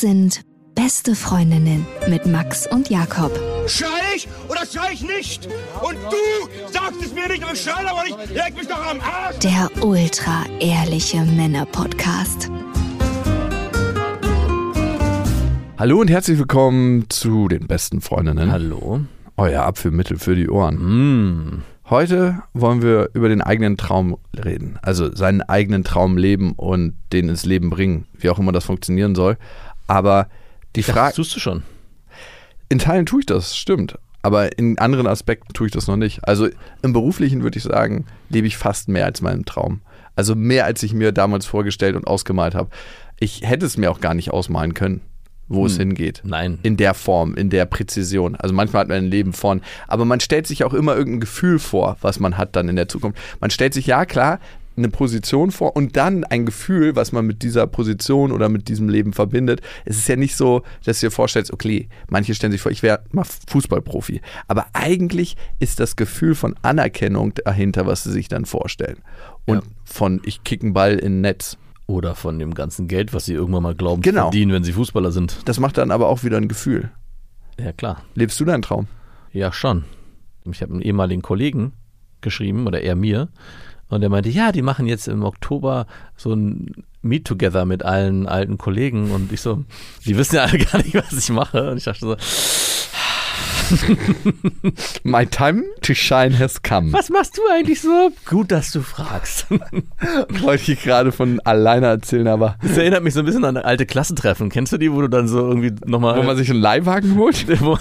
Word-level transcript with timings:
Das 0.00 0.08
sind 0.08 0.40
beste 0.74 1.14
Freundinnen 1.14 1.84
mit 2.08 2.24
Max 2.24 2.66
und 2.66 2.88
Jakob. 2.88 3.38
Schrei 3.66 4.16
ich 4.16 4.26
oder 4.48 4.64
schrei 4.64 4.94
ich 4.94 5.02
nicht? 5.02 5.46
Und 5.82 5.96
du 5.96 6.72
sagst 6.72 7.02
es 7.04 7.12
mir 7.12 7.28
nicht, 7.28 7.42
aber 7.42 7.52
ich 7.52 7.60
schrei 7.60 7.86
aber 7.86 8.04
nicht. 8.04 8.34
Leg 8.34 8.56
mich 8.56 8.66
doch 8.66 8.82
am 8.90 8.98
Arsch. 9.00 9.40
Der 9.40 9.68
ultra 9.84 10.44
ehrliche 10.58 11.18
Männer-Podcast. 11.18 12.50
Hallo 15.78 16.00
und 16.00 16.08
herzlich 16.08 16.38
willkommen 16.38 17.04
zu 17.10 17.48
den 17.48 17.66
besten 17.66 18.00
Freundinnen. 18.00 18.50
Hallo. 18.50 19.00
Euer 19.36 19.64
Abführmittel 19.64 20.18
für 20.18 20.34
die 20.34 20.48
Ohren. 20.48 20.76
Mm. 20.76 21.62
Heute 21.90 22.44
wollen 22.54 22.82
wir 22.82 23.10
über 23.14 23.28
den 23.28 23.42
eigenen 23.42 23.76
Traum 23.76 24.16
reden. 24.44 24.78
Also 24.80 25.12
seinen 25.12 25.42
eigenen 25.42 25.82
Traum 25.82 26.16
leben 26.16 26.52
und 26.52 26.94
den 27.12 27.28
ins 27.28 27.44
Leben 27.44 27.68
bringen. 27.68 28.06
Wie 28.16 28.30
auch 28.30 28.38
immer 28.38 28.52
das 28.52 28.64
funktionieren 28.64 29.16
soll. 29.16 29.36
Aber 29.90 30.28
die 30.76 30.82
Das 30.82 30.90
Frage. 30.94 31.14
tust 31.16 31.34
du 31.34 31.40
schon. 31.40 31.62
In 32.68 32.78
Teilen 32.78 33.06
tue 33.06 33.20
ich 33.20 33.26
das, 33.26 33.56
stimmt. 33.56 33.98
Aber 34.22 34.56
in 34.58 34.78
anderen 34.78 35.06
Aspekten 35.06 35.52
tue 35.52 35.66
ich 35.66 35.72
das 35.72 35.86
noch 35.88 35.96
nicht. 35.96 36.26
Also 36.28 36.48
im 36.82 36.92
Beruflichen 36.92 37.42
würde 37.42 37.58
ich 37.58 37.64
sagen, 37.64 38.04
lebe 38.28 38.46
ich 38.46 38.56
fast 38.56 38.88
mehr 38.88 39.06
als 39.06 39.20
meinen 39.22 39.44
Traum. 39.44 39.80
Also 40.14 40.34
mehr 40.34 40.66
als 40.66 40.82
ich 40.82 40.92
mir 40.92 41.10
damals 41.12 41.46
vorgestellt 41.46 41.96
und 41.96 42.06
ausgemalt 42.06 42.54
habe. 42.54 42.70
Ich 43.18 43.42
hätte 43.42 43.66
es 43.66 43.76
mir 43.76 43.90
auch 43.90 44.00
gar 44.00 44.14
nicht 44.14 44.30
ausmalen 44.30 44.74
können, 44.74 45.00
wo 45.48 45.66
es 45.66 45.76
hingeht. 45.78 46.20
Nein. 46.22 46.58
In 46.62 46.76
der 46.76 46.94
Form, 46.94 47.34
in 47.34 47.50
der 47.50 47.64
Präzision. 47.64 48.36
Also 48.36 48.54
manchmal 48.54 48.82
hat 48.82 48.88
man 48.88 48.98
ein 48.98 49.10
Leben 49.10 49.32
von. 49.32 49.62
Aber 49.88 50.04
man 50.04 50.20
stellt 50.20 50.46
sich 50.46 50.62
auch 50.64 50.74
immer 50.74 50.94
irgendein 50.94 51.20
Gefühl 51.20 51.58
vor, 51.58 51.96
was 52.02 52.20
man 52.20 52.36
hat 52.36 52.54
dann 52.54 52.68
in 52.68 52.76
der 52.76 52.88
Zukunft. 52.88 53.18
Man 53.40 53.50
stellt 53.50 53.74
sich, 53.74 53.86
ja 53.86 54.04
klar, 54.04 54.38
eine 54.80 54.88
Position 54.90 55.50
vor 55.50 55.76
und 55.76 55.96
dann 55.96 56.24
ein 56.24 56.44
Gefühl, 56.46 56.96
was 56.96 57.12
man 57.12 57.26
mit 57.26 57.42
dieser 57.42 57.66
Position 57.66 58.32
oder 58.32 58.48
mit 58.48 58.68
diesem 58.68 58.88
Leben 58.88 59.12
verbindet. 59.12 59.60
Es 59.84 59.96
ist 59.98 60.08
ja 60.08 60.16
nicht 60.16 60.36
so, 60.36 60.62
dass 60.84 61.00
du 61.00 61.06
dir 61.06 61.10
vorstellst, 61.10 61.52
okay, 61.52 61.88
manche 62.08 62.34
stellen 62.34 62.52
sich 62.52 62.60
vor, 62.60 62.72
ich 62.72 62.82
wäre 62.82 63.04
mal 63.12 63.24
Fußballprofi. 63.48 64.20
Aber 64.48 64.66
eigentlich 64.72 65.36
ist 65.58 65.80
das 65.80 65.96
Gefühl 65.96 66.34
von 66.34 66.54
Anerkennung 66.62 67.32
dahinter, 67.44 67.86
was 67.86 68.04
sie 68.04 68.12
sich 68.12 68.28
dann 68.28 68.44
vorstellen. 68.44 68.98
Und 69.46 69.56
Ja. 69.56 69.62
von 69.84 70.20
ich 70.24 70.42
kick 70.44 70.62
einen 70.62 70.72
Ball 70.72 70.94
in 70.98 71.18
ein 71.18 71.20
Netz. 71.22 71.56
Oder 71.86 72.14
von 72.14 72.38
dem 72.38 72.54
ganzen 72.54 72.86
Geld, 72.86 73.12
was 73.12 73.24
sie 73.24 73.34
irgendwann 73.34 73.64
mal 73.64 73.74
glauben, 73.74 74.00
Genau. 74.02 74.22
verdienen, 74.22 74.52
wenn 74.52 74.62
sie 74.62 74.72
Fußballer 74.72 75.10
sind. 75.10 75.40
Das 75.46 75.58
macht 75.58 75.76
dann 75.76 75.90
aber 75.90 76.08
auch 76.08 76.22
wieder 76.22 76.36
ein 76.36 76.46
Gefühl. 76.46 76.90
Ja, 77.58 77.72
klar. 77.72 78.02
Lebst 78.14 78.38
du 78.38 78.44
deinen 78.44 78.62
Traum? 78.62 78.86
Ja, 79.32 79.52
schon. 79.52 79.84
Ich 80.50 80.62
habe 80.62 80.72
einen 80.72 80.82
ehemaligen 80.82 81.20
Kollegen 81.20 81.72
geschrieben, 82.20 82.66
oder 82.68 82.80
er 82.82 82.94
mir, 82.94 83.28
und 83.90 84.02
er 84.02 84.08
meinte, 84.08 84.28
ja, 84.28 84.52
die 84.52 84.62
machen 84.62 84.86
jetzt 84.86 85.08
im 85.08 85.24
Oktober 85.24 85.86
so 86.16 86.32
ein 86.32 86.84
Meet-Together 87.02 87.64
mit 87.64 87.84
allen 87.84 88.26
alten 88.26 88.56
Kollegen. 88.56 89.10
Und 89.10 89.32
ich 89.32 89.40
so, 89.40 89.64
die 90.06 90.16
wissen 90.16 90.36
ja 90.36 90.44
alle 90.44 90.58
gar 90.64 90.78
nicht, 90.78 90.94
was 90.94 91.12
ich 91.12 91.30
mache. 91.30 91.70
Und 91.70 91.78
ich 91.78 91.84
dachte 91.84 92.00
so, 92.00 92.16
My 95.02 95.24
time 95.26 95.64
to 95.82 95.94
shine 95.94 96.38
has 96.38 96.62
come. 96.62 96.92
was 96.92 97.10
machst 97.10 97.36
du 97.38 97.42
eigentlich 97.52 97.80
so? 97.80 98.10
Gut, 98.26 98.50
dass 98.52 98.72
du 98.72 98.80
fragst. 98.82 99.46
Wollte 100.42 100.72
ich 100.72 100.82
gerade 100.82 101.12
von 101.12 101.40
alleine 101.40 101.86
erzählen, 101.86 102.28
aber 102.28 102.56
Das 102.62 102.76
erinnert 102.76 103.02
mich 103.02 103.14
so 103.14 103.20
ein 103.20 103.26
bisschen 103.26 103.44
an 103.44 103.56
alte 103.56 103.86
Klassentreffen. 103.86 104.48
Kennst 104.48 104.72
du 104.72 104.78
die, 104.78 104.92
wo 104.92 105.00
du 105.00 105.08
dann 105.08 105.28
so 105.28 105.38
irgendwie 105.48 105.72
nochmal... 105.86 106.16
wo 106.18 106.22
man 106.22 106.36
sich 106.36 106.50
einen 106.50 106.60
Leihwagen 106.60 107.16
holt? 107.16 107.46
Wo- 107.60 107.78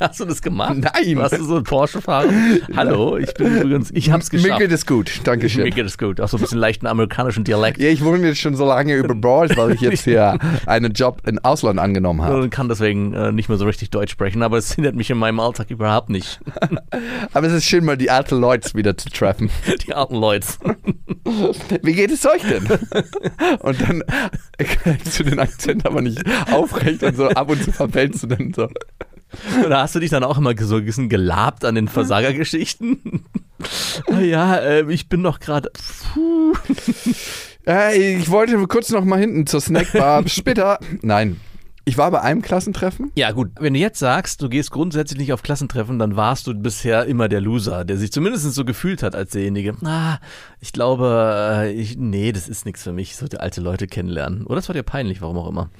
Hast 0.00 0.20
du 0.20 0.24
das 0.24 0.42
gemacht? 0.42 0.76
Nein. 0.76 1.18
Hast 1.20 1.38
du 1.38 1.44
so 1.44 1.56
ein 1.56 1.64
Porsche-Fahrer? 1.64 2.30
Hallo, 2.76 3.16
ich 3.16 3.32
bin 3.34 3.56
übrigens, 3.56 3.90
ich 3.92 4.10
hab's 4.10 4.30
Mir 4.32 4.40
geschafft. 4.42 4.60
geht 4.60 4.72
es 4.72 4.86
gut, 4.86 5.20
danke 5.24 5.46
Mir 5.56 5.70
geht 5.70 5.86
es 5.86 5.98
gut. 5.98 6.20
Auch 6.20 6.28
so 6.28 6.36
ein 6.36 6.40
bisschen 6.40 6.58
leichten 6.58 6.86
amerikanischen 6.86 7.44
Dialekt. 7.44 7.78
Ja, 7.78 7.88
ich 7.88 8.04
wohne 8.04 8.26
jetzt 8.26 8.40
schon 8.40 8.54
so 8.54 8.66
lange 8.66 8.94
über 8.96 9.14
Bord, 9.14 9.56
weil 9.56 9.72
ich 9.72 9.80
jetzt 9.80 10.04
hier 10.04 10.38
einen 10.66 10.92
Job 10.92 11.22
im 11.26 11.38
Ausland 11.40 11.78
angenommen 11.78 12.22
habe. 12.22 12.40
Und 12.42 12.50
kann 12.50 12.68
deswegen 12.68 13.14
äh, 13.14 13.32
nicht 13.32 13.48
mehr 13.48 13.58
so 13.58 13.64
richtig 13.66 13.90
Deutsch 13.90 14.12
sprechen, 14.12 14.42
aber 14.42 14.58
es 14.58 14.72
hindert 14.74 14.94
mich 14.94 15.07
in 15.10 15.18
meinem 15.18 15.40
Alltag 15.40 15.70
überhaupt 15.70 16.10
nicht. 16.10 16.40
Aber 17.32 17.46
es 17.46 17.52
ist 17.52 17.64
schön, 17.64 17.84
mal 17.84 17.96
die 17.96 18.10
alten 18.10 18.40
Leute 18.40 18.74
wieder 18.74 18.96
zu 18.96 19.10
treffen. 19.10 19.50
Die 19.86 19.94
alten 19.94 20.16
Leute. 20.16 20.46
Wie 21.82 21.92
geht 21.92 22.10
es 22.10 22.26
euch 22.26 22.42
denn? 22.42 22.66
Und 23.60 23.80
dann 23.80 24.02
kriegst 24.58 25.18
du 25.18 25.24
den 25.24 25.38
Akzent 25.38 25.86
aber 25.86 26.00
nicht 26.00 26.22
aufrecht 26.50 27.02
und 27.02 27.16
so 27.16 27.28
ab 27.28 27.50
und 27.50 27.62
zu 27.62 27.72
verfällst 27.72 28.22
du 28.22 28.28
dann 28.28 28.52
so. 28.54 28.64
Und 28.64 29.70
da 29.70 29.82
hast 29.82 29.94
du 29.94 30.00
dich 30.00 30.10
dann 30.10 30.24
auch 30.24 30.38
immer 30.38 30.54
so 30.58 30.76
ein 30.76 30.84
bisschen 30.84 31.08
gelabt 31.08 31.64
an 31.64 31.74
den 31.74 31.88
Versagergeschichten. 31.88 33.24
Ah 34.06 34.20
ja, 34.20 34.56
äh, 34.56 34.90
ich 34.92 35.08
bin 35.08 35.20
noch 35.20 35.40
gerade. 35.40 35.70
Äh, 37.66 38.16
ich 38.16 38.30
wollte 38.30 38.56
kurz 38.66 38.90
noch 38.90 39.04
mal 39.04 39.18
hinten 39.18 39.46
zur 39.46 39.60
Snackbar. 39.60 40.26
Später. 40.28 40.78
Nein. 41.02 41.38
Ich 41.88 41.96
war 41.96 42.10
bei 42.10 42.20
einem 42.20 42.42
Klassentreffen. 42.42 43.12
Ja, 43.14 43.30
gut. 43.30 43.50
Wenn 43.58 43.72
du 43.72 43.80
jetzt 43.80 43.98
sagst, 43.98 44.42
du 44.42 44.50
gehst 44.50 44.70
grundsätzlich 44.70 45.20
nicht 45.20 45.32
auf 45.32 45.42
Klassentreffen, 45.42 45.98
dann 45.98 46.16
warst 46.16 46.46
du 46.46 46.52
bisher 46.52 47.06
immer 47.06 47.30
der 47.30 47.40
Loser, 47.40 47.86
der 47.86 47.96
sich 47.96 48.12
zumindest 48.12 48.44
so 48.52 48.66
gefühlt 48.66 49.02
hat 49.02 49.14
als 49.14 49.30
derjenige. 49.30 49.74
Ah, 49.82 50.18
ich 50.60 50.74
glaube, 50.74 51.62
äh, 51.62 51.72
ich, 51.72 51.96
nee, 51.96 52.30
das 52.30 52.46
ist 52.46 52.66
nichts 52.66 52.82
für 52.82 52.92
mich. 52.92 53.12
Ich 53.12 53.16
sollte 53.16 53.40
alte 53.40 53.62
Leute 53.62 53.86
kennenlernen. 53.86 54.44
Oder 54.44 54.58
es 54.58 54.68
war 54.68 54.74
dir 54.74 54.82
peinlich, 54.82 55.22
warum 55.22 55.38
auch 55.38 55.48
immer. 55.48 55.70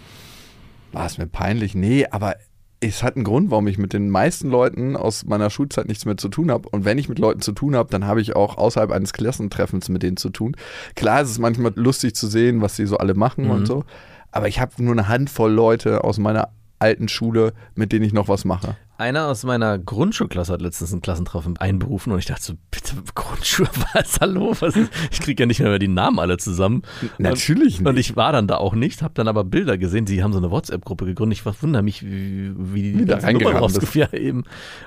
War 0.93 1.05
es 1.05 1.19
mir 1.19 1.27
peinlich? 1.27 1.75
Nee, 1.75 2.07
aber 2.11 2.37
es 2.81 3.03
hat 3.03 3.17
einen 3.17 3.25
Grund, 3.25 3.51
warum 3.51 3.67
ich 3.67 3.77
mit 3.77 3.93
den 3.93 4.09
meisten 4.09 4.49
Leuten 4.49 4.97
aus 4.97 5.27
meiner 5.27 5.51
Schulzeit 5.51 5.89
nichts 5.89 6.07
mehr 6.07 6.17
zu 6.17 6.31
tun 6.31 6.51
habe. 6.51 6.71
Und 6.71 6.87
wenn 6.87 6.97
ich 6.97 7.11
mit 7.11 7.19
Leuten 7.19 7.43
zu 7.43 7.53
tun 7.53 7.77
habe, 7.77 7.91
dann 7.91 8.07
habe 8.07 8.23
ich 8.23 8.35
auch 8.35 8.57
außerhalb 8.57 8.93
eines 8.93 9.13
Klassentreffens 9.13 9.91
mit 9.91 10.03
denen 10.03 10.17
zu 10.17 10.31
tun. 10.31 10.57
Klar 10.97 11.21
ist 11.21 11.29
es 11.29 11.39
manchmal 11.39 11.73
lustig 11.75 12.15
zu 12.15 12.29
sehen, 12.29 12.63
was 12.63 12.77
sie 12.77 12.87
so 12.87 12.97
alle 12.97 13.13
machen 13.13 13.51
und 13.51 13.67
so. 13.67 13.85
Aber 14.31 14.49
ich 14.49 14.61
habe 14.61 14.83
nur 14.83 14.93
eine 14.93 15.09
Handvoll 15.09 15.53
Leute 15.53 16.05
aus 16.05 16.19
meiner 16.19 16.51
alten 16.79 17.09
Schule, 17.09 17.53
mit 17.75 17.93
denen 17.93 18.05
ich 18.05 18.13
noch 18.13 18.29
was 18.29 18.45
mache. 18.45 18.77
Einer 18.99 19.29
aus 19.29 19.45
meiner 19.45 19.79
Grundschulklasse 19.79 20.53
hat 20.53 20.61
letztens 20.61 20.93
ein 20.93 21.01
Klassentreffen 21.01 21.57
einberufen 21.57 22.13
und 22.13 22.19
ich 22.19 22.25
dachte 22.25 22.43
so, 22.43 22.55
bitte 22.73 22.97
Grundschule, 23.15 23.71
was 23.95 24.19
hallo? 24.21 24.57
Was 24.59 24.75
ist? 24.75 24.91
Ich 25.13 25.21
kriege 25.21 25.45
ja 25.45 25.47
nicht 25.47 25.61
mehr 25.61 25.79
die 25.79 25.87
Namen 25.87 26.19
alle 26.19 26.37
zusammen. 26.37 26.83
Natürlich 27.17 27.79
und, 27.79 27.85
nicht. 27.85 27.89
Und 27.91 27.97
ich 27.97 28.17
war 28.17 28.33
dann 28.33 28.49
da 28.49 28.57
auch 28.57 28.75
nicht, 28.75 29.03
habe 29.03 29.15
dann 29.15 29.29
aber 29.29 29.45
Bilder 29.45 29.79
gesehen. 29.79 30.09
Sie 30.09 30.21
haben 30.25 30.33
so 30.33 30.39
eine 30.39 30.51
WhatsApp-Gruppe 30.51 31.05
gegründet. 31.05 31.39
Ich 31.39 31.63
wundere 31.63 31.85
mich, 31.85 32.05
wie, 32.05 32.53
wie 32.57 32.93
die 32.93 33.05
da 33.05 33.19
rausgefunden 33.19 34.09
ja, 34.13 34.19
eben. 34.19 34.43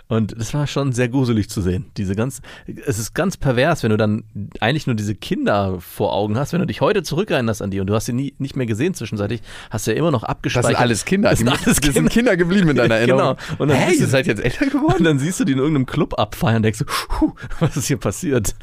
Und 0.10 0.34
es 0.34 0.54
war 0.54 0.68
schon 0.68 0.92
sehr 0.92 1.08
gruselig 1.08 1.50
zu 1.50 1.62
sehen. 1.62 1.86
Diese 1.96 2.14
ganz, 2.14 2.42
es 2.86 3.00
ist 3.00 3.14
ganz 3.14 3.38
pervers, 3.38 3.82
wenn 3.84 3.92
du 3.92 3.98
dann 3.98 4.26
eigentlich 4.60 4.88
nur 4.88 4.98
diese 4.98 5.16
Kinder 5.16 5.80
vor 5.80 6.12
Augen 6.12 6.38
hast. 6.38 6.52
Wenn 6.52 6.60
du 6.60 6.68
dich 6.68 6.82
heute 6.82 7.04
zurückerinnerst 7.04 7.62
an 7.62 7.72
die 7.72 7.80
und 7.80 7.88
du 7.88 7.96
hast 7.96 8.08
sie 8.08 8.14
nie, 8.14 8.34
nicht 8.40 8.58
mehr 8.58 8.66
gesehen 8.66 8.94
zwischenzeitlich, 8.94 9.42
hast 9.70 9.88
du 9.88 9.92
ja 9.92 9.98
immer 9.98 10.12
noch 10.12 10.24
Das 10.24 10.32
abgespeichert. 10.32 10.72
sind 10.72 10.80
alles 10.82 11.06
Kinder. 11.06 11.30
Das 11.30 11.40
sind 11.40 11.48
alles 11.48 11.64
die 11.64 11.72
sind 11.72 11.94
Kinder. 11.94 12.10
Kinder 12.10 12.38
geblieben 12.38 12.70
in 12.72 12.76
deiner 12.76 12.96
Erinnerung. 13.02 13.38
Genau. 13.38 13.56
Und 13.58 13.70
dann 13.70 13.78
hey, 13.78 14.01
ihr 14.02 14.08
seid 14.08 14.28
jetzt 14.28 14.44
älter 14.44 14.66
Und 14.66 14.72
geworden? 14.72 15.04
dann 15.04 15.20
siehst 15.20 15.40
du 15.40 15.46
die 15.46 15.54
in 15.54 15.60
irgendeinem 15.60 15.86
Club 15.86 16.20
abfeiern 16.20 16.58
und 16.58 16.64
denkst 16.64 16.80
so, 16.80 16.86
"Puh, 16.86 17.34
was 17.60 17.78
ist 17.78 17.88
hier 17.88 17.98
passiert? 17.98 18.56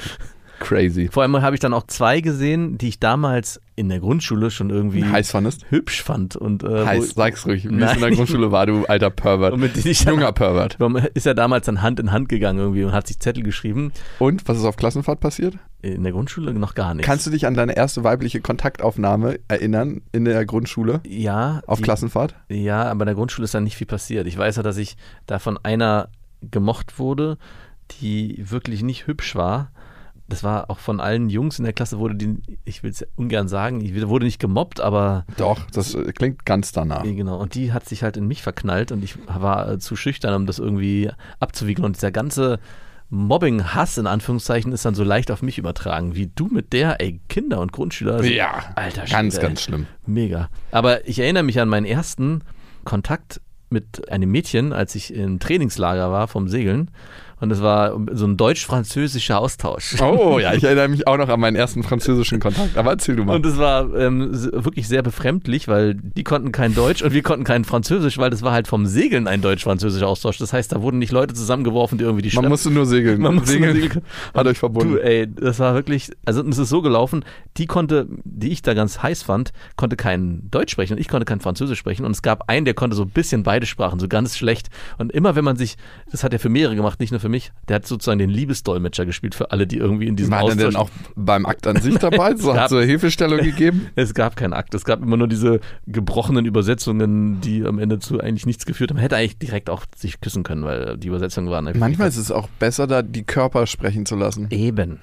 Crazy. 0.60 1.08
Vor 1.10 1.22
allem 1.22 1.40
habe 1.40 1.54
ich 1.54 1.60
dann 1.60 1.72
auch 1.72 1.86
zwei 1.86 2.20
gesehen, 2.20 2.78
die 2.78 2.88
ich 2.88 3.00
damals 3.00 3.60
in 3.76 3.88
der 3.88 4.00
Grundschule 4.00 4.50
schon 4.50 4.70
irgendwie 4.70 5.04
Heiß 5.04 5.30
fandest? 5.30 5.66
hübsch 5.70 6.02
fand. 6.02 6.34
Und, 6.36 6.64
äh, 6.64 6.84
Heiß, 6.84 7.10
sag's 7.14 7.46
ruhig. 7.46 7.64
Wie 7.64 7.82
es 7.82 7.94
in 7.94 8.00
der 8.00 8.10
Grundschule 8.10 8.50
war, 8.50 8.66
du 8.66 8.84
alter 8.86 9.10
Pervert. 9.10 9.52
Und 9.52 9.60
mit 9.60 9.76
denen 9.76 9.86
ich 9.86 10.04
Junger 10.04 10.32
Pervert. 10.32 10.78
Ist 11.14 11.26
ja 11.26 11.34
damals 11.34 11.66
dann 11.66 11.82
Hand 11.82 12.00
in 12.00 12.10
Hand 12.12 12.28
gegangen 12.28 12.58
irgendwie 12.58 12.84
und 12.84 12.92
hat 12.92 13.06
sich 13.06 13.20
Zettel 13.20 13.42
geschrieben. 13.42 13.92
Und, 14.18 14.48
was 14.48 14.58
ist 14.58 14.64
auf 14.64 14.76
Klassenfahrt 14.76 15.20
passiert? 15.20 15.54
In 15.80 16.02
der 16.02 16.12
Grundschule 16.12 16.52
noch 16.54 16.74
gar 16.74 16.94
nichts. 16.94 17.06
Kannst 17.06 17.26
du 17.26 17.30
dich 17.30 17.46
an 17.46 17.54
deine 17.54 17.76
erste 17.76 18.02
weibliche 18.02 18.40
Kontaktaufnahme 18.40 19.38
erinnern 19.46 20.00
in 20.10 20.24
der 20.24 20.44
Grundschule? 20.44 21.00
ja, 21.06 21.62
Auf 21.66 21.78
die, 21.78 21.84
Klassenfahrt? 21.84 22.34
Ja, 22.48 22.84
aber 22.90 23.02
in 23.02 23.06
der 23.06 23.14
Grundschule 23.14 23.44
ist 23.44 23.54
dann 23.54 23.64
nicht 23.64 23.76
viel 23.76 23.86
passiert. 23.86 24.26
Ich 24.26 24.36
weiß 24.36 24.56
ja, 24.56 24.62
dass 24.64 24.76
ich 24.76 24.96
da 25.26 25.38
von 25.38 25.56
einer 25.62 26.08
gemocht 26.50 26.98
wurde, 26.98 27.38
die 28.00 28.42
wirklich 28.50 28.82
nicht 28.82 29.06
hübsch 29.06 29.36
war. 29.36 29.70
Das 30.28 30.44
war 30.44 30.70
auch 30.70 30.78
von 30.78 31.00
allen 31.00 31.30
Jungs 31.30 31.58
in 31.58 31.64
der 31.64 31.72
Klasse, 31.72 31.98
wurde 31.98 32.14
die, 32.14 32.36
ich 32.64 32.82
will 32.82 32.90
es 32.90 33.06
ungern 33.16 33.48
sagen, 33.48 33.80
ich 33.80 33.94
wurde 34.08 34.26
nicht 34.26 34.38
gemobbt, 34.38 34.80
aber 34.80 35.24
Doch, 35.38 35.58
das 35.72 35.94
äh, 35.94 36.12
klingt 36.12 36.44
ganz 36.44 36.70
danach. 36.72 37.02
Genau, 37.02 37.38
und 37.40 37.54
die 37.54 37.72
hat 37.72 37.88
sich 37.88 38.02
halt 38.02 38.18
in 38.18 38.26
mich 38.28 38.42
verknallt 38.42 38.92
und 38.92 39.02
ich 39.02 39.16
war 39.26 39.70
äh, 39.72 39.78
zu 39.78 39.96
schüchtern, 39.96 40.34
um 40.34 40.46
das 40.46 40.58
irgendwie 40.58 41.10
abzuwiegeln. 41.40 41.86
Und 41.86 41.96
dieser 41.96 42.10
ganze 42.10 42.58
Mobbing-Hass 43.10 43.96
in 43.96 44.06
Anführungszeichen 44.06 44.72
ist 44.72 44.84
dann 44.84 44.94
so 44.94 45.02
leicht 45.02 45.30
auf 45.30 45.40
mich 45.42 45.56
übertragen. 45.58 46.14
Wie 46.14 46.26
du 46.26 46.48
mit 46.48 46.72
der, 46.72 47.00
ey, 47.00 47.20
Kinder 47.28 47.60
und 47.60 47.72
Grundschüler. 47.72 48.16
also, 48.16 48.28
Ja, 48.28 48.64
alter 48.74 49.06
ganz, 49.06 49.36
ey. 49.36 49.42
ganz 49.42 49.62
schlimm. 49.62 49.86
Mega. 50.06 50.50
Aber 50.70 51.08
ich 51.08 51.18
erinnere 51.18 51.42
mich 51.42 51.58
an 51.60 51.68
meinen 51.68 51.86
ersten 51.86 52.42
Kontakt 52.84 53.40
mit 53.70 54.10
einem 54.10 54.30
Mädchen, 54.30 54.72
als 54.72 54.94
ich 54.94 55.12
im 55.12 55.40
Trainingslager 55.40 56.10
war 56.10 56.28
vom 56.28 56.48
Segeln. 56.48 56.90
Und 57.40 57.50
es 57.52 57.62
war 57.62 57.96
so 58.12 58.26
ein 58.26 58.36
deutsch-französischer 58.36 59.38
Austausch. 59.38 60.00
Oh 60.00 60.38
ja, 60.38 60.54
ich 60.54 60.64
erinnere 60.64 60.88
mich 60.88 61.06
auch 61.06 61.16
noch 61.16 61.28
an 61.28 61.40
meinen 61.40 61.56
ersten 61.56 61.82
französischen 61.82 62.40
Kontakt. 62.40 62.76
Aber 62.76 62.90
erzähl 62.90 63.16
du 63.16 63.24
mal. 63.24 63.36
Und 63.36 63.46
es 63.46 63.58
war 63.58 63.94
ähm, 63.94 64.30
wirklich 64.32 64.88
sehr 64.88 65.02
befremdlich, 65.02 65.68
weil 65.68 65.94
die 65.94 66.24
konnten 66.24 66.52
kein 66.52 66.74
Deutsch 66.74 67.02
und 67.02 67.12
wir 67.12 67.22
konnten 67.22 67.44
kein 67.44 67.64
Französisch, 67.64 68.18
weil 68.18 68.30
das 68.30 68.42
war 68.42 68.52
halt 68.52 68.66
vom 68.68 68.86
Segeln 68.86 69.26
ein 69.28 69.40
deutsch-französischer 69.40 70.06
Austausch. 70.08 70.38
Das 70.38 70.52
heißt, 70.52 70.72
da 70.72 70.82
wurden 70.82 70.98
nicht 70.98 71.12
Leute 71.12 71.34
zusammengeworfen, 71.34 71.98
die 71.98 72.04
irgendwie 72.04 72.22
die 72.28 72.34
Man 72.34 72.42
Stadt- 72.44 72.50
musste 72.50 72.70
nur 72.70 72.86
segeln. 72.86 73.20
Man 73.22 73.36
musste 73.36 73.58
nur 73.58 73.68
segeln 73.72 73.82
segeln. 73.82 74.04
hat 74.34 74.46
euch 74.46 74.58
verbunden. 74.58 74.92
Du, 74.94 74.98
ey, 74.98 75.26
das 75.32 75.58
war 75.58 75.74
wirklich, 75.74 76.10
also 76.24 76.42
es 76.42 76.58
ist 76.58 76.68
so 76.68 76.82
gelaufen, 76.82 77.24
die 77.56 77.66
konnte, 77.66 78.06
die 78.24 78.48
ich 78.48 78.62
da 78.62 78.74
ganz 78.74 79.02
heiß 79.02 79.22
fand, 79.22 79.52
konnte 79.76 79.96
kein 79.96 80.48
Deutsch 80.50 80.72
sprechen 80.72 80.94
und 80.94 80.98
ich 81.00 81.08
konnte 81.08 81.24
kein 81.24 81.40
Französisch 81.40 81.78
sprechen 81.78 82.04
und 82.04 82.12
es 82.12 82.22
gab 82.22 82.48
einen, 82.48 82.64
der 82.64 82.74
konnte 82.74 82.96
so 82.96 83.02
ein 83.02 83.10
bisschen 83.10 83.42
beide 83.42 83.66
Sprachen, 83.66 83.98
so 84.00 84.08
ganz 84.08 84.36
schlecht 84.36 84.68
und 84.98 85.12
immer 85.12 85.36
wenn 85.36 85.44
man 85.44 85.56
sich, 85.56 85.76
das 86.10 86.24
hat 86.24 86.32
er 86.32 86.38
für 86.40 86.48
mehrere 86.48 86.74
gemacht, 86.76 87.00
nicht 87.00 87.10
nur 87.10 87.20
für 87.20 87.27
mich, 87.28 87.52
der 87.68 87.76
hat 87.76 87.86
sozusagen 87.86 88.18
den 88.18 88.30
Liebesdolmetscher 88.30 89.06
gespielt 89.06 89.34
für 89.34 89.50
alle, 89.50 89.66
die 89.66 89.76
irgendwie 89.76 90.06
in 90.06 90.16
diesem 90.16 90.32
War 90.32 90.40
der 90.40 90.48
Austausch 90.54 90.64
denn 90.72 90.76
auch 90.76 90.90
beim 91.16 91.46
Akt 91.46 91.66
an 91.66 91.80
sich 91.80 91.96
dabei? 91.98 92.34
So 92.36 92.48
gab- 92.52 92.62
hat 92.62 92.70
so 92.70 92.76
eine 92.76 92.86
Hilfestellung 92.86 93.40
gegeben? 93.40 93.88
es 93.94 94.14
gab 94.14 94.36
keinen 94.36 94.52
Akt, 94.52 94.74
es 94.74 94.84
gab 94.84 95.02
immer 95.02 95.16
nur 95.16 95.28
diese 95.28 95.60
gebrochenen 95.86 96.44
Übersetzungen, 96.46 97.40
die 97.40 97.64
am 97.64 97.78
Ende 97.78 97.98
zu 97.98 98.20
eigentlich 98.20 98.46
nichts 98.46 98.66
geführt 98.66 98.90
haben. 98.90 98.96
Man 98.96 99.02
hätte 99.02 99.16
eigentlich 99.16 99.38
direkt 99.38 99.70
auch 99.70 99.84
sich 99.96 100.20
küssen 100.20 100.42
können, 100.42 100.64
weil 100.64 100.96
die 100.96 101.08
Übersetzungen 101.08 101.50
waren 101.50 101.68
Manchmal 101.78 102.08
ist 102.08 102.16
es 102.16 102.30
auch 102.30 102.48
besser, 102.58 102.86
da 102.86 103.02
die 103.02 103.24
Körper 103.24 103.66
sprechen 103.66 104.06
zu 104.06 104.16
lassen. 104.16 104.46
eben. 104.50 105.00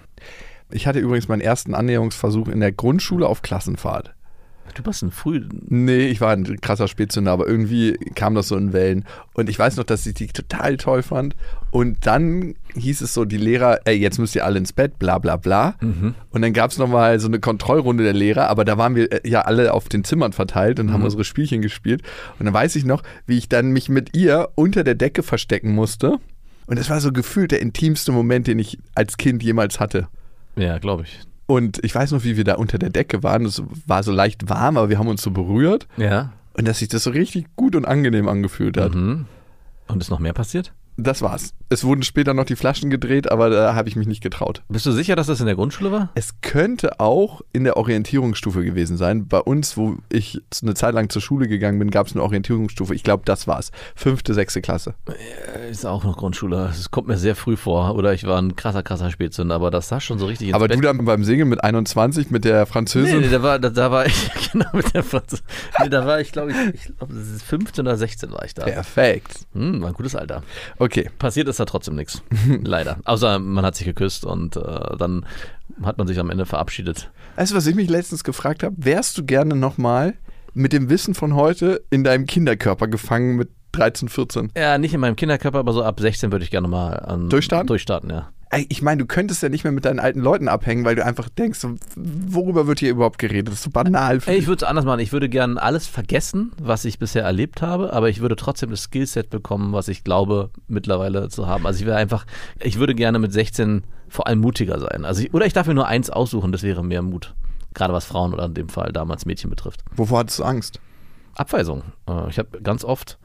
Ich 0.72 0.88
hatte 0.88 1.00
übrigens 1.00 1.28
meinen 1.28 1.42
ersten 1.42 1.76
Annäherungsversuch 1.76 2.48
in 2.48 2.60
der 2.60 2.72
Grundschule 2.72 3.28
auf 3.28 3.42
Klassenfahrt. 3.42 4.14
Du 4.74 4.86
warst 4.86 5.04
ein 5.04 5.12
früh, 5.12 5.42
Nee, 5.70 6.08
ich 6.08 6.20
war 6.20 6.34
ein 6.34 6.60
krasser 6.60 6.88
Spätzünder, 6.88 7.32
aber 7.32 7.48
irgendwie 7.48 7.94
kam 8.16 8.36
das 8.36 8.50
so 8.50 8.58
in 8.58 8.74
Wellen. 8.74 9.06
Und 9.34 9.50
ich 9.50 9.58
weiß 9.58 9.78
noch, 9.78 9.86
dass 9.86 10.06
ich 10.06 10.16
die 10.16 10.28
total 10.28 10.76
toll 10.76 11.02
fand. 11.02 11.36
Und 11.72 12.06
dann 12.06 12.56
hieß 12.74 13.02
es 13.02 13.14
so, 13.14 13.24
die 13.24 13.38
Lehrer, 13.38 13.80
ey, 13.86 13.96
jetzt 13.96 14.18
müsst 14.18 14.36
ihr 14.36 14.44
alle 14.46 14.58
ins 14.58 14.74
Bett, 14.74 15.00
bla 15.00 15.18
bla 15.20 15.38
bla. 15.38 15.76
Und 16.32 16.42
dann 16.42 16.52
gab 16.52 16.72
es 16.72 16.78
nochmal 16.78 17.20
so 17.20 17.28
eine 17.28 17.40
Kontrollrunde 17.40 18.04
der 18.04 18.14
Lehrer, 18.14 18.50
aber 18.50 18.66
da 18.66 18.78
waren 18.78 18.96
wir 18.96 19.12
äh, 19.12 19.30
ja 19.30 19.42
alle 19.42 19.74
auf 19.74 19.88
den 19.88 20.04
Zimmern 20.04 20.34
verteilt 20.34 20.80
und 20.80 20.92
haben 20.92 21.04
unsere 21.04 21.24
Spielchen 21.24 21.62
gespielt. 21.62 22.02
Und 22.40 22.46
dann 22.46 22.54
weiß 22.54 22.76
ich 22.76 22.84
noch, 22.86 23.02
wie 23.28 23.38
ich 23.38 23.48
dann 23.48 23.72
mich 23.72 23.88
mit 23.88 24.16
ihr 24.18 24.50
unter 24.56 24.84
der 24.84 24.96
Decke 24.96 25.24
verstecken 25.24 25.74
musste. 25.74 26.18
Und 26.68 26.80
das 26.80 26.90
war 26.90 27.00
so 27.00 27.12
gefühlt 27.12 27.52
der 27.52 27.62
intimste 27.62 28.12
Moment, 28.12 28.48
den 28.48 28.60
ich 28.60 28.78
als 28.96 29.18
Kind 29.18 29.44
jemals 29.44 29.80
hatte. 29.80 30.08
ja, 30.58 30.80
glaube 30.80 31.04
ich. 31.04 31.20
Und 31.48 31.84
ich 31.84 31.94
weiß 31.94 32.12
noch, 32.12 32.24
wie 32.24 32.38
wir 32.38 32.44
da 32.44 32.56
unter 32.56 32.78
der 32.78 32.90
Decke 32.90 33.24
waren. 33.24 33.46
Es 33.46 33.62
war 33.86 34.04
so 34.04 34.12
leicht 34.12 34.50
warm, 34.50 34.78
aber 34.78 34.90
wir 34.90 34.98
haben 34.98 35.08
uns 35.08 35.22
so 35.22 35.32
berührt. 35.32 35.88
Ja. 35.98 36.34
Und 36.54 36.68
dass 36.68 36.80
sich 36.80 36.88
das 36.88 37.04
so 37.04 37.12
richtig 37.12 37.46
gut 37.56 37.76
und 37.76 37.86
angenehm 37.86 38.28
angefühlt 38.28 38.78
hat. 38.78 38.96
Mhm. 38.96 39.26
Und 39.88 40.02
ist 40.02 40.10
noch 40.10 40.20
mehr 40.20 40.34
passiert? 40.34 40.74
Das 40.98 41.22
war's. 41.22 41.54
Es 41.68 41.84
wurden 41.84 42.04
später 42.04 42.34
noch 42.34 42.46
die 42.46 42.56
Flaschen 42.56 42.90
gedreht, 42.90 43.30
aber 43.32 43.50
da 43.50 43.76
habe 43.76 43.90
ich 43.90 43.96
mich 43.96 44.08
nicht 44.08 44.22
getraut. 44.22 44.62
Bist 44.70 44.86
du 44.86 44.92
sicher, 44.92 45.16
dass 45.16 45.28
das 45.28 45.40
in 45.42 45.46
der 45.46 45.56
Grundschule 45.56 45.92
war? 45.92 46.10
Es 46.16 46.40
könnte 46.42 47.00
auch 47.00 47.42
in 47.52 47.64
der 47.66 47.76
Orientierungsstufe 47.76 48.64
gewesen 48.64 48.96
sein. 48.96 49.28
Bei 49.28 49.40
uns, 49.40 49.76
wo 49.76 49.98
ich 50.10 50.40
eine 50.62 50.74
Zeit 50.76 50.94
lang 50.94 51.10
zur 51.10 51.22
Schule 51.22 51.48
gegangen 51.48 51.80
bin, 51.80 51.92
gab 51.92 52.08
es 52.08 52.14
eine 52.14 52.24
Orientierungsstufe. 52.24 52.94
Ich 52.96 53.04
glaube, 53.04 53.24
das 53.26 53.48
war's. 53.48 53.72
Fünfte, 53.96 54.34
sechste 54.34 54.62
Klasse. 54.62 54.94
Ist 55.70 55.86
auch 55.86 56.04
noch 56.04 56.16
Grundschule. 56.18 56.70
Es 56.72 56.92
kommt 56.92 57.08
mir 57.08 57.18
sehr 57.18 57.36
früh 57.36 57.58
vor. 57.58 57.96
Oder 57.96 58.14
ich 58.14 58.26
war 58.26 58.40
ein 58.42 58.56
krasser, 58.56 58.84
krasser 58.84 59.10
Spätzünder, 59.12 59.56
aber 59.56 59.72
das 59.72 59.90
sah 59.90 60.00
schon 60.00 60.20
so 60.20 60.28
richtig 60.28 60.50
ins 60.50 60.56
Aber 60.56 60.68
Bett. 60.68 60.78
du 60.78 60.82
dann 60.82 61.04
beim 61.04 61.24
Segeln 61.24 61.50
mit 61.50 61.64
21 61.64 62.30
mit 62.32 62.46
der 62.46 62.62
Nee, 62.62 62.66
Französin. 62.68 63.20
nee, 63.22 63.30
da 63.30 63.42
war, 63.44 63.60
da, 63.60 63.70
da 63.70 63.92
war 63.92 64.06
ich, 64.06 64.30
genau 64.52 64.70
mit 64.72 64.94
der 64.94 65.04
Franz 65.04 65.42
Nee, 65.82 65.90
da 65.90 66.06
war 66.06 66.22
ich, 66.22 66.32
glaube 66.32 66.52
ich, 66.52 66.58
ich 66.74 66.96
glaube, 66.98 67.14
15 67.14 67.86
oder 67.86 67.98
16 67.98 68.32
war 68.32 68.46
ich 68.46 68.54
da. 68.54 68.64
Perfekt. 68.66 69.40
Hm, 69.54 69.82
war 69.82 69.90
ein 69.90 69.94
gutes 69.94 70.16
Alter. 70.16 70.44
Okay. 70.78 70.85
Passiert 71.20 71.48
ist 71.48 71.60
da 71.60 71.66
trotzdem 71.66 71.96
nichts. 71.96 72.22
Leider. 72.64 72.98
Außer 73.06 73.40
man 73.40 73.66
hat 73.66 73.76
sich 73.76 73.86
geküsst 73.86 74.26
und 74.26 74.56
äh, 74.58 74.98
dann 74.98 75.26
hat 75.84 75.98
man 75.98 76.08
sich 76.08 76.20
am 76.20 76.30
Ende 76.30 76.46
verabschiedet. 76.46 77.12
Weißt 77.36 77.52
du, 77.52 77.56
was 77.56 77.68
ich 77.68 77.76
mich 77.76 77.90
letztens 77.90 78.24
gefragt 78.24 78.64
habe? 78.64 78.76
Wärst 78.78 79.18
du 79.18 79.26
gerne 79.26 79.56
nochmal 79.56 80.16
mit 80.54 80.74
dem 80.74 80.90
Wissen 80.90 81.14
von 81.14 81.36
heute 81.36 81.84
in 81.90 82.04
deinem 82.04 82.26
Kinderkörper 82.26 82.88
gefangen 82.88 83.36
mit 83.36 83.50
13, 83.74 84.08
14? 84.10 84.52
Ja, 84.58 84.78
nicht 84.78 84.94
in 84.94 85.02
meinem 85.02 85.16
Kinderkörper, 85.16 85.60
aber 85.60 85.74
so 85.74 85.84
ab 85.84 86.00
16 86.00 86.32
würde 86.32 86.46
ich 86.46 86.52
gerne 86.52 86.68
mal 86.68 86.94
an, 86.94 87.30
Durchstarten? 87.30 87.68
Durchstarten, 87.68 88.10
ja. 88.10 88.30
Ich 88.70 88.82
meine, 88.82 89.00
du 89.00 89.06
könntest 89.06 89.44
ja 89.44 89.50
nicht 89.50 89.64
mehr 89.64 89.74
mit 89.74 89.86
deinen 89.86 90.00
alten 90.00 90.20
Leuten 90.20 90.48
abhängen, 90.48 90.86
weil 90.86 90.96
du 90.96 91.04
einfach 91.04 91.28
denkst, 91.30 91.66
worüber 91.96 92.68
wird 92.68 92.80
hier 92.80 92.92
überhaupt 92.92 93.18
geredet? 93.18 93.48
Das 93.48 93.56
ist 93.56 93.64
so 93.64 93.70
banal. 93.70 94.22
Für 94.22 94.32
ich 94.32 94.48
würde 94.48 94.64
es 94.64 94.70
anders 94.70 94.86
machen. 94.86 95.00
Ich 95.00 95.12
würde 95.12 95.28
gerne 95.30 95.62
alles 95.62 95.88
vergessen, 95.88 96.52
was 96.62 96.86
ich 96.86 97.00
bisher 97.00 97.24
erlebt 97.24 97.62
habe, 97.62 97.92
aber 97.92 98.08
ich 98.10 98.22
würde 98.22 98.36
trotzdem 98.36 98.70
das 98.70 98.84
Skillset 98.84 99.30
bekommen, 99.30 99.74
was 99.74 99.88
ich 99.88 100.04
glaube 100.04 100.52
mittlerweile 100.68 101.28
zu 101.30 101.48
haben. 101.48 101.66
Also 101.66 101.80
ich 101.82 101.86
wäre 101.86 101.98
einfach, 101.98 102.26
ich 102.62 102.78
würde 102.80 102.96
gerne 102.96 103.20
mit 103.20 103.34
16 103.34 103.84
vor 104.08 104.28
allem 104.28 104.40
mutiger 104.40 104.80
sein. 104.80 105.04
Also 105.06 105.24
ich, 105.24 105.34
oder 105.34 105.46
ich 105.46 105.54
darf 105.54 105.68
mir 105.68 105.74
nur 105.74 105.88
eins 105.88 106.10
aussuchen, 106.10 106.52
das 106.52 106.64
wäre 106.64 106.84
mehr 106.84 107.02
Mut. 107.02 107.34
Gerade 107.74 107.94
was 107.94 108.06
Frauen 108.06 108.34
oder 108.34 108.46
in 108.46 108.54
dem 108.54 108.70
Fall 108.70 108.92
damals 108.94 109.26
Mädchen 109.26 109.50
betrifft. 109.50 109.84
Wovor 109.96 110.20
hattest 110.20 110.40
du 110.40 110.44
Angst? 110.44 110.80
Abweisung. 111.34 111.82
Äh, 112.08 112.30
Ich 112.30 112.40
habe 112.40 112.62
ganz 112.62 112.86
oft 112.86 113.18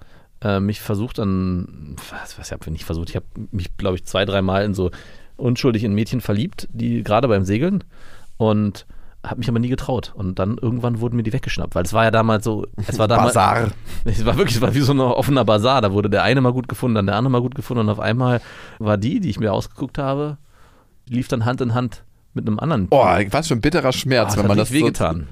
äh, 0.43 0.61
mich 0.61 0.81
versucht 0.81 1.19
an, 1.19 1.97
was, 2.11 2.39
was 2.39 2.51
habe 2.53 2.63
ich 2.67 2.71
nicht 2.73 2.85
versucht? 2.85 3.11
Ich 3.11 3.17
habe 3.17 3.27
mich, 3.51 3.77
glaube 3.77 3.97
ich, 3.97 4.05
zwei, 4.05 4.25
dreimal 4.25 4.65
in 4.65 4.75
so 4.75 4.91
unschuldig 5.37 5.85
in 5.85 5.95
Mädchen 5.95 6.21
verliebt, 6.21 6.69
die 6.73 7.03
gerade 7.03 7.29
beim 7.29 7.45
Segeln 7.45 7.85
und 8.37 8.87
habe 9.25 9.39
mich 9.39 9.49
aber 9.51 9.59
nie 9.59 9.69
getraut. 9.69 10.13
Und 10.15 10.39
dann 10.39 10.57
irgendwann 10.57 11.01
wurden 11.01 11.17
mir 11.17 11.23
die 11.23 11.33
weggeschnappt, 11.33 11.75
weil 11.75 11.85
es 11.85 11.93
war 11.93 12.05
ja 12.05 12.11
damals 12.11 12.45
so, 12.45 12.67
es 12.87 12.99
war 12.99 13.07
damals, 13.09 13.35
Bazar. 13.35 13.71
es 14.05 14.25
war 14.25 14.37
wirklich, 14.39 14.57
es 14.57 14.63
war 14.63 14.75
wie 14.75 14.81
so 14.81 14.93
ein 14.93 15.01
offener 15.01 15.45
Bazar. 15.45 15.83
Da 15.83 15.93
wurde 15.93 16.09
der 16.09 16.23
eine 16.23 16.41
mal 16.41 16.53
gut 16.55 16.69
gefunden, 16.69 16.95
dann 16.95 17.07
der 17.07 17.17
andere 17.17 17.33
mal 17.33 17.43
gut 17.43 17.55
gefunden 17.55 17.83
und 17.83 17.89
auf 17.91 18.01
einmal 18.01 18.41
war 18.79 18.97
die, 18.97 19.21
die 19.21 19.29
ich 19.31 19.39
mir 19.41 19.53
ausgeguckt 19.53 19.99
habe, 19.99 20.39
lief 21.09 21.29
dann 21.29 21.45
Hand 21.45 21.61
in 21.61 21.75
Hand 21.75 22.03
mit 22.33 22.47
einem 22.47 22.59
anderen. 22.59 22.87
Oh, 22.91 23.05
was 23.31 23.49
für 23.49 23.55
ein 23.55 23.61
bitterer 23.61 23.93
Schmerz, 23.93 24.35
Ah, 24.35 24.39
wenn 24.39 24.47
man 24.47 24.57
das 24.57 24.69
richtig 24.71 24.81
so, 24.81 24.87
wehgetan. 24.87 25.27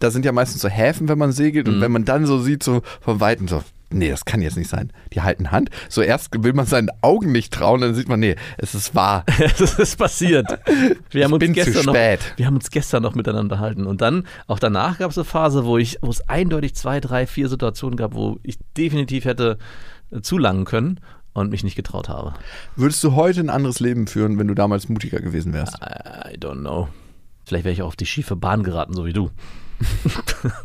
Da 0.00 0.10
sind 0.10 0.24
ja 0.24 0.32
meistens 0.32 0.62
so 0.62 0.68
Häfen, 0.68 1.08
wenn 1.08 1.18
man 1.18 1.30
segelt 1.30 1.68
Mhm. 1.68 1.74
und 1.74 1.80
wenn 1.82 1.92
man 1.92 2.04
dann 2.04 2.26
so 2.26 2.38
sieht, 2.40 2.62
so 2.64 2.82
von 3.00 3.20
Weitem 3.20 3.46
so, 3.46 3.62
nee, 3.94 4.10
das 4.10 4.24
kann 4.24 4.42
jetzt 4.42 4.56
nicht 4.56 4.68
sein. 4.68 4.92
Die 5.12 5.22
halten 5.22 5.50
Hand. 5.50 5.70
So 5.88 6.02
erst 6.02 6.42
will 6.42 6.52
man 6.52 6.66
seinen 6.66 6.90
Augen 7.00 7.32
nicht 7.32 7.52
trauen, 7.52 7.80
dann 7.80 7.94
sieht 7.94 8.08
man, 8.08 8.20
nee, 8.20 8.36
es 8.58 8.74
ist 8.74 8.94
wahr. 8.94 9.24
das 9.58 9.78
ist 9.78 9.96
passiert. 9.96 10.46
Wir 11.10 11.24
haben 11.24 11.32
uns 11.32 11.40
bin 11.40 11.54
zu 11.54 11.64
gestern 11.64 11.94
spät. 11.94 12.20
Noch, 12.20 12.38
wir 12.38 12.46
haben 12.46 12.56
uns 12.56 12.70
gestern 12.70 13.02
noch 13.02 13.14
miteinander 13.14 13.54
unterhalten. 13.54 13.86
Und 13.86 14.00
dann, 14.00 14.26
auch 14.46 14.58
danach 14.58 14.98
gab 14.98 15.10
es 15.10 15.18
eine 15.18 15.24
Phase, 15.24 15.64
wo 15.64 15.78
ich, 15.78 15.98
wo 16.02 16.10
es 16.10 16.28
eindeutig 16.28 16.74
zwei, 16.74 17.00
drei, 17.00 17.26
vier 17.26 17.48
Situationen 17.48 17.96
gab, 17.96 18.14
wo 18.14 18.38
ich 18.42 18.58
definitiv 18.76 19.24
hätte 19.24 19.58
äh, 20.10 20.20
zulangen 20.20 20.64
können 20.64 21.00
und 21.32 21.50
mich 21.50 21.64
nicht 21.64 21.76
getraut 21.76 22.08
habe. 22.08 22.34
Würdest 22.76 23.02
du 23.02 23.14
heute 23.14 23.40
ein 23.40 23.50
anderes 23.50 23.80
Leben 23.80 24.06
führen, 24.06 24.38
wenn 24.38 24.48
du 24.48 24.54
damals 24.54 24.88
mutiger 24.88 25.20
gewesen 25.20 25.52
wärst? 25.52 25.76
I 25.76 26.36
don't 26.38 26.60
know. 26.60 26.88
Vielleicht 27.44 27.64
wäre 27.64 27.72
ich 27.72 27.82
auch 27.82 27.88
auf 27.88 27.96
die 27.96 28.06
schiefe 28.06 28.36
Bahn 28.36 28.62
geraten, 28.62 28.94
so 28.94 29.04
wie 29.04 29.12
du. 29.12 29.30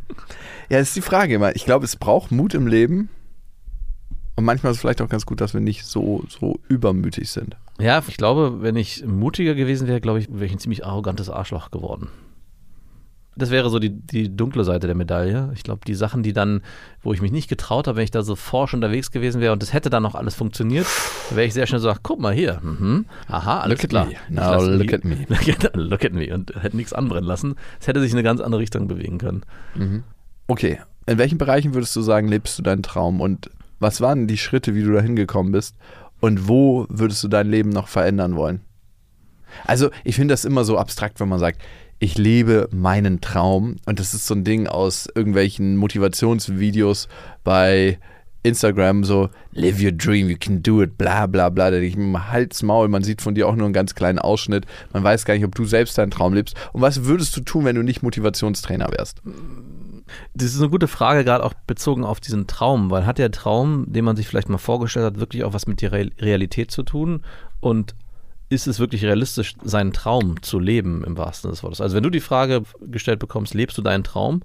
Ja, 0.69 0.77
das 0.77 0.89
ist 0.89 0.95
die 0.97 1.01
Frage 1.01 1.33
immer. 1.33 1.55
Ich 1.55 1.65
glaube, 1.65 1.85
es 1.85 1.95
braucht 1.95 2.31
Mut 2.31 2.53
im 2.53 2.67
Leben. 2.67 3.09
Und 4.39 4.45
manchmal 4.45 4.71
ist 4.71 4.77
es 4.77 4.81
vielleicht 4.81 5.01
auch 5.01 5.09
ganz 5.09 5.25
gut, 5.25 5.41
dass 5.41 5.53
wir 5.53 5.59
nicht 5.59 5.86
so, 5.86 6.24
so 6.30 6.62
übermütig 6.69 7.30
sind. 7.30 7.57
Ja, 7.77 8.01
ich 8.07 8.15
glaube, 8.15 8.62
wenn 8.62 8.77
ich 8.77 9.06
mutiger 9.06 9.53
gewesen 9.53 9.86
wäre, 9.86 10.00
glaube 10.00 10.19
ich, 10.19 10.30
wäre 10.31 10.45
ich 10.45 10.53
ein 10.53 10.59
ziemlich 10.59 10.86
arrogantes 10.86 11.30
Arschloch 11.30 11.71
geworden. 11.71 12.07
Das 13.35 13.52
wäre 13.52 13.69
so 13.69 13.80
die, 13.80 13.90
die 13.90 14.33
dunkle 14.33 14.63
Seite 14.63 14.87
der 14.87 14.95
Medaille. 14.95 15.52
Ich 15.56 15.63
glaube, 15.63 15.81
die 15.85 15.94
Sachen, 15.94 16.23
die 16.23 16.31
dann, 16.31 16.61
wo 17.02 17.11
ich 17.11 17.21
mich 17.21 17.33
nicht 17.33 17.49
getraut 17.49 17.90
habe, 17.90 17.97
wenn 17.97 18.06
ich 18.06 18.11
da 18.11 18.23
so 18.23 18.37
forsch 18.37 18.73
unterwegs 18.73 19.11
gewesen 19.11 19.42
wäre 19.42 19.52
und 19.52 19.61
das 19.61 19.73
hätte 19.73 19.90
dann 19.90 20.04
noch 20.04 20.16
alles 20.16 20.35
funktioniert, 20.35 20.87
wäre 21.31 21.45
ich 21.45 21.54
sehr 21.54 21.68
schnell 21.68 21.81
so, 21.81 21.90
ach, 21.90 21.99
guck 22.02 22.21
mal 22.21 22.33
hier. 22.33 22.61
Mhm. 22.63 23.07
Aha, 23.28 23.59
alles 23.59 23.80
Look 23.80 23.83
at 23.83 23.90
klar. 23.90 24.06
me. 24.06 24.13
Ich 24.13 24.35
Now 24.35 24.61
look 24.63 24.94
at 24.94 25.04
me. 25.04 25.18
look 25.73 26.06
at 26.06 26.13
me. 26.13 26.33
Und 26.33 26.54
hätte 26.63 26.78
nichts 26.78 26.94
anbrennen 26.94 27.28
lassen. 27.28 27.56
Es 27.81 27.87
hätte 27.87 27.99
sich 27.99 28.11
in 28.11 28.18
eine 28.18 28.23
ganz 28.23 28.40
andere 28.40 28.61
Richtung 28.61 28.87
bewegen 28.87 29.18
können. 29.18 29.44
Okay, 30.47 30.80
in 31.07 31.18
welchen 31.18 31.37
Bereichen 31.37 31.73
würdest 31.73 31.94
du 31.97 32.02
sagen, 32.02 32.30
lebst 32.30 32.57
du 32.57 32.63
deinen 32.63 32.83
Traum? 32.83 33.19
Und 33.19 33.49
was 33.80 34.02
waren 34.02 34.28
die 34.28 34.38
Schritte, 34.38 34.76
wie 34.76 34.83
du 34.83 34.92
da 34.92 35.02
hingekommen 35.02 35.52
bist? 35.52 35.76
Und 36.19 36.48
wo 36.48 36.86
würdest 36.90 37.24
du 37.24 37.28
dein 37.28 37.50
Leben 37.50 37.69
noch 37.69 37.88
verändern 37.88 38.36
wollen? 38.36 38.62
Also, 39.66 39.90
ich 40.04 40.16
finde 40.16 40.33
das 40.33 40.45
immer 40.45 40.64
so 40.64 40.78
abstrakt, 40.78 41.19
wenn 41.19 41.30
man 41.30 41.40
sagt, 41.40 41.62
ich 42.00 42.18
lebe 42.18 42.69
meinen 42.71 43.21
Traum. 43.21 43.76
Und 43.86 44.00
das 44.00 44.14
ist 44.14 44.28
so 44.28 44.33
ein 44.33 44.44
Ding 44.44 44.68
aus 44.68 45.07
irgendwelchen 45.14 45.76
Motivationsvideos 45.76 47.07
bei 47.44 48.00
Instagram, 48.44 49.04
so, 49.04 49.30
live 49.52 49.81
your 49.81 49.92
dream, 49.92 50.30
you 50.30 50.38
can 50.40 50.64
do 50.64 50.81
it, 50.81 50.98
bla 50.98 51.28
bla 51.28 51.50
bla. 51.50 51.71
Da 51.71 51.80
denke 51.80 51.88
ich 51.88 51.98
mir, 51.98 52.31
Hals, 52.31 52.64
Maul, 52.64 52.88
man 52.88 53.04
sieht 53.04 53.21
von 53.21 53.36
dir 53.36 53.48
auch 53.48 53.56
nur 53.56 53.66
einen 53.66 53.74
ganz 53.74 53.95
kleinen 53.95 54.19
Ausschnitt. 54.19 54.66
Man 54.94 55.04
weiß 55.04 55.26
gar 55.26 55.33
nicht, 55.33 55.44
ob 55.44 55.56
du 55.56 55.66
selbst 55.66 55.98
deinen 55.98 56.12
Traum 56.12 56.33
lebst. 56.33 56.56
Und 56.71 56.81
was 56.81 57.04
würdest 57.06 57.36
du 57.36 57.42
tun, 57.42 57.66
wenn 57.66 57.76
du 57.76 57.83
nicht 57.83 58.02
Motivationstrainer 58.02 58.90
wärst? 58.92 59.21
Das 60.33 60.54
ist 60.54 60.59
eine 60.59 60.69
gute 60.69 60.87
Frage, 60.87 61.23
gerade 61.23 61.44
auch 61.44 61.54
bezogen 61.68 62.04
auf 62.04 62.19
diesen 62.19 62.47
Traum, 62.47 62.92
weil 62.92 63.06
hat 63.06 63.18
der 63.18 63.31
Traum, 63.31 63.85
den 63.87 64.06
man 64.06 64.16
sich 64.16 64.28
vielleicht 64.28 64.49
mal 64.49 64.57
vorgestellt 64.57 65.06
hat, 65.06 65.19
wirklich 65.19 65.44
auch 65.44 65.54
was 65.54 65.68
mit 65.68 65.81
der 65.81 65.92
Real- 65.92 66.11
Realität 66.19 66.71
zu 66.71 66.83
tun? 66.83 67.23
Und 67.59 67.95
ist 68.49 68.68
es 68.68 68.80
wirklich 68.80 69.04
realistisch, 69.06 69.56
seinen 69.63 69.94
Traum 69.94 70.42
zu 70.42 70.59
leben 70.59 71.04
im 71.04 71.18
wahrsten 71.18 71.44
Sinne 71.44 71.54
des 71.54 71.63
Wortes? 71.63 71.81
Also 71.81 71.95
wenn 71.95 72.04
du 72.04 72.09
die 72.09 72.19
Frage 72.19 72.63
gestellt 72.81 73.19
bekommst, 73.19 73.54
lebst 73.54 73.78
du 73.78 73.81
deinen 73.81 74.04
Traum, 74.04 74.42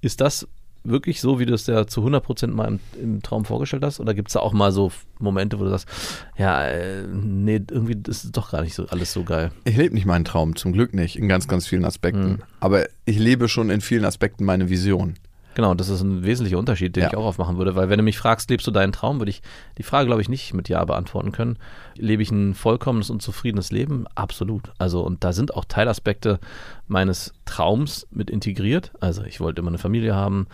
ist 0.00 0.20
das 0.20 0.48
wirklich 0.84 1.20
so, 1.20 1.38
wie 1.38 1.46
du 1.46 1.54
es 1.54 1.66
ja 1.66 1.86
zu 1.86 2.06
100% 2.06 2.48
mal 2.48 2.68
im, 2.68 2.80
im 3.02 3.22
Traum 3.22 3.44
vorgestellt 3.44 3.82
hast? 3.82 4.00
Oder 4.00 4.14
gibt 4.14 4.28
es 4.28 4.34
da 4.34 4.40
auch 4.40 4.52
mal 4.52 4.70
so 4.70 4.92
Momente, 5.18 5.58
wo 5.58 5.64
du 5.64 5.70
sagst, 5.70 5.88
ja, 6.36 6.66
äh, 6.66 7.06
nee, 7.06 7.60
irgendwie 7.70 7.96
ist 8.10 8.24
es 8.24 8.32
doch 8.32 8.52
gar 8.52 8.62
nicht 8.62 8.74
so 8.74 8.86
alles 8.86 9.12
so 9.12 9.24
geil? 9.24 9.50
Ich 9.64 9.76
lebe 9.76 9.94
nicht 9.94 10.06
meinen 10.06 10.24
Traum, 10.24 10.56
zum 10.56 10.72
Glück 10.72 10.94
nicht, 10.94 11.16
in 11.16 11.28
ganz, 11.28 11.48
ganz 11.48 11.66
vielen 11.66 11.84
Aspekten. 11.84 12.32
Mhm. 12.32 12.42
Aber 12.60 12.86
ich 13.06 13.18
lebe 13.18 13.48
schon 13.48 13.70
in 13.70 13.80
vielen 13.80 14.04
Aspekten 14.04 14.44
meine 14.44 14.68
Vision. 14.68 15.14
Genau, 15.54 15.74
das 15.74 15.88
ist 15.88 16.02
ein 16.02 16.24
wesentlicher 16.24 16.58
Unterschied, 16.58 16.96
den 16.96 17.02
Ja. 17.04 17.08
ich 17.10 17.16
auch 17.16 17.24
aufmachen 17.24 17.58
würde, 17.58 17.76
weil 17.76 17.88
wenn 17.88 17.98
du 17.98 18.02
mich 18.02 18.18
fragst, 18.18 18.50
lebst 18.50 18.66
du 18.66 18.70
deinen 18.70 18.92
Traum, 18.92 19.20
würde 19.20 19.30
ich 19.30 19.42
die 19.78 19.82
Frage, 19.84 20.06
glaube 20.06 20.20
ich, 20.22 20.28
nicht 20.28 20.52
mit 20.54 20.68
Ja 20.68 20.84
beantworten 20.84 21.32
können. 21.32 21.58
Lebe 21.96 22.22
ich 22.22 22.30
ein 22.30 22.54
vollkommenes 22.54 23.10
und 23.10 23.22
zufriedenes 23.22 23.70
Leben? 23.70 24.06
Absolut. 24.14 24.72
Also, 24.78 25.02
und 25.02 25.22
da 25.24 25.32
sind 25.32 25.54
auch 25.54 25.64
Teilaspekte 25.64 26.40
meines 26.88 27.32
Traums 27.44 28.06
mit 28.10 28.30
integriert. 28.30 28.92
Also, 29.00 29.22
ich 29.24 29.40
wollte 29.40 29.60
immer 29.60 29.68
eine 29.70 29.78
Familie 29.78 30.14
haben. 30.14 30.46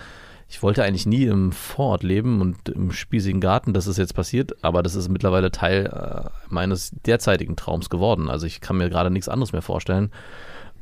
Ich 0.52 0.62
wollte 0.64 0.82
eigentlich 0.82 1.06
nie 1.06 1.26
im 1.26 1.52
Vorort 1.52 2.02
leben 2.02 2.40
und 2.40 2.68
im 2.68 2.90
spießigen 2.90 3.40
Garten, 3.40 3.72
das 3.72 3.86
ist 3.86 3.98
jetzt 3.98 4.14
passiert, 4.16 4.64
aber 4.64 4.82
das 4.82 4.96
ist 4.96 5.08
mittlerweile 5.08 5.52
Teil 5.52 5.86
äh, 5.86 6.28
meines 6.48 6.90
derzeitigen 7.06 7.54
Traums 7.54 7.88
geworden. 7.88 8.28
Also 8.28 8.46
ich 8.46 8.60
kann 8.60 8.76
mir 8.76 8.90
gerade 8.90 9.10
nichts 9.12 9.28
anderes 9.28 9.52
mehr 9.52 9.62
vorstellen. 9.62 10.10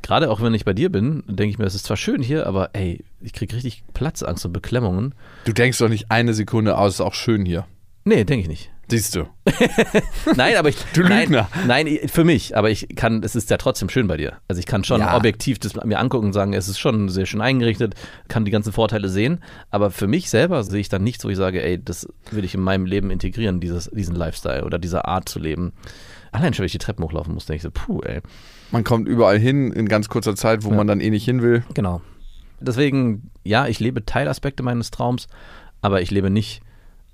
Gerade 0.01 0.29
auch 0.31 0.41
wenn 0.41 0.53
ich 0.53 0.65
bei 0.65 0.73
dir 0.73 0.89
bin, 0.91 1.23
denke 1.27 1.49
ich 1.51 1.57
mir, 1.59 1.65
es 1.65 1.75
ist 1.75 1.85
zwar 1.85 1.97
schön 1.97 2.21
hier, 2.21 2.47
aber 2.47 2.69
ey, 2.73 3.03
ich 3.21 3.33
kriege 3.33 3.55
richtig 3.55 3.83
Platzangst 3.93 4.45
und 4.45 4.53
Beklemmungen. 4.53 5.13
Du 5.45 5.53
denkst 5.53 5.77
doch 5.77 5.89
nicht 5.89 6.09
eine 6.09 6.33
Sekunde, 6.33 6.77
aus, 6.77 6.95
ist 6.95 7.01
auch 7.01 7.13
schön 7.13 7.45
hier. 7.45 7.65
Nee, 8.05 8.23
denke 8.23 8.43
ich 8.43 8.47
nicht. 8.47 8.71
Siehst 8.87 9.13
du. 9.15 9.25
Nein, 10.35 10.55
aber 10.57 10.69
ich. 10.69 10.77
Du 10.93 11.01
Lügner. 11.03 11.47
Nein, 11.67 11.85
nein, 11.85 11.99
für 12.09 12.23
mich, 12.23 12.57
aber 12.57 12.71
ich 12.71 12.87
kann, 12.95 13.21
es 13.23 13.35
ist 13.35 13.51
ja 13.51 13.57
trotzdem 13.57 13.87
schön 13.89 14.07
bei 14.07 14.17
dir. 14.17 14.37
Also 14.47 14.59
ich 14.59 14.65
kann 14.65 14.83
schon 14.83 15.01
Ja. 15.01 15.15
objektiv 15.15 15.59
das 15.59 15.75
mir 15.75 15.99
angucken 15.99 16.27
und 16.27 16.33
sagen, 16.33 16.53
es 16.53 16.67
ist 16.67 16.79
schon 16.79 17.07
sehr 17.09 17.27
schön 17.27 17.41
eingerichtet, 17.41 17.93
kann 18.29 18.45
die 18.45 18.51
ganzen 18.51 18.73
Vorteile 18.73 19.07
sehen. 19.09 19.43
Aber 19.69 19.91
für 19.91 20.07
mich 20.07 20.31
selber 20.31 20.63
sehe 20.63 20.79
ich 20.79 20.89
dann 20.89 21.03
nichts, 21.03 21.23
wo 21.23 21.29
ich 21.29 21.37
sage, 21.37 21.61
ey, 21.61 21.83
das 21.83 22.07
will 22.31 22.43
ich 22.43 22.55
in 22.55 22.61
meinem 22.61 22.85
Leben 22.85 23.11
integrieren, 23.11 23.59
dieses, 23.59 23.91
diesen 23.93 24.15
Lifestyle 24.15 24.63
oder 24.65 24.79
diese 24.79 25.05
Art 25.05 25.29
zu 25.29 25.37
leben. 25.37 25.73
Allein 26.31 26.53
schon, 26.55 26.63
wenn 26.63 26.67
ich 26.67 26.71
die 26.71 26.77
Treppen 26.79 27.03
hochlaufen 27.05 27.33
muss, 27.35 27.45
denke 27.45 27.57
ich 27.57 27.63
so, 27.63 27.69
puh, 27.71 28.01
ey. 28.01 28.21
Man 28.71 28.83
kommt 28.83 29.07
überall 29.07 29.39
hin 29.39 29.71
in 29.71 29.87
ganz 29.87 30.09
kurzer 30.09 30.35
Zeit, 30.35 30.63
wo 30.63 30.69
Ja. 30.69 30.75
man 30.75 30.87
dann 30.87 30.99
eh 30.99 31.09
nicht 31.09 31.25
hin 31.25 31.41
will. 31.41 31.63
Genau. 31.73 32.01
Deswegen, 32.59 33.31
ja, 33.43 33.67
ich 33.67 33.79
lebe 33.79 34.05
Teilaspekte 34.05 34.63
meines 34.63 34.91
Traums, 34.91 35.27
aber 35.81 36.01
ich 36.01 36.11
lebe 36.11 36.29
nicht 36.29 36.61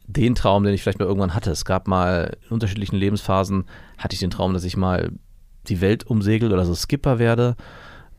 den 0.08 0.36
Traum, 0.36 0.64
den 0.64 0.74
ich 0.74 0.82
vielleicht 0.84 1.00
mal 1.00 1.06
irgendwann 1.06 1.34
hatte. 1.34 1.52
Es 1.52 1.66
gab 1.66 1.88
mal 1.88 2.38
in 2.48 2.54
unterschiedlichen 2.54 2.96
Lebensphasen, 2.96 3.66
hatte 3.98 4.14
ich 4.14 4.20
den 4.20 4.30
Traum, 4.32 4.54
dass 4.54 4.64
ich 4.64 4.76
mal 4.78 5.12
die 5.68 5.82
Welt 5.82 6.06
umsegel 6.06 6.52
oder 6.52 6.66
so 6.66 6.76
Skipper 6.76 7.18
werde. 7.20 7.56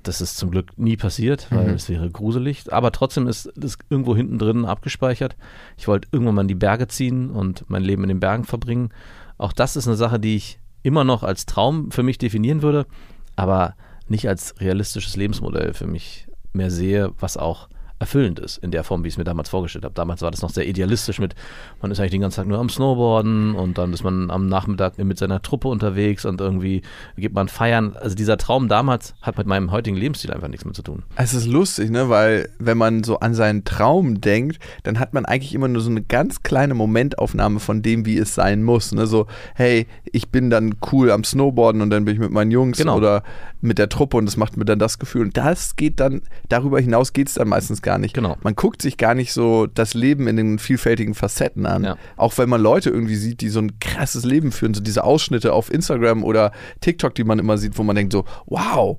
Das 0.02 0.20
ist 0.20 0.36
zum 0.36 0.50
Glück 0.52 0.78
nie 0.78 0.96
passiert, 0.96 1.48
weil 1.50 1.68
Mhm. 1.68 1.74
es 1.74 1.88
wäre 1.88 2.08
gruselig. 2.10 2.72
Aber 2.72 2.92
trotzdem 2.92 3.26
ist 3.26 3.52
das 3.56 3.76
irgendwo 3.90 4.14
hinten 4.16 4.38
drin 4.38 4.64
abgespeichert. 4.64 5.36
Ich 5.76 5.88
wollte 5.88 6.08
irgendwann 6.12 6.36
mal 6.36 6.42
in 6.42 6.48
die 6.48 6.54
Berge 6.54 6.86
ziehen 6.88 7.30
und 7.30 7.64
mein 7.68 7.82
Leben 7.82 8.02
in 8.04 8.08
den 8.08 8.20
Bergen 8.20 8.44
verbringen. 8.44 8.90
Auch 9.38 9.52
das 9.52 9.76
ist 9.76 9.86
eine 9.88 9.96
Sache, 9.96 10.18
die 10.20 10.36
ich 10.36 10.58
immer 10.82 11.02
noch 11.04 11.22
als 11.24 11.44
Traum 11.46 11.90
für 11.90 12.04
mich 12.04 12.18
definieren 12.18 12.62
würde, 12.62 12.86
aber 13.36 13.74
nicht 14.08 14.28
als 14.28 14.60
realistisches 14.60 15.16
Lebensmodell 15.16 15.74
für 15.74 15.86
mich 15.86 16.26
mehr 16.52 16.70
sehe, 16.70 17.12
was 17.18 17.36
auch 17.36 17.68
erfüllend 17.98 18.38
ist 18.40 18.58
in 18.58 18.70
der 18.70 18.84
Form, 18.84 19.04
wie 19.04 19.08
ich 19.08 19.14
es 19.14 19.18
mir 19.18 19.24
damals 19.24 19.48
vorgestellt 19.48 19.84
habe. 19.84 19.94
Damals 19.94 20.20
war 20.22 20.30
das 20.30 20.42
noch 20.42 20.50
sehr 20.50 20.66
idealistisch 20.68 21.18
mit, 21.18 21.34
man 21.80 21.90
ist 21.90 21.98
eigentlich 21.98 22.10
den 22.12 22.20
ganzen 22.20 22.36
Tag 22.36 22.46
nur 22.46 22.58
am 22.58 22.68
Snowboarden 22.68 23.54
und 23.54 23.78
dann 23.78 23.92
ist 23.92 24.04
man 24.04 24.30
am 24.30 24.48
Nachmittag 24.48 24.98
mit 24.98 25.18
seiner 25.18 25.40
Truppe 25.40 25.68
unterwegs 25.68 26.24
und 26.24 26.40
irgendwie 26.40 26.82
geht 27.16 27.32
man 27.32 27.48
feiern. 27.48 27.96
Also 27.98 28.14
dieser 28.14 28.36
Traum 28.36 28.68
damals 28.68 29.14
hat 29.22 29.38
mit 29.38 29.46
meinem 29.46 29.70
heutigen 29.70 29.96
Lebensstil 29.96 30.30
einfach 30.32 30.48
nichts 30.48 30.64
mehr 30.64 30.74
zu 30.74 30.82
tun. 30.82 31.04
Es 31.16 31.32
ist 31.34 31.46
lustig, 31.46 31.90
ne? 31.90 32.08
Weil 32.08 32.50
wenn 32.58 32.76
man 32.76 33.02
so 33.04 33.20
an 33.20 33.34
seinen 33.34 33.64
Traum 33.64 34.20
denkt, 34.20 34.58
dann 34.82 34.98
hat 34.98 35.14
man 35.14 35.24
eigentlich 35.24 35.54
immer 35.54 35.68
nur 35.68 35.80
so 35.80 35.90
eine 35.90 36.02
ganz 36.02 36.42
kleine 36.42 36.74
Momentaufnahme 36.74 37.60
von 37.60 37.82
dem, 37.82 38.04
wie 38.06 38.18
es 38.18 38.34
sein 38.34 38.62
muss. 38.62 38.92
Ne? 38.92 39.06
So, 39.06 39.26
hey, 39.54 39.86
ich 40.12 40.28
bin 40.30 40.50
dann 40.50 40.74
cool 40.92 41.10
am 41.10 41.24
Snowboarden 41.24 41.80
und 41.80 41.90
dann 41.90 42.04
bin 42.04 42.14
ich 42.14 42.20
mit 42.20 42.30
meinen 42.30 42.50
Jungs 42.50 42.78
Genau. 42.78 42.96
oder 42.96 43.22
mit 43.62 43.78
der 43.78 43.88
Truppe 43.88 44.16
und 44.18 44.26
das 44.26 44.36
macht 44.36 44.56
mir 44.56 44.64
dann 44.64 44.78
das 44.78 44.98
Gefühl. 44.98 45.22
Und 45.22 45.36
das 45.36 45.76
geht 45.76 45.98
dann, 45.98 46.22
darüber 46.48 46.78
hinaus 46.78 47.12
geht 47.12 47.28
es 47.28 47.34
dann 47.34 47.48
meistens 47.48 47.82
gar 47.86 47.98
nicht. 47.98 48.14
Genau. 48.14 48.36
Man 48.42 48.54
guckt 48.54 48.82
sich 48.82 48.98
gar 48.98 49.14
nicht 49.14 49.32
so 49.32 49.66
das 49.66 49.94
Leben 49.94 50.26
in 50.26 50.36
den 50.36 50.58
vielfältigen 50.58 51.14
Facetten 51.14 51.64
an. 51.64 51.84
Ja. 51.84 51.96
Auch 52.16 52.36
wenn 52.36 52.48
man 52.48 52.60
Leute 52.60 52.90
irgendwie 52.90 53.16
sieht, 53.16 53.40
die 53.40 53.48
so 53.48 53.60
ein 53.60 53.78
krasses 53.78 54.24
Leben 54.24 54.52
führen, 54.52 54.74
so 54.74 54.82
diese 54.82 55.04
Ausschnitte 55.04 55.52
auf 55.52 55.72
Instagram 55.72 56.24
oder 56.24 56.52
TikTok, 56.80 57.14
die 57.14 57.24
man 57.24 57.38
immer 57.38 57.56
sieht, 57.56 57.78
wo 57.78 57.84
man 57.84 57.96
denkt 57.96 58.12
so, 58.12 58.24
wow, 58.46 58.98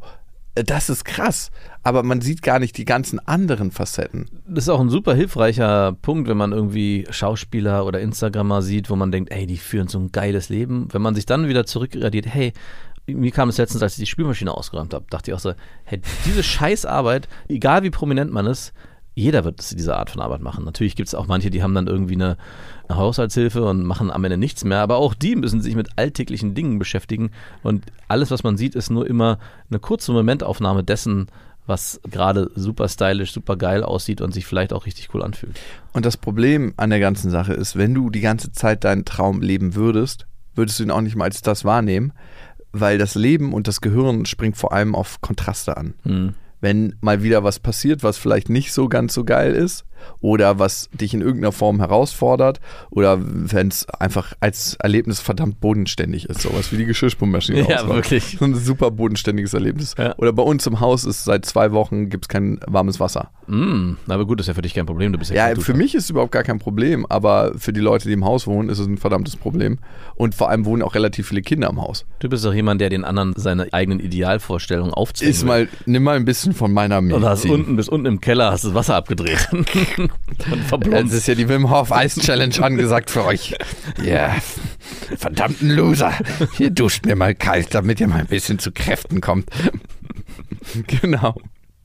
das 0.55 0.89
ist 0.89 1.05
krass. 1.05 1.51
Aber 1.83 2.01
man 2.01 2.21
sieht 2.21 2.41
gar 2.41 2.59
nicht 2.59 2.77
die 2.77 2.85
ganzen 2.85 3.19
anderen 3.19 3.71
Facetten. 3.71 4.29
Das 4.47 4.63
ist 4.63 4.69
auch 4.69 4.79
ein 4.79 4.89
super 4.89 5.13
hilfreicher 5.13 5.93
Punkt, 6.01 6.29
wenn 6.29 6.37
man 6.37 6.53
irgendwie 6.53 7.05
Schauspieler 7.09 7.85
oder 7.85 7.99
Instagrammer 7.99 8.61
sieht, 8.61 8.89
wo 8.89 8.95
man 8.95 9.11
denkt, 9.11 9.31
ey, 9.31 9.45
die 9.45 9.57
führen 9.57 9.87
so 9.87 9.99
ein 9.99 10.11
geiles 10.11 10.49
Leben. 10.49 10.87
Wenn 10.91 11.01
man 11.01 11.13
sich 11.13 11.25
dann 11.25 11.47
wieder 11.47 11.65
zurückradiert, 11.65 12.25
hey, 12.25 12.53
mir 13.07 13.31
kam 13.31 13.49
es 13.49 13.57
letztens, 13.57 13.81
als 13.81 13.93
ich 13.93 13.99
die 13.99 14.05
Spülmaschine 14.05 14.53
ausgeräumt 14.53 14.93
habe, 14.93 15.05
dachte 15.09 15.31
ich 15.31 15.35
auch 15.35 15.39
so, 15.39 15.53
hey, 15.85 16.01
diese 16.25 16.43
Scheißarbeit, 16.43 17.27
egal 17.47 17.83
wie 17.83 17.89
prominent 17.89 18.31
man 18.31 18.45
ist, 18.45 18.73
jeder 19.15 19.43
wird 19.43 19.71
diese 19.71 19.97
Art 19.97 20.11
von 20.11 20.21
Arbeit 20.21 20.41
machen. 20.41 20.63
Natürlich 20.63 20.95
gibt 20.95 21.07
es 21.07 21.15
auch 21.15 21.25
manche, 21.25 21.49
die 21.49 21.63
haben 21.63 21.73
dann 21.73 21.87
irgendwie 21.87 22.13
eine, 22.13 22.37
eine 22.87 22.99
Haushaltshilfe 22.99 23.63
und 23.63 23.83
machen 23.83 24.11
am 24.11 24.23
Ende 24.23 24.37
nichts 24.37 24.63
mehr, 24.63 24.79
aber 24.79 24.97
auch 24.97 25.15
die 25.15 25.35
müssen 25.35 25.59
sich 25.59 25.75
mit 25.75 25.89
alltäglichen 25.95 26.53
Dingen 26.53 26.77
beschäftigen 26.77 27.31
und 27.63 27.85
alles, 28.07 28.29
was 28.29 28.43
man 28.43 28.57
sieht, 28.57 28.75
ist 28.75 28.91
nur 28.91 29.07
immer 29.07 29.39
eine 29.71 29.79
kurze 29.79 30.11
Momentaufnahme 30.11 30.83
dessen, 30.83 31.29
was 31.65 31.99
gerade 32.09 32.51
super 32.55 32.87
stylisch, 32.87 33.33
super 33.33 33.57
geil 33.57 33.83
aussieht 33.83 34.21
und 34.21 34.33
sich 34.33 34.45
vielleicht 34.45 34.71
auch 34.71 34.85
richtig 34.85 35.09
cool 35.13 35.23
anfühlt. 35.23 35.59
Und 35.93 36.05
das 36.05 36.15
Problem 36.15 36.73
an 36.77 36.91
der 36.91 36.99
ganzen 36.99 37.31
Sache 37.31 37.53
ist, 37.53 37.75
wenn 37.75 37.95
du 37.95 38.11
die 38.11 38.21
ganze 38.21 38.51
Zeit 38.51 38.83
deinen 38.83 39.03
Traum 39.03 39.41
leben 39.41 39.73
würdest, 39.73 40.27
würdest 40.53 40.79
du 40.79 40.83
ihn 40.83 40.91
auch 40.91 41.01
nicht 41.01 41.15
mal 41.15 41.25
als 41.25 41.41
das 41.41 41.65
wahrnehmen, 41.65 42.13
weil 42.71 42.97
das 42.97 43.15
Leben 43.15 43.53
und 43.53 43.67
das 43.67 43.81
Gehirn 43.81 44.25
springt 44.25 44.57
vor 44.57 44.73
allem 44.73 44.95
auf 44.95 45.21
Kontraste 45.21 45.77
an. 45.77 45.93
Hm. 46.03 46.33
wenn 46.59 46.95
mal 47.01 47.21
wieder 47.23 47.43
was 47.43 47.59
passiert, 47.59 48.03
was 48.03 48.17
vielleicht 48.17 48.49
nicht 48.49 48.73
so 48.73 48.89
ganz 48.89 49.13
so 49.13 49.23
geil 49.23 49.53
ist 49.53 49.85
oder 50.21 50.59
was 50.59 50.89
dich 50.93 51.13
in 51.13 51.21
irgendeiner 51.21 51.51
Form 51.51 51.79
herausfordert 51.79 52.59
oder 52.89 53.19
wenn 53.21 53.67
es 53.67 53.87
einfach 53.89 54.33
als 54.39 54.75
Erlebnis 54.75 55.19
verdammt 55.19 55.59
bodenständig 55.59 56.29
ist, 56.29 56.41
sowas 56.41 56.71
wie 56.71 56.77
die 56.77 56.85
Geschirrspülmaschine 56.85 57.67
Ja, 57.69 57.87
wirklich. 57.87 58.37
So 58.39 58.45
ein 58.45 58.55
super 58.55 58.91
bodenständiges 58.91 59.53
Erlebnis. 59.53 59.95
Ja. 59.97 60.15
Oder 60.17 60.33
bei 60.33 60.43
uns 60.43 60.65
im 60.67 60.79
Haus 60.79 61.05
ist 61.05 61.23
seit 61.23 61.45
zwei 61.45 61.71
Wochen 61.71 62.09
gibt 62.09 62.25
es 62.25 62.29
kein 62.29 62.59
warmes 62.67 62.99
Wasser. 62.99 63.31
Mm, 63.47 63.93
aber 64.07 64.25
gut, 64.25 64.39
ist 64.39 64.47
ja 64.47 64.53
für 64.53 64.61
dich 64.61 64.73
kein 64.73 64.85
Problem. 64.85 65.11
Du 65.11 65.19
bist 65.19 65.31
ja, 65.31 65.49
Ja, 65.49 65.55
für 65.55 65.73
mich 65.73 65.95
ist 65.95 66.05
es 66.05 66.09
überhaupt 66.09 66.31
gar 66.31 66.43
kein 66.43 66.59
Problem, 66.59 67.05
aber 67.07 67.53
für 67.57 67.73
die 67.73 67.79
Leute, 67.79 68.07
die 68.07 68.13
im 68.13 68.25
Haus 68.25 68.47
wohnen, 68.47 68.69
ist 68.69 68.79
es 68.79 68.87
ein 68.87 68.97
verdammtes 68.97 69.35
Problem. 69.35 69.79
Und 70.15 70.35
vor 70.35 70.49
allem 70.49 70.65
wohnen 70.65 70.81
auch 70.81 70.95
relativ 70.95 71.27
viele 71.27 71.41
Kinder 71.41 71.69
im 71.69 71.81
Haus. 71.81 72.05
Du 72.19 72.29
bist 72.29 72.43
doch 72.43 72.53
jemand, 72.53 72.81
der 72.81 72.89
den 72.89 73.03
anderen 73.03 73.33
seine 73.35 73.71
eigenen 73.71 73.99
Idealvorstellungen 73.99 74.93
aufzwingen 74.93 75.33
Ist 75.33 75.45
mal, 75.45 75.67
nimm 75.85 76.03
mal 76.03 76.15
ein 76.15 76.25
bisschen 76.25 76.53
von 76.53 76.71
meiner 76.71 76.97
Und 76.97 77.23
hast 77.23 77.45
unten 77.45 77.75
bis 77.75 77.89
unten 77.89 78.05
im 78.05 78.21
Keller 78.21 78.51
hast 78.51 78.65
das 78.65 78.73
Wasser 78.73 78.95
abgedreht. 78.95 79.47
und 79.97 80.11
Es 80.61 80.67
verblombt. 80.67 81.11
ist 81.13 81.27
ja 81.27 81.35
die 81.35 81.47
Wim 81.49 81.69
Hof 81.69 81.91
Ice 81.91 82.19
Challenge 82.21 82.55
angesagt 82.61 83.09
für 83.11 83.25
euch. 83.25 83.55
Ja, 84.03 84.35
verdammten 85.17 85.69
Loser. 85.71 86.13
Hier 86.53 86.69
duscht 86.71 87.05
mir 87.05 87.15
mal 87.15 87.35
kalt, 87.35 87.73
damit 87.73 87.99
ihr 87.99 88.07
mal 88.07 88.19
ein 88.19 88.27
bisschen 88.27 88.59
zu 88.59 88.71
Kräften 88.71 89.21
kommt. 89.21 89.49
genau. 91.01 91.35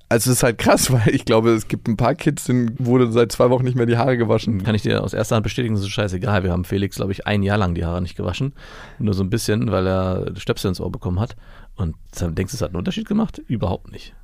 Also 0.09 0.31
es 0.31 0.39
ist 0.39 0.43
halt 0.43 0.59
krass, 0.59 0.93
weil 0.93 1.09
ich 1.15 1.25
glaube, 1.25 1.51
es 1.53 1.69
gibt 1.69 1.89
ein 1.89 1.97
paar 1.97 2.15
Kids, 2.15 2.45
denen 2.45 2.75
wurde 2.79 3.11
seit 3.13 3.33
zwei 3.33 3.49
Wochen 3.49 3.65
nicht 3.65 3.77
mehr 3.77 3.87
die 3.87 3.97
Haare 3.97 4.19
gewaschen. 4.19 4.63
Kann 4.63 4.75
ich 4.75 4.83
dir 4.83 5.03
aus 5.03 5.15
erster 5.15 5.37
Hand 5.37 5.45
bestätigen, 5.45 5.75
das 5.75 5.85
ist 5.85 5.89
scheißegal. 5.91 6.43
Wir 6.45 6.51
haben 6.53 6.65
Felix, 6.65 6.97
glaube 6.97 7.13
ich, 7.13 7.27
ein 7.27 7.43
Jahr 7.43 7.57
lang 7.57 7.75
die 7.75 7.87
Haare 7.87 8.03
nicht 8.03 8.17
gewaschen. 8.17 8.53
Nur 8.99 9.15
so 9.15 9.23
ein 9.23 9.31
bisschen, 9.31 9.71
weil 9.71 9.87
er 9.87 10.33
Stöpsel 10.37 10.69
ins 10.69 10.81
Ohr 10.81 10.93
bekommen 10.93 11.19
hat. 11.19 11.37
Und 11.77 11.97
dann 12.19 12.35
denkst 12.35 12.53
du, 12.53 12.57
es 12.57 12.63
hat 12.63 12.71
einen 12.71 12.77
Unterschied 12.77 13.09
gemacht? 13.09 13.39
Überhaupt 13.49 13.91
nicht. 13.91 14.15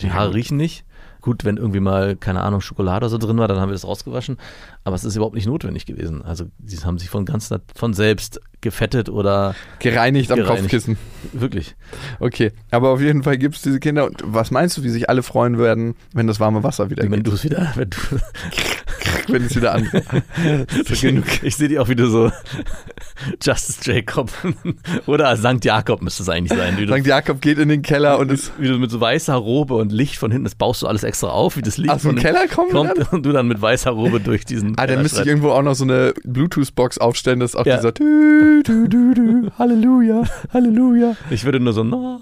Die 0.00 0.12
Haare 0.12 0.34
riechen 0.34 0.56
nicht. 0.56 0.84
Gut, 1.20 1.44
wenn 1.44 1.56
irgendwie 1.56 1.80
mal, 1.80 2.14
keine 2.14 2.42
Ahnung, 2.42 2.60
Schokolade 2.60 3.06
oder 3.06 3.08
so 3.08 3.18
drin 3.18 3.38
war, 3.38 3.48
dann 3.48 3.58
haben 3.58 3.68
wir 3.68 3.74
das 3.74 3.84
rausgewaschen. 3.84 4.36
Aber 4.84 4.94
es 4.94 5.04
ist 5.04 5.16
überhaupt 5.16 5.34
nicht 5.34 5.46
notwendig 5.46 5.84
gewesen. 5.84 6.22
Also, 6.22 6.44
sie 6.64 6.76
haben 6.84 6.98
sich 6.98 7.10
von 7.10 7.24
ganz 7.24 7.52
von 7.74 7.94
selbst 7.94 8.40
gefettet 8.60 9.08
oder 9.08 9.54
Gereinigt 9.80 10.30
am 10.30 10.38
Gereinigt. 10.38 10.62
Kopfkissen. 10.62 10.96
wirklich. 11.32 11.74
Okay, 12.20 12.52
aber 12.70 12.90
auf 12.90 13.00
jeden 13.00 13.22
Fall 13.22 13.38
gibt 13.38 13.56
es 13.56 13.62
diese 13.62 13.80
Kinder. 13.80 14.06
Und 14.06 14.22
was 14.24 14.50
meinst 14.50 14.76
du, 14.76 14.84
wie 14.84 14.88
sich 14.88 15.08
alle 15.10 15.22
freuen 15.22 15.58
werden, 15.58 15.96
wenn 16.12 16.26
das 16.26 16.38
warme 16.38 16.62
Wasser 16.62 16.90
wieder 16.90 17.08
Wenn 17.10 17.22
du 17.22 17.32
es 17.32 17.42
wieder, 17.42 17.72
wenn 17.74 17.90
du, 17.90 17.96
wenn 19.28 19.44
es 19.44 19.56
wieder 19.56 19.74
an. 19.74 19.88
genug. 21.00 21.24
Ich 21.42 21.56
sehe 21.56 21.68
die 21.68 21.78
auch 21.78 21.88
wieder 21.88 22.06
so 22.06 22.30
Justice 23.42 23.80
Jacob 23.82 24.30
oder 25.06 25.36
Sankt 25.36 25.64
Jakob 25.64 26.02
müsste 26.02 26.22
es 26.22 26.28
eigentlich 26.28 26.56
sein. 26.58 26.76
Du, 26.76 26.86
Sankt 26.86 27.06
Jakob 27.06 27.40
geht 27.40 27.58
in 27.58 27.68
den 27.68 27.82
Keller 27.82 28.18
und 28.18 28.30
es. 28.30 28.52
wie 28.58 28.68
du 28.68 28.78
mit 28.78 28.90
so 28.90 29.00
weißer 29.00 29.34
Robe 29.34 29.74
und 29.74 29.92
Licht 29.92 30.16
von 30.16 30.30
hinten, 30.30 30.44
das 30.44 30.54
baust 30.54 30.82
du 30.82 30.86
alles 30.86 31.02
extra 31.04 31.28
auf, 31.28 31.56
wie 31.56 31.62
das 31.62 31.76
Licht 31.78 31.90
Aus 31.92 32.02
dem 32.02 32.16
Keller 32.16 32.46
kommt 32.48 32.72
dann? 32.74 32.90
und 33.10 33.24
du 33.26 33.32
dann 33.32 33.48
mit 33.48 33.60
weißer 33.60 33.90
Robe 33.90 34.20
durch 34.20 34.44
diesen 34.44 34.78
Ah, 34.78 34.86
dann 34.86 35.02
müsste 35.02 35.22
ich 35.22 35.26
irgendwo 35.26 35.50
auch 35.50 35.62
noch 35.62 35.74
so 35.74 35.84
eine 35.84 36.14
Bluetooth-Box 36.24 36.98
aufstellen, 36.98 37.40
dass 37.40 37.56
auch 37.56 37.66
Ja. 37.66 37.76
dieser 37.76 37.92
du, 37.92 38.62
du, 38.64 38.88
du, 38.88 39.14
du, 39.14 39.50
Halleluja, 39.58 40.22
Halleluja. 40.52 41.16
Ich 41.30 41.44
würde 41.44 41.60
nur 41.60 41.72
so 41.72 41.84
no, 41.84 42.20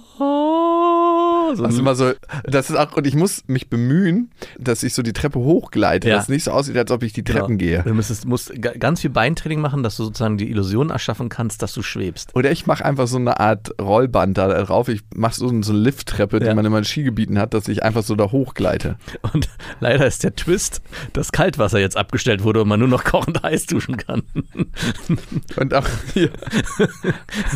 So 1.56 1.64
Also 1.64 1.82
mal 1.82 1.94
so, 1.94 2.12
das 2.44 2.70
ist 2.70 2.76
auch, 2.76 2.96
und 2.96 3.06
ich 3.06 3.14
muss 3.14 3.44
mich 3.46 3.68
bemühen, 3.68 4.30
dass 4.58 4.82
ich 4.82 4.94
so 4.94 5.02
die 5.02 5.12
Treppe 5.12 5.38
hochgleite, 5.38 6.08
Ja. 6.08 6.16
dass 6.16 6.24
es 6.24 6.28
nicht 6.28 6.44
so 6.44 6.50
aussieht, 6.50 6.76
als 6.76 6.90
ob 6.90 7.02
ich 7.02 7.12
die 7.12 7.22
Treppen 7.22 7.58
Genau. 7.58 7.70
gehe. 7.70 7.82
Du 7.84 7.94
müsstest, 7.94 8.26
musst 8.26 8.60
ga- 8.60 8.72
ganz 8.72 9.02
viel 9.02 9.10
Beintraining 9.10 9.60
machen, 9.60 9.82
dass 9.82 9.96
du 9.96 10.04
sozusagen 10.04 10.36
die 10.38 10.50
Illusion 10.50 10.90
erschaffen 10.90 11.28
kannst, 11.28 11.62
dass 11.62 11.72
du 11.74 11.82
schwebst. 11.82 12.34
Oder 12.34 12.50
ich 12.50 12.66
mache 12.66 12.84
einfach 12.84 13.06
so 13.06 13.18
eine 13.18 13.38
Art 13.40 13.70
Rollband 13.80 14.36
da 14.38 14.48
drauf. 14.64 14.88
Ich 14.88 15.02
mache 15.14 15.34
so, 15.34 15.48
so 15.62 15.72
eine 15.72 15.80
Lifttreppe, 15.80 16.40
die 16.40 16.46
Ja. 16.46 16.54
man 16.54 16.64
immer 16.64 16.78
in 16.78 16.84
Skigebieten 16.84 17.38
hat, 17.38 17.54
dass 17.54 17.68
ich 17.68 17.82
einfach 17.82 18.02
so 18.02 18.14
da 18.16 18.32
hochgleite. 18.32 18.96
Und 19.32 19.48
leider 19.80 20.06
ist 20.06 20.24
der 20.24 20.34
Twist, 20.34 20.80
dass 21.12 21.30
Kaltwasser 21.30 21.78
jetzt 21.78 21.96
abgestellt 21.96 22.42
wurde 22.42 22.62
und 22.62 22.68
man 22.68 22.80
nur 22.80 22.88
noch 22.88 23.04
kochend 23.04 23.42
heiß 23.42 23.66
duschen 23.66 23.96
kann. 23.96 24.22
Und 25.56 25.74
auch 25.74 25.86
hier. 26.14 26.30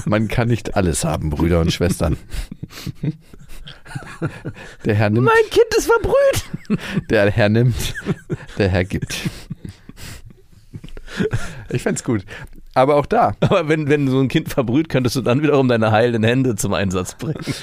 Man 0.04 0.28
kann 0.28 0.48
nicht 0.48 0.76
alles 0.76 1.04
haben, 1.04 1.30
Brüder 1.30 1.60
und 1.60 1.72
Schwestern. 1.72 2.16
Der 4.84 4.94
Herr 4.94 5.10
nimmt, 5.10 5.26
mein 5.26 5.50
Kind 5.50 5.74
ist 5.76 5.86
verbrüht. 5.86 6.78
der 7.10 7.30
Herr 7.30 7.48
nimmt, 7.48 7.94
der 8.58 8.68
Herr 8.68 8.84
gibt. 8.84 9.30
Ich 11.70 11.82
fänd's 11.82 12.04
gut. 12.04 12.24
Aber 12.74 12.96
auch 12.96 13.06
da, 13.06 13.34
Aber 13.40 13.68
wenn, 13.68 13.88
wenn 13.88 14.08
so 14.08 14.20
ein 14.20 14.28
Kind 14.28 14.50
verbrüht, 14.50 14.88
könntest 14.88 15.16
du 15.16 15.22
dann 15.22 15.42
wiederum 15.42 15.68
deine 15.68 15.90
heilenden 15.90 16.22
Hände 16.22 16.54
zum 16.54 16.74
Einsatz 16.74 17.14
bringen. 17.14 17.54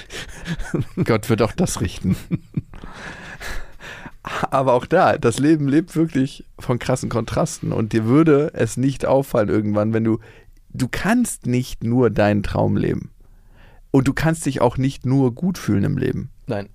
Gott 1.06 1.30
wird 1.30 1.42
auch 1.42 1.54
das 1.54 1.80
richten. 1.80 2.18
Aber 4.50 4.74
auch 4.74 4.86
da, 4.86 5.18
das 5.18 5.40
Leben 5.40 5.68
lebt 5.68 5.96
wirklich 5.96 6.44
von 6.60 6.80
krassen 6.80 7.10
Kontrasten 7.10 7.72
und 7.72 7.94
dir 7.94 8.06
würde 8.06 8.52
es 8.56 8.76
nicht 8.76 9.06
auffallen 9.06 9.50
irgendwann, 9.50 9.94
wenn 9.94 10.04
du, 10.04 10.20
du 10.74 10.88
kannst 10.90 11.46
nicht 11.46 11.84
nur 11.84 12.10
deinen 12.10 12.42
Traum 12.42 12.76
leben. 12.76 13.12
Und 13.96 14.08
du 14.10 14.14
kannst 14.14 14.46
dich 14.46 14.60
auch 14.60 14.78
nicht 14.78 15.06
nur 15.06 15.34
gut 15.34 15.58
fühlen 15.58 15.86
im 15.86 15.98
Leben. 15.98 16.30
Nein. 16.48 16.68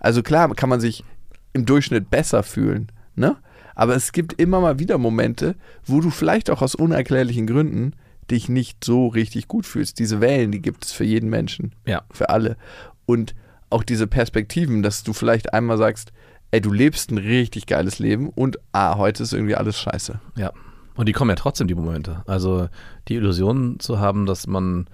Also 0.00 0.22
klar 0.22 0.52
kann 0.54 0.68
man 0.68 0.80
sich 0.80 1.04
im 1.52 1.64
Durchschnitt 1.64 2.10
besser 2.10 2.42
fühlen, 2.42 2.90
ne? 3.14 3.36
Aber 3.76 3.94
es 3.94 4.10
gibt 4.10 4.32
immer 4.40 4.60
mal 4.60 4.78
wieder 4.80 4.98
Momente, 4.98 5.54
wo 5.84 6.00
du 6.00 6.10
vielleicht 6.10 6.50
auch 6.50 6.62
aus 6.62 6.74
unerklärlichen 6.74 7.46
Gründen 7.46 7.92
dich 8.30 8.48
nicht 8.48 8.82
so 8.84 9.06
richtig 9.06 9.46
gut 9.46 9.64
fühlst. 9.64 10.00
Diese 10.00 10.20
Wellen, 10.20 10.50
die 10.50 10.60
gibt 10.60 10.84
es 10.86 10.92
für 10.92 11.04
jeden 11.04 11.30
Menschen 11.30 11.72
Ja. 11.86 12.02
für 12.10 12.30
alle. 12.30 12.56
Und 13.04 13.34
auch 13.70 13.84
diese 13.84 14.06
Perspektiven, 14.08 14.82
dass 14.82 15.04
du 15.04 15.12
vielleicht 15.12 15.54
einmal 15.54 15.78
sagst, 15.78 16.10
ey, 16.50 16.60
du 16.60 16.72
lebst 16.72 17.12
ein 17.12 17.18
richtig 17.18 17.66
geiles 17.66 18.00
Leben 18.00 18.28
und 18.30 18.58
ah, 18.72 18.96
heute 18.96 19.22
ist 19.22 19.32
irgendwie 19.32 19.54
alles 19.54 19.78
scheiße. 19.78 20.20
Ja. 20.36 20.52
Und 20.96 21.06
die 21.08 21.12
kommen 21.12 21.30
ja 21.30 21.36
trotzdem, 21.36 21.68
die 21.68 21.74
Momente. 21.76 22.22
Also 22.26 22.68
die 23.08 23.14
Illusion 23.14 23.78
zu 23.78 24.00
haben, 24.00 24.26
dass 24.26 24.46
man, 24.46 24.86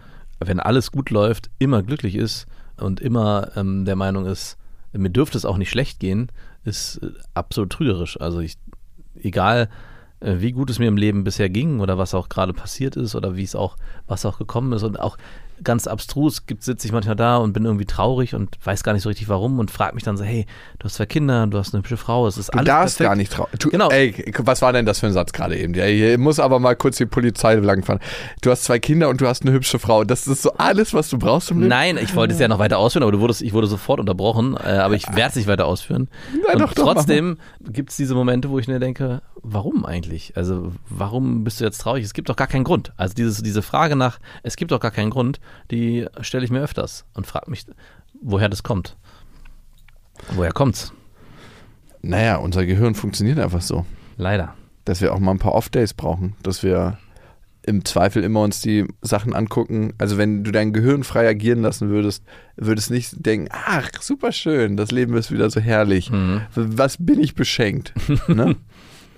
wenn 0.46 0.60
alles 0.60 0.92
gut 0.92 1.10
läuft, 1.10 1.50
immer 1.58 1.82
glücklich 1.82 2.16
ist 2.16 2.46
und 2.76 3.00
immer 3.00 3.50
ähm, 3.56 3.84
der 3.84 3.96
Meinung 3.96 4.26
ist, 4.26 4.56
mir 4.92 5.10
dürfte 5.10 5.38
es 5.38 5.44
auch 5.44 5.56
nicht 5.56 5.70
schlecht 5.70 6.00
gehen, 6.00 6.30
ist 6.64 6.98
äh, 7.02 7.10
absolut 7.34 7.70
trügerisch. 7.70 8.20
Also 8.20 8.40
ich, 8.40 8.58
egal 9.20 9.68
äh, 10.20 10.36
wie 10.38 10.52
gut 10.52 10.70
es 10.70 10.78
mir 10.78 10.88
im 10.88 10.96
Leben 10.96 11.24
bisher 11.24 11.48
ging 11.48 11.80
oder 11.80 11.98
was 11.98 12.14
auch 12.14 12.28
gerade 12.28 12.52
passiert 12.52 12.96
ist 12.96 13.14
oder 13.14 13.36
wie 13.36 13.44
es 13.44 13.54
auch, 13.54 13.76
was 14.06 14.26
auch 14.26 14.38
gekommen 14.38 14.72
ist 14.72 14.82
und 14.82 15.00
auch 15.00 15.16
ganz 15.64 15.86
abstrus 15.86 16.46
gibt, 16.46 16.62
sitze 16.62 16.86
ich 16.86 16.92
manchmal 16.92 17.16
da 17.16 17.36
und 17.36 17.52
bin 17.52 17.64
irgendwie 17.64 17.84
traurig 17.86 18.34
und 18.34 18.56
weiß 18.64 18.82
gar 18.82 18.92
nicht 18.92 19.02
so 19.02 19.08
richtig 19.08 19.28
warum 19.28 19.58
und 19.58 19.70
frage 19.70 19.94
mich 19.94 20.04
dann 20.04 20.16
so, 20.16 20.24
hey, 20.24 20.46
du 20.78 20.84
hast 20.84 20.94
zwei 20.94 21.06
Kinder, 21.06 21.46
du 21.46 21.58
hast 21.58 21.74
eine 21.74 21.80
hübsche 21.80 21.96
Frau, 21.96 22.26
es 22.26 22.36
ist 22.38 22.48
Du 22.48 22.58
alles 22.58 22.66
darfst 22.66 22.96
perfekt. 22.98 23.10
gar 23.10 23.16
nicht 23.16 23.32
trauen. 23.32 23.48
Du, 23.58 23.70
Genau. 23.70 23.88
Ey, 23.90 24.32
was 24.38 24.60
war 24.62 24.72
denn 24.72 24.84
das 24.86 25.00
für 25.00 25.06
ein 25.06 25.12
Satz 25.12 25.32
gerade 25.32 25.56
eben? 25.58 25.74
Ja, 25.74 25.84
hier 25.84 26.18
muss 26.18 26.38
aber 26.40 26.58
mal 26.58 26.76
kurz 26.76 26.96
die 26.98 27.06
Polizei 27.06 27.54
langfahren. 27.54 28.00
Du 28.42 28.50
hast 28.50 28.64
zwei 28.64 28.78
Kinder 28.78 29.08
und 29.08 29.20
du 29.20 29.26
hast 29.26 29.42
eine 29.42 29.52
hübsche 29.52 29.78
Frau. 29.78 30.04
Das 30.04 30.26
ist 30.26 30.42
so 30.42 30.52
alles, 30.54 30.92
was 30.94 31.08
du 31.08 31.18
brauchst 31.18 31.50
im 31.50 31.58
Leben? 31.60 31.68
Nein, 31.68 31.98
ich 31.98 32.14
wollte 32.14 32.34
es 32.34 32.40
ja 32.40 32.48
noch 32.48 32.58
weiter 32.58 32.78
ausführen, 32.78 33.02
aber 33.02 33.12
du 33.12 33.20
wurdest, 33.20 33.42
ich 33.42 33.52
wurde 33.52 33.66
sofort 33.66 34.00
unterbrochen, 34.00 34.56
äh, 34.56 34.68
aber 34.78 34.94
ich 34.94 35.06
werde 35.08 35.30
es 35.30 35.36
nicht 35.36 35.46
weiter 35.46 35.66
ausführen. 35.66 36.08
Na 36.46 36.52
und 36.54 36.60
doch, 36.60 36.74
doch, 36.74 36.84
trotzdem 36.94 37.38
gibt 37.60 37.90
es 37.90 37.96
diese 37.96 38.14
Momente, 38.14 38.50
wo 38.50 38.58
ich 38.58 38.68
mir 38.68 38.78
denke, 38.78 39.22
warum 39.42 39.84
eigentlich? 39.86 40.32
Also 40.36 40.72
warum 40.88 41.44
bist 41.44 41.60
du 41.60 41.64
jetzt 41.64 41.78
traurig? 41.78 42.04
Es 42.04 42.14
gibt 42.14 42.28
doch 42.28 42.36
gar 42.36 42.46
keinen 42.46 42.64
Grund. 42.64 42.92
Also 42.96 43.14
dieses, 43.14 43.42
diese 43.42 43.62
Frage 43.62 43.96
nach, 43.96 44.18
es 44.42 44.56
gibt 44.56 44.70
doch 44.70 44.80
gar 44.80 44.90
keinen 44.90 45.10
Grund, 45.10 45.40
die 45.70 46.06
stelle 46.20 46.44
ich 46.44 46.50
mir 46.50 46.60
öfters 46.62 47.04
und 47.14 47.26
frage 47.26 47.50
mich, 47.50 47.66
woher 48.20 48.48
das 48.48 48.62
kommt. 48.62 48.96
Woher 50.32 50.52
kommt's? 50.52 50.92
Naja, 52.02 52.36
unser 52.36 52.66
Gehirn 52.66 52.94
funktioniert 52.94 53.38
einfach 53.38 53.62
so. 53.62 53.86
Leider. 54.16 54.54
dass 54.84 55.00
wir 55.00 55.14
auch 55.14 55.20
mal 55.20 55.30
ein 55.30 55.38
paar 55.38 55.54
Off-Days 55.54 55.94
brauchen, 55.94 56.34
dass 56.42 56.62
wir 56.62 56.98
im 57.64 57.84
Zweifel 57.84 58.24
immer 58.24 58.40
uns 58.42 58.60
die 58.60 58.86
Sachen 59.02 59.34
angucken. 59.34 59.94
Also 59.98 60.18
wenn 60.18 60.42
du 60.42 60.50
dein 60.50 60.72
Gehirn 60.72 61.04
frei 61.04 61.28
agieren 61.28 61.62
lassen 61.62 61.88
würdest, 61.90 62.24
würdest 62.56 62.90
nicht 62.90 63.24
denken, 63.24 63.48
ach, 63.52 63.88
super 64.00 64.32
schön, 64.32 64.76
das 64.76 64.90
Leben 64.90 65.16
ist 65.16 65.30
wieder 65.30 65.48
so 65.48 65.60
herrlich. 65.60 66.10
Was 66.56 66.96
bin 66.98 67.20
ich 67.20 67.36
beschenkt? 67.36 67.94
ne? 68.28 68.56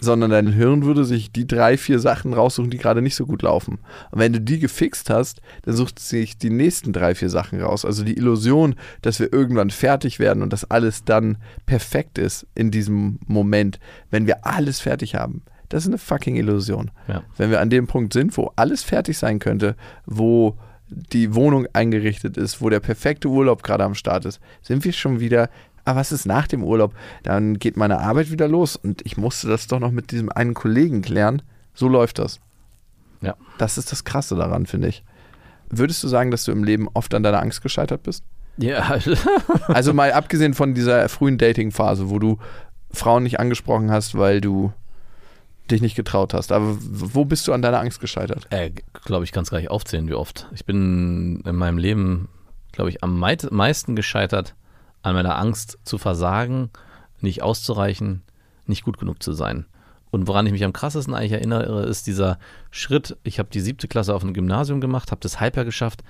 Sondern 0.04 0.30
dein 0.30 0.52
Hirn 0.52 0.84
würde 0.84 1.04
sich 1.04 1.32
die 1.32 1.46
drei, 1.46 1.76
vier 1.76 1.98
Sachen 1.98 2.34
raussuchen, 2.34 2.70
die 2.70 2.78
gerade 2.78 3.02
nicht 3.02 3.14
so 3.14 3.26
gut 3.26 3.42
laufen. 3.42 3.78
Und 4.10 4.18
wenn 4.18 4.32
du 4.32 4.40
die 4.40 4.58
gefixt 4.58 5.10
hast, 5.10 5.40
dann 5.62 5.74
sucht 5.74 5.98
sich 5.98 6.36
die 6.36 6.50
nächsten 6.50 6.92
drei, 6.92 7.14
vier 7.14 7.30
Sachen 7.30 7.60
raus. 7.60 7.84
Also 7.84 8.04
die 8.04 8.16
Illusion, 8.16 8.74
dass 9.02 9.18
wir 9.18 9.32
irgendwann 9.32 9.70
fertig 9.70 10.18
werden 10.18 10.42
und 10.42 10.52
dass 10.52 10.70
alles 10.70 11.04
dann 11.04 11.38
perfekt 11.66 12.18
ist 12.18 12.46
in 12.54 12.70
diesem 12.70 13.18
Moment, 13.26 13.78
wenn 14.10 14.26
wir 14.26 14.46
alles 14.46 14.80
fertig 14.80 15.14
haben. 15.14 15.42
Das 15.68 15.84
ist 15.84 15.88
eine 15.88 15.98
fucking 15.98 16.36
Illusion. 16.36 16.90
Ja. 17.08 17.22
Wenn 17.36 17.50
wir 17.50 17.60
an 17.60 17.70
dem 17.70 17.86
Punkt 17.86 18.12
sind, 18.12 18.36
wo 18.36 18.52
alles 18.56 18.82
fertig 18.82 19.18
sein 19.18 19.38
könnte, 19.38 19.76
wo 20.06 20.56
die 20.88 21.34
Wohnung 21.34 21.66
eingerichtet 21.72 22.36
ist, 22.36 22.60
wo 22.60 22.68
der 22.68 22.80
perfekte 22.80 23.28
Urlaub 23.28 23.62
gerade 23.62 23.84
am 23.84 23.94
Start 23.94 24.24
ist, 24.24 24.40
sind 24.62 24.84
wir 24.84 24.92
schon 24.92 25.20
wieder. 25.20 25.48
Aber 25.84 26.00
was 26.00 26.12
ist 26.12 26.24
nach 26.26 26.46
dem 26.46 26.64
Urlaub? 26.64 26.94
Dann 27.22 27.58
geht 27.58 27.76
meine 27.76 27.98
Arbeit 27.98 28.30
wieder 28.30 28.48
los 28.48 28.76
und 28.76 29.02
ich 29.04 29.16
musste 29.16 29.48
das 29.48 29.66
doch 29.66 29.80
noch 29.80 29.90
mit 29.90 30.10
diesem 30.10 30.30
einen 30.30 30.54
Kollegen 30.54 31.02
klären. 31.02 31.42
So 31.74 31.88
läuft 31.88 32.18
das. 32.18 32.40
Ja. 33.20 33.34
Das 33.58 33.78
ist 33.78 33.92
das 33.92 34.04
Krasse 34.04 34.34
daran, 34.34 34.66
finde 34.66 34.88
ich. 34.88 35.04
Würdest 35.70 36.02
du 36.02 36.08
sagen, 36.08 36.30
dass 36.30 36.44
du 36.44 36.52
im 36.52 36.64
Leben 36.64 36.88
oft 36.94 37.14
an 37.14 37.22
deiner 37.22 37.40
Angst 37.42 37.62
gescheitert 37.62 38.02
bist? 38.02 38.22
Ja, 38.56 38.98
Also 39.68 39.92
mal 39.92 40.12
abgesehen 40.12 40.54
von 40.54 40.74
dieser 40.74 41.08
frühen 41.08 41.38
Dating-Phase, 41.38 42.10
wo 42.10 42.18
du 42.18 42.38
Frauen 42.92 43.24
nicht 43.24 43.40
angesprochen 43.40 43.90
hast, 43.90 44.16
weil 44.16 44.40
du 44.40 44.72
dich 45.70 45.80
nicht 45.80 45.96
getraut 45.96 46.34
hast. 46.34 46.52
Aber 46.52 46.76
wo 46.78 47.24
bist 47.24 47.48
du 47.48 47.52
an 47.52 47.62
deiner 47.62 47.80
Angst 47.80 48.00
gescheitert? 48.00 48.46
äh, 48.50 48.70
glaube 49.04 49.24
ich, 49.24 49.32
kann 49.32 49.42
es 49.42 49.50
gar 49.50 49.58
nicht 49.58 49.70
aufzählen, 49.70 50.08
wie 50.08 50.14
oft. 50.14 50.48
Ich 50.54 50.64
bin 50.64 51.42
in 51.44 51.56
meinem 51.56 51.78
Leben, 51.78 52.28
glaube 52.72 52.90
ich, 52.90 53.02
am 53.02 53.18
meisten 53.18 53.96
gescheitert 53.96 54.54
an 55.04 55.14
meiner 55.14 55.38
Angst 55.38 55.78
zu 55.84 55.98
versagen, 55.98 56.70
nicht 57.20 57.42
auszureichen, 57.42 58.22
nicht 58.66 58.84
gut 58.84 58.98
genug 58.98 59.22
zu 59.22 59.32
sein. 59.32 59.66
Und 60.10 60.26
woran 60.28 60.46
ich 60.46 60.52
mich 60.52 60.64
am 60.64 60.72
krassesten 60.72 61.14
eigentlich 61.14 61.32
erinnere, 61.32 61.84
ist 61.84 62.06
dieser 62.06 62.38
Schritt. 62.70 63.16
Ich 63.22 63.38
habe 63.38 63.50
die 63.52 63.60
siebte 63.60 63.86
Klasse 63.86 64.14
auf 64.14 64.22
einem 64.22 64.32
Gymnasium 64.32 64.80
gemacht, 64.80 65.10
habe 65.10 65.20
das 65.20 65.40
Halbjahr 65.40 65.66
geschafft. 65.66 66.02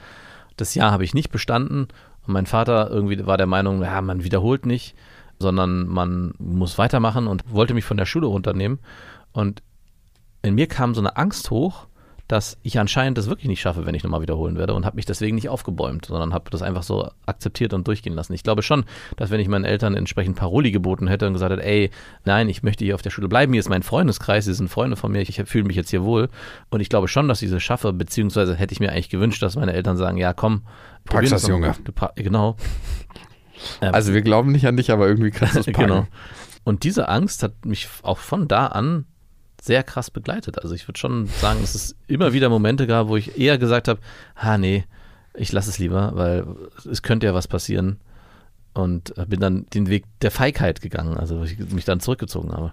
Das 0.56 0.74
Jahr 0.74 0.92
habe 0.92 1.04
ich 1.04 1.12
nicht 1.12 1.30
bestanden. 1.30 1.88
Und 2.26 2.32
mein 2.32 2.46
Vater 2.46 2.88
irgendwie 2.88 3.26
war 3.26 3.36
der 3.36 3.46
Meinung, 3.46 3.82
ja, 3.82 4.00
man 4.00 4.22
wiederholt 4.22 4.64
nicht, 4.64 4.94
sondern 5.40 5.88
man 5.88 6.34
muss 6.38 6.78
weitermachen 6.78 7.26
und 7.26 7.52
wollte 7.52 7.74
mich 7.74 7.84
von 7.84 7.96
der 7.96 8.06
Schule 8.06 8.28
runternehmen. 8.28 8.78
Und 9.32 9.62
in 10.42 10.54
mir 10.54 10.68
kam 10.68 10.94
so 10.94 11.00
eine 11.00 11.16
Angst 11.16 11.50
hoch, 11.50 11.88
dass 12.28 12.58
ich 12.62 12.78
anscheinend 12.78 13.18
das 13.18 13.28
wirklich 13.28 13.48
nicht 13.48 13.60
schaffe, 13.60 13.84
wenn 13.84 13.94
ich 13.94 14.02
nochmal 14.02 14.22
wiederholen 14.22 14.56
werde 14.56 14.74
und 14.74 14.86
habe 14.86 14.96
mich 14.96 15.04
deswegen 15.04 15.34
nicht 15.34 15.48
aufgebäumt, 15.48 16.06
sondern 16.06 16.32
habe 16.32 16.50
das 16.50 16.62
einfach 16.62 16.82
so 16.82 17.10
akzeptiert 17.26 17.74
und 17.74 17.86
durchgehen 17.86 18.14
lassen. 18.14 18.32
Ich 18.32 18.42
glaube 18.42 18.62
schon, 18.62 18.84
dass 19.16 19.30
wenn 19.30 19.40
ich 19.40 19.48
meinen 19.48 19.64
Eltern 19.64 19.94
entsprechend 19.94 20.36
Paroli 20.36 20.70
geboten 20.72 21.06
hätte 21.06 21.26
und 21.26 21.34
gesagt 21.34 21.52
hätte, 21.52 21.64
ey, 21.64 21.90
nein, 22.24 22.48
ich 22.48 22.62
möchte 22.62 22.84
hier 22.84 22.94
auf 22.94 23.02
der 23.02 23.10
Schule 23.10 23.28
bleiben, 23.28 23.52
hier 23.52 23.60
ist 23.60 23.68
mein 23.68 23.82
Freundeskreis, 23.82 24.44
hier 24.44 24.54
sind 24.54 24.68
Freunde 24.68 24.96
von 24.96 25.12
mir, 25.12 25.20
ich 25.20 25.40
fühle 25.44 25.64
mich 25.64 25.76
jetzt 25.76 25.90
hier 25.90 26.02
wohl 26.02 26.30
und 26.70 26.80
ich 26.80 26.88
glaube 26.88 27.08
schon, 27.08 27.28
dass 27.28 27.42
ich 27.42 27.50
das 27.50 27.62
schaffe, 27.62 27.92
beziehungsweise 27.92 28.54
hätte 28.54 28.72
ich 28.72 28.80
mir 28.80 28.90
eigentlich 28.90 29.10
gewünscht, 29.10 29.42
dass 29.42 29.56
meine 29.56 29.74
Eltern 29.74 29.96
sagen, 29.96 30.16
ja 30.16 30.32
komm, 30.32 30.62
probier 31.04 31.28
das. 31.28 31.46
Junge. 31.46 31.74
Genau. 32.16 32.56
Also 33.80 34.12
wir 34.12 34.22
glauben 34.22 34.50
nicht 34.50 34.66
an 34.66 34.76
dich, 34.76 34.90
aber 34.90 35.06
irgendwie 35.06 35.30
kannst 35.30 35.54
du 35.54 35.60
es 35.60 35.66
packen. 35.72 35.86
genau. 35.86 36.06
Und 36.64 36.82
diese 36.82 37.08
Angst 37.08 37.42
hat 37.44 37.64
mich 37.64 37.88
auch 38.02 38.18
von 38.18 38.48
da 38.48 38.66
an 38.66 39.06
sehr 39.64 39.82
krass 39.82 40.10
begleitet. 40.10 40.62
Also 40.62 40.74
ich 40.74 40.86
würde 40.86 40.98
schon 40.98 41.26
sagen, 41.26 41.60
dass 41.62 41.74
es 41.74 41.96
immer 42.06 42.34
wieder 42.34 42.50
Momente 42.50 42.86
gab, 42.86 43.08
wo 43.08 43.16
ich 43.16 43.38
eher 43.38 43.56
gesagt 43.56 43.88
habe, 43.88 44.00
ah 44.34 44.58
nee, 44.58 44.84
ich 45.32 45.52
lasse 45.52 45.70
es 45.70 45.78
lieber, 45.78 46.12
weil 46.14 46.44
es 46.90 47.02
könnte 47.02 47.26
ja 47.26 47.34
was 47.34 47.48
passieren. 47.48 47.98
Und 48.74 49.14
bin 49.28 49.40
dann 49.40 49.66
den 49.72 49.88
Weg 49.88 50.04
der 50.20 50.32
Feigheit 50.32 50.80
gegangen, 50.80 51.16
also 51.16 51.38
wo 51.38 51.44
ich 51.44 51.58
mich 51.70 51.84
dann 51.84 52.00
zurückgezogen 52.00 52.52
habe. 52.52 52.72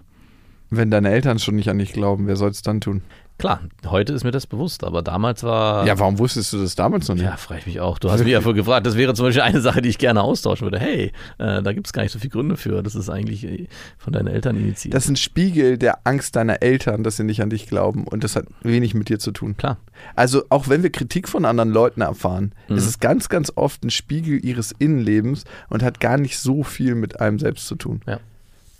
Wenn 0.74 0.90
deine 0.90 1.10
Eltern 1.10 1.38
schon 1.38 1.54
nicht 1.56 1.68
an 1.68 1.78
dich 1.78 1.92
glauben, 1.92 2.26
wer 2.26 2.36
soll 2.36 2.48
es 2.50 2.62
dann 2.62 2.80
tun? 2.80 3.02
Klar, 3.38 3.60
heute 3.86 4.12
ist 4.12 4.24
mir 4.24 4.30
das 4.30 4.46
bewusst, 4.46 4.84
aber 4.84 5.02
damals 5.02 5.42
war. 5.42 5.84
Ja, 5.86 5.98
warum 5.98 6.18
wusstest 6.18 6.52
du 6.52 6.58
das 6.62 6.76
damals 6.76 7.08
noch 7.08 7.16
nicht? 7.16 7.24
Ja, 7.24 7.36
frage 7.36 7.60
ich 7.60 7.66
mich 7.66 7.80
auch. 7.80 7.98
Du 7.98 8.10
hast 8.10 8.20
mich 8.22 8.28
ja 8.28 8.40
vorher 8.40 8.62
gefragt, 8.62 8.86
das 8.86 8.96
wäre 8.96 9.12
zum 9.14 9.26
Beispiel 9.26 9.42
eine 9.42 9.60
Sache, 9.60 9.82
die 9.82 9.88
ich 9.88 9.98
gerne 9.98 10.22
austauschen 10.22 10.64
würde. 10.66 10.78
Hey, 10.78 11.12
äh, 11.38 11.60
da 11.62 11.72
gibt 11.72 11.86
es 11.88 11.92
gar 11.92 12.02
nicht 12.02 12.12
so 12.12 12.18
viele 12.20 12.30
Gründe 12.30 12.56
für. 12.56 12.82
Das 12.82 12.94
ist 12.94 13.10
eigentlich 13.10 13.44
äh, 13.44 13.66
von 13.98 14.12
deinen 14.12 14.28
Eltern 14.28 14.56
initiiert. 14.56 14.94
Das 14.94 15.04
ist 15.04 15.10
ein 15.10 15.16
Spiegel 15.16 15.76
der 15.76 16.06
Angst 16.06 16.36
deiner 16.36 16.62
Eltern, 16.62 17.02
dass 17.02 17.16
sie 17.16 17.24
nicht 17.24 17.42
an 17.42 17.50
dich 17.50 17.66
glauben. 17.66 18.06
Und 18.06 18.22
das 18.24 18.36
hat 18.36 18.46
wenig 18.62 18.94
mit 18.94 19.08
dir 19.08 19.18
zu 19.18 19.32
tun. 19.32 19.56
Klar. 19.56 19.78
Also 20.14 20.44
auch 20.48 20.68
wenn 20.68 20.82
wir 20.82 20.90
Kritik 20.90 21.28
von 21.28 21.44
anderen 21.44 21.70
Leuten 21.70 22.00
erfahren, 22.00 22.54
Mhm. 22.68 22.76
ist 22.76 22.86
es 22.86 23.00
ganz, 23.00 23.28
ganz 23.28 23.52
oft 23.56 23.82
ein 23.84 23.90
Spiegel 23.90 24.42
ihres 24.44 24.72
Innenlebens 24.78 25.44
und 25.68 25.82
hat 25.82 26.00
gar 26.00 26.16
nicht 26.16 26.38
so 26.38 26.62
viel 26.62 26.94
mit 26.94 27.20
einem 27.20 27.38
selbst 27.40 27.66
zu 27.66 27.74
tun. 27.74 28.00
Ja. 28.06 28.20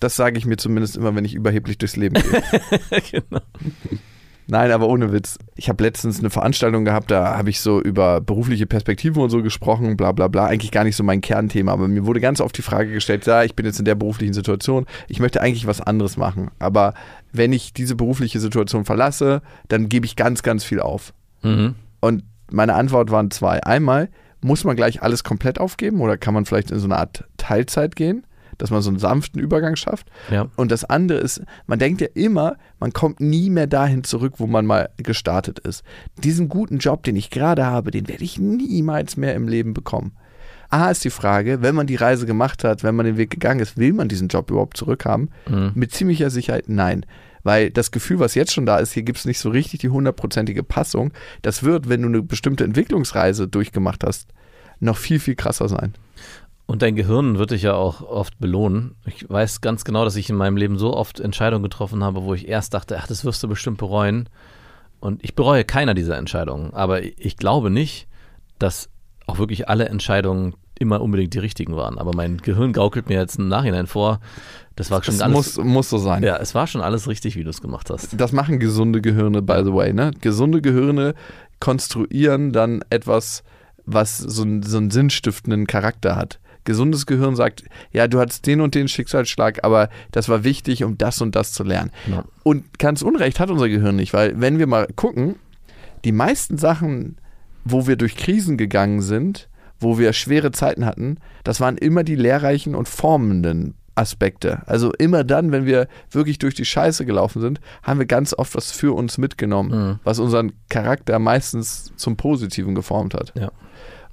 Das 0.02 0.16
sage 0.16 0.38
ich 0.38 0.46
mir 0.46 0.56
zumindest 0.56 0.96
immer, 0.96 1.14
wenn 1.14 1.24
ich 1.24 1.34
überheblich 1.34 1.78
durchs 1.78 1.96
Leben 1.96 2.14
gehe. 2.14 2.42
genau. 3.10 3.42
Nein, 4.48 4.72
aber 4.72 4.88
ohne 4.88 5.12
Witz. 5.12 5.38
Ich 5.54 5.68
habe 5.68 5.84
letztens 5.84 6.18
eine 6.18 6.28
Veranstaltung 6.28 6.84
gehabt, 6.84 7.10
da 7.10 7.38
habe 7.38 7.50
ich 7.50 7.60
so 7.60 7.80
über 7.80 8.20
berufliche 8.20 8.66
Perspektiven 8.66 9.22
und 9.22 9.30
so 9.30 9.42
gesprochen, 9.42 9.96
bla 9.96 10.10
bla 10.12 10.26
bla. 10.26 10.46
Eigentlich 10.46 10.72
gar 10.72 10.84
nicht 10.84 10.96
so 10.96 11.04
mein 11.04 11.20
Kernthema, 11.20 11.72
aber 11.72 11.86
mir 11.86 12.04
wurde 12.04 12.20
ganz 12.20 12.40
oft 12.40 12.58
die 12.58 12.62
Frage 12.62 12.92
gestellt, 12.92 13.24
ja, 13.26 13.44
ich 13.44 13.54
bin 13.54 13.64
jetzt 13.64 13.78
in 13.78 13.84
der 13.84 13.94
beruflichen 13.94 14.34
Situation, 14.34 14.86
ich 15.08 15.20
möchte 15.20 15.40
eigentlich 15.40 15.66
was 15.66 15.80
anderes 15.80 16.16
machen. 16.16 16.50
Aber 16.58 16.94
wenn 17.32 17.52
ich 17.52 17.72
diese 17.72 17.94
berufliche 17.94 18.40
Situation 18.40 18.84
verlasse, 18.84 19.42
dann 19.68 19.88
gebe 19.88 20.06
ich 20.06 20.16
ganz, 20.16 20.42
ganz 20.42 20.64
viel 20.64 20.80
auf. 20.80 21.14
Mhm. 21.42 21.76
Und 22.00 22.24
meine 22.50 22.74
Antwort 22.74 23.10
waren 23.12 23.30
zwei. 23.30 23.62
Einmal, 23.62 24.08
muss 24.40 24.64
man 24.64 24.74
gleich 24.74 25.02
alles 25.02 25.22
komplett 25.22 25.60
aufgeben 25.60 26.00
oder 26.00 26.18
kann 26.18 26.34
man 26.34 26.44
vielleicht 26.44 26.72
in 26.72 26.78
so 26.80 26.86
eine 26.86 26.98
Art 26.98 27.24
Teilzeit 27.36 27.94
gehen, 27.94 28.26
dass 28.62 28.70
man 28.70 28.80
so 28.80 28.90
einen 28.90 29.00
sanften 29.00 29.40
Übergang 29.40 29.74
schafft? 29.74 30.06
Ja. 30.30 30.46
Und 30.54 30.70
das 30.70 30.84
andere 30.84 31.18
ist, 31.18 31.42
man 31.66 31.80
denkt 31.80 32.00
ja 32.00 32.06
immer, 32.14 32.56
man 32.78 32.92
kommt 32.92 33.18
nie 33.18 33.50
mehr 33.50 33.66
dahin 33.66 34.04
zurück, 34.04 34.34
wo 34.36 34.46
man 34.46 34.66
mal 34.66 34.90
gestartet 34.98 35.58
ist. 35.58 35.82
Diesen 36.22 36.48
guten 36.48 36.78
Job, 36.78 37.02
den 37.02 37.16
ich 37.16 37.30
gerade 37.30 37.66
habe, 37.66 37.90
den 37.90 38.06
werde 38.06 38.22
ich 38.22 38.38
niemals 38.38 39.16
mehr 39.16 39.34
im 39.34 39.48
Leben 39.48 39.74
bekommen. 39.74 40.12
A 40.70 40.92
ist 40.92 41.02
die 41.02 41.10
Frage, 41.10 41.60
wenn 41.60 41.74
man 41.74 41.88
die 41.88 41.96
Reise 41.96 42.24
gemacht 42.24 42.62
hat, 42.62 42.84
wenn 42.84 42.94
man 42.94 43.04
den 43.04 43.16
Weg 43.16 43.30
gegangen 43.30 43.58
ist, 43.58 43.76
will 43.78 43.92
man 43.92 44.06
diesen 44.06 44.28
Job 44.28 44.48
überhaupt 44.48 44.76
zurückhaben? 44.76 45.30
Mhm. 45.48 45.72
Mit 45.74 45.90
ziemlicher 45.90 46.30
Sicherheit 46.30 46.68
nein. 46.68 47.04
Weil 47.42 47.70
das 47.70 47.90
Gefühl, 47.90 48.20
was 48.20 48.36
jetzt 48.36 48.52
schon 48.52 48.64
da 48.64 48.78
ist, 48.78 48.92
hier 48.92 49.02
gibt 49.02 49.18
es 49.18 49.24
nicht 49.24 49.40
so 49.40 49.50
richtig 49.50 49.80
die 49.80 49.88
hundertprozentige 49.88 50.62
Passung. 50.62 51.12
Das 51.42 51.64
wird, 51.64 51.88
wenn 51.88 52.02
du 52.02 52.08
eine 52.08 52.22
bestimmte 52.22 52.62
Entwicklungsreise 52.62 53.48
durchgemacht 53.48 54.04
hast, 54.04 54.28
noch 54.78 54.98
viel, 54.98 55.18
viel 55.18 55.34
krasser 55.34 55.68
sein. 55.68 55.94
Und 56.72 56.80
dein 56.80 56.96
Gehirn 56.96 57.38
wird 57.38 57.50
dich 57.50 57.62
ja 57.62 57.74
auch 57.74 58.00
oft 58.00 58.38
belohnen. 58.38 58.94
Ich 59.04 59.28
weiß 59.28 59.60
ganz 59.60 59.84
genau, 59.84 60.04
dass 60.04 60.16
ich 60.16 60.30
in 60.30 60.36
meinem 60.36 60.56
Leben 60.56 60.78
so 60.78 60.94
oft 60.96 61.20
Entscheidungen 61.20 61.62
getroffen 61.62 62.02
habe, 62.02 62.22
wo 62.22 62.32
ich 62.32 62.48
erst 62.48 62.72
dachte, 62.72 62.96
ach, 62.98 63.06
das 63.06 63.26
wirst 63.26 63.42
du 63.42 63.48
bestimmt 63.48 63.76
bereuen. 63.76 64.28
Und 64.98 65.22
ich 65.22 65.34
bereue 65.34 65.64
keiner 65.64 65.92
dieser 65.92 66.16
Entscheidungen. 66.16 66.72
Aber 66.72 67.02
ich 67.02 67.36
glaube 67.36 67.68
nicht, 67.68 68.08
dass 68.58 68.88
auch 69.26 69.38
wirklich 69.38 69.68
alle 69.68 69.86
Entscheidungen 69.90 70.54
immer 70.78 71.02
unbedingt 71.02 71.34
die 71.34 71.40
richtigen 71.40 71.76
waren. 71.76 71.98
Aber 71.98 72.12
mein 72.14 72.38
Gehirn 72.38 72.72
gaukelt 72.72 73.10
mir 73.10 73.18
jetzt 73.18 73.38
im 73.38 73.48
Nachhinein 73.48 73.86
vor, 73.86 74.20
das 74.74 74.90
war 74.90 75.04
schon 75.04 75.14
Das 75.14 75.22
alles. 75.22 75.34
muss, 75.56 75.58
muss 75.58 75.90
so 75.90 75.98
sein. 75.98 76.22
ja, 76.22 76.38
es 76.38 76.54
war 76.54 76.66
schon 76.66 76.80
alles 76.80 77.06
richtig, 77.06 77.36
wie 77.36 77.44
du 77.44 77.50
es 77.50 77.60
gemacht 77.60 77.90
hast. 77.90 78.18
Das 78.18 78.32
machen 78.32 78.58
gesunde 78.58 79.02
Gehirne, 79.02 79.42
by 79.42 79.60
the 79.62 79.74
way. 79.74 79.92
Ne? 79.92 80.12
Gesunde 80.22 80.62
Gehirne 80.62 81.14
konstruieren 81.60 82.52
dann 82.52 82.82
etwas, 82.88 83.42
was 83.84 84.16
so, 84.18 84.42
einen- 84.42 84.62
so 84.62 84.78
einen 84.78 84.90
sinnstiftenden 84.90 85.66
Charakter 85.66 86.16
hat. 86.16 86.38
Gesundes 86.64 87.06
Gehirn 87.06 87.34
sagt, 87.36 87.64
ja, 87.92 88.06
du 88.08 88.20
hattest 88.20 88.46
den 88.46 88.60
und 88.60 88.74
den 88.74 88.88
Schicksalsschlag, 88.88 89.64
aber 89.64 89.88
das 90.12 90.28
war 90.28 90.44
wichtig, 90.44 90.84
um 90.84 90.96
das 90.98 91.20
und 91.20 91.34
das 91.34 91.52
zu 91.52 91.64
lernen. 91.64 91.90
Ja. 92.08 92.24
Und 92.44 92.78
ganz 92.78 93.02
Unrecht 93.02 93.40
hat 93.40 93.50
unser 93.50 93.68
Gehirn 93.68 93.96
nicht, 93.96 94.12
weil 94.12 94.40
wenn 94.40 94.58
wir 94.58 94.66
mal 94.66 94.86
gucken, 94.94 95.36
die 96.04 96.12
meisten 96.12 96.58
Sachen, 96.58 97.16
wo 97.64 97.86
wir 97.86 97.96
durch 97.96 98.16
Krisen 98.16 98.56
gegangen 98.56 99.02
sind, 99.02 99.48
wo 99.80 99.98
wir 99.98 100.12
schwere 100.12 100.52
Zeiten 100.52 100.84
hatten, 100.84 101.18
das 101.44 101.60
waren 101.60 101.76
immer 101.76 102.04
die 102.04 102.14
lehrreichen 102.16 102.74
und 102.74 102.88
formenden 102.88 103.74
Aspekte. 103.94 104.62
Also 104.66 104.92
immer 104.94 105.22
dann, 105.22 105.52
wenn 105.52 105.66
wir 105.66 105.86
wirklich 106.10 106.38
durch 106.38 106.54
die 106.54 106.64
Scheiße 106.64 107.04
gelaufen 107.04 107.42
sind, 107.42 107.60
haben 107.82 107.98
wir 107.98 108.06
ganz 108.06 108.32
oft 108.32 108.54
was 108.54 108.72
für 108.72 108.94
uns 108.96 109.18
mitgenommen, 109.18 109.70
Mhm. 109.70 109.98
was 110.02 110.18
unseren 110.18 110.52
Charakter 110.70 111.18
meistens 111.18 111.92
zum 111.96 112.16
Positiven 112.16 112.74
geformt 112.74 113.12
hat. 113.14 113.32
Ja. 113.36 113.50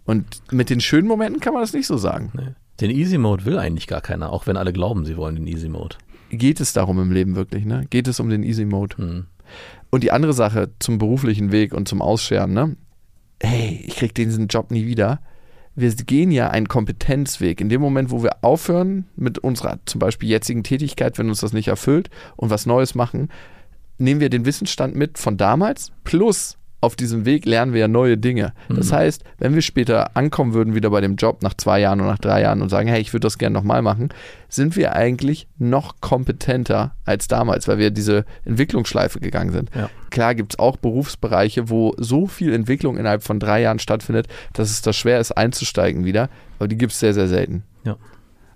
Und 0.09 0.41
mit 0.51 0.71
den 0.71 0.81
schönen 0.81 1.07
Momenten 1.07 1.39
kann 1.39 1.53
man 1.53 1.61
das 1.61 1.71
nicht 1.71 1.85
so 1.85 1.95
sagen. 1.95 2.31
Nee. 2.33 2.55
Den 2.81 2.89
Easy 2.89 3.19
Mode 3.19 3.45
will 3.45 3.59
eigentlich 3.59 3.85
gar 3.85 4.01
keiner, 4.01 4.33
auch 4.33 4.47
wenn 4.47 4.57
alle 4.57 4.73
glauben, 4.73 5.05
sie 5.05 5.17
wollen 5.17 5.35
den 5.35 5.45
Easy 5.45 5.69
Mode. 5.69 5.97
Geht 6.31 6.59
es 6.59 6.73
darum 6.73 6.99
im 6.99 7.11
Leben 7.11 7.35
wirklich, 7.35 7.63
ne? 7.63 7.85
Geht 7.91 8.07
es 8.07 8.19
um 8.19 8.27
den 8.27 8.41
Easy 8.41 8.65
Mode? 8.65 8.97
Hm. 8.97 9.25
Und 9.91 10.03
die 10.03 10.11
andere 10.11 10.33
Sache 10.33 10.71
zum 10.79 10.97
beruflichen 10.97 11.51
Weg 11.51 11.75
und 11.75 11.87
zum 11.87 12.01
Ausscheren, 12.01 12.53
ne? 12.53 12.75
Hey, 13.39 13.83
ich 13.85 13.97
krieg 13.97 14.15
diesen 14.15 14.47
Job 14.47 14.71
nie 14.71 14.87
wieder. 14.87 15.19
Wir 15.75 15.93
gehen 15.93 16.31
ja 16.31 16.49
einen 16.49 16.67
Kompetenzweg. 16.67 17.61
In 17.61 17.69
dem 17.69 17.79
Moment, 17.79 18.09
wo 18.09 18.23
wir 18.23 18.43
aufhören 18.43 19.05
mit 19.15 19.37
unserer 19.37 19.77
zum 19.85 19.99
Beispiel 19.99 20.27
jetzigen 20.27 20.63
Tätigkeit, 20.63 21.19
wenn 21.19 21.29
uns 21.29 21.41
das 21.41 21.53
nicht 21.53 21.67
erfüllt 21.67 22.09
und 22.35 22.49
was 22.49 22.65
Neues 22.65 22.95
machen, 22.95 23.29
nehmen 23.99 24.21
wir 24.21 24.31
den 24.31 24.45
Wissensstand 24.45 24.95
mit 24.95 25.19
von 25.19 25.37
damals 25.37 25.91
plus 26.03 26.57
auf 26.81 26.95
diesem 26.95 27.25
Weg 27.25 27.45
lernen 27.45 27.73
wir 27.73 27.81
ja 27.81 27.87
neue 27.87 28.17
Dinge. 28.17 28.53
Das 28.69 28.91
heißt, 28.91 29.23
wenn 29.37 29.53
wir 29.53 29.61
später 29.61 30.15
ankommen 30.15 30.53
würden, 30.53 30.75
wieder 30.75 30.89
bei 30.89 31.01
dem 31.01 31.15
Job 31.15 31.43
nach 31.43 31.53
zwei 31.53 31.79
Jahren 31.79 31.99
oder 31.99 32.11
nach 32.11 32.19
drei 32.19 32.41
Jahren 32.41 32.61
und 32.61 32.69
sagen, 32.69 32.87
hey, 32.87 33.01
ich 33.01 33.13
würde 33.13 33.25
das 33.25 33.37
gerne 33.37 33.53
nochmal 33.53 33.81
machen, 33.81 34.09
sind 34.47 34.75
wir 34.75 34.95
eigentlich 34.95 35.47
noch 35.57 35.99
kompetenter 35.99 36.95
als 37.05 37.27
damals, 37.27 37.67
weil 37.67 37.77
wir 37.77 37.91
diese 37.91 38.25
Entwicklungsschleife 38.45 39.19
gegangen 39.19 39.51
sind. 39.51 39.69
Ja. 39.75 39.89
Klar 40.09 40.35
gibt 40.35 40.53
es 40.53 40.59
auch 40.59 40.77
Berufsbereiche, 40.77 41.69
wo 41.69 41.93
so 41.97 42.27
viel 42.27 42.53
Entwicklung 42.53 42.97
innerhalb 42.97 43.23
von 43.23 43.39
drei 43.39 43.61
Jahren 43.61 43.79
stattfindet, 43.79 44.27
dass 44.53 44.71
es 44.71 44.81
da 44.81 44.93
schwer 44.93 45.19
ist 45.19 45.33
einzusteigen 45.33 46.05
wieder, 46.05 46.29
aber 46.57 46.67
die 46.67 46.77
gibt 46.77 46.93
es 46.93 46.99
sehr, 46.99 47.13
sehr 47.13 47.27
selten. 47.27 47.63
Ja. 47.83 47.97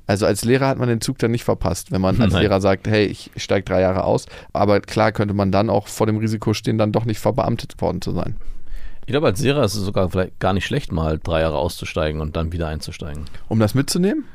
Also 0.06 0.26
als 0.26 0.44
Lehrer 0.44 0.68
hat 0.68 0.78
man 0.78 0.90
den 0.90 1.02
Zug 1.02 1.18
dann 1.20 1.32
nicht 1.32 1.44
verpasst, 1.46 1.92
wenn 1.92 2.02
man 2.02 2.20
als 2.22 2.34
Nein. 2.34 2.42
Lehrer 2.42 2.60
sagt, 2.60 2.88
hey, 2.88 3.06
ich 3.06 3.32
steige 3.38 3.64
drei 3.64 3.82
Jahre 3.82 4.04
aus. 4.04 4.26
Aber 4.52 4.82
klar 4.82 5.12
könnte 5.12 5.34
man 5.34 5.52
dann 5.52 5.70
auch 5.70 5.88
vor 5.88 6.08
dem 6.08 6.18
Risiko 6.18 6.54
stehen, 6.54 6.78
dann 6.78 6.92
doch 6.92 7.06
nicht 7.06 7.20
verbeamtet 7.20 7.80
worden 7.82 8.02
zu 8.02 8.12
sein. 8.12 8.36
Ich 9.06 9.12
glaube, 9.12 9.28
als 9.28 9.42
Lehrer 9.42 9.64
ist 9.64 9.76
es 9.76 9.84
sogar 9.84 10.10
vielleicht 10.10 10.40
gar 10.40 10.54
nicht 10.54 10.66
schlecht, 10.66 10.92
mal 10.92 11.20
drei 11.22 11.42
Jahre 11.42 11.58
auszusteigen 11.58 12.22
und 12.22 12.36
dann 12.36 12.52
wieder 12.52 12.68
einzusteigen. 12.68 13.26
Um 13.50 13.60
das 13.60 13.76
mitzunehmen? 13.76 14.26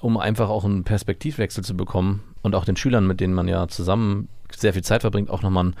Um 0.00 0.16
einfach 0.16 0.48
auch 0.48 0.64
einen 0.64 0.84
Perspektivwechsel 0.84 1.64
zu 1.64 1.76
bekommen 1.76 2.22
und 2.42 2.54
auch 2.54 2.64
den 2.64 2.76
Schülern, 2.76 3.06
mit 3.06 3.20
denen 3.20 3.34
man 3.34 3.48
ja 3.48 3.68
zusammen 3.68 4.28
sehr 4.56 4.72
viel 4.72 4.82
Zeit 4.82 5.02
verbringt, 5.02 5.30
auch 5.30 5.42
nochmal 5.42 5.64
einen, 5.64 5.74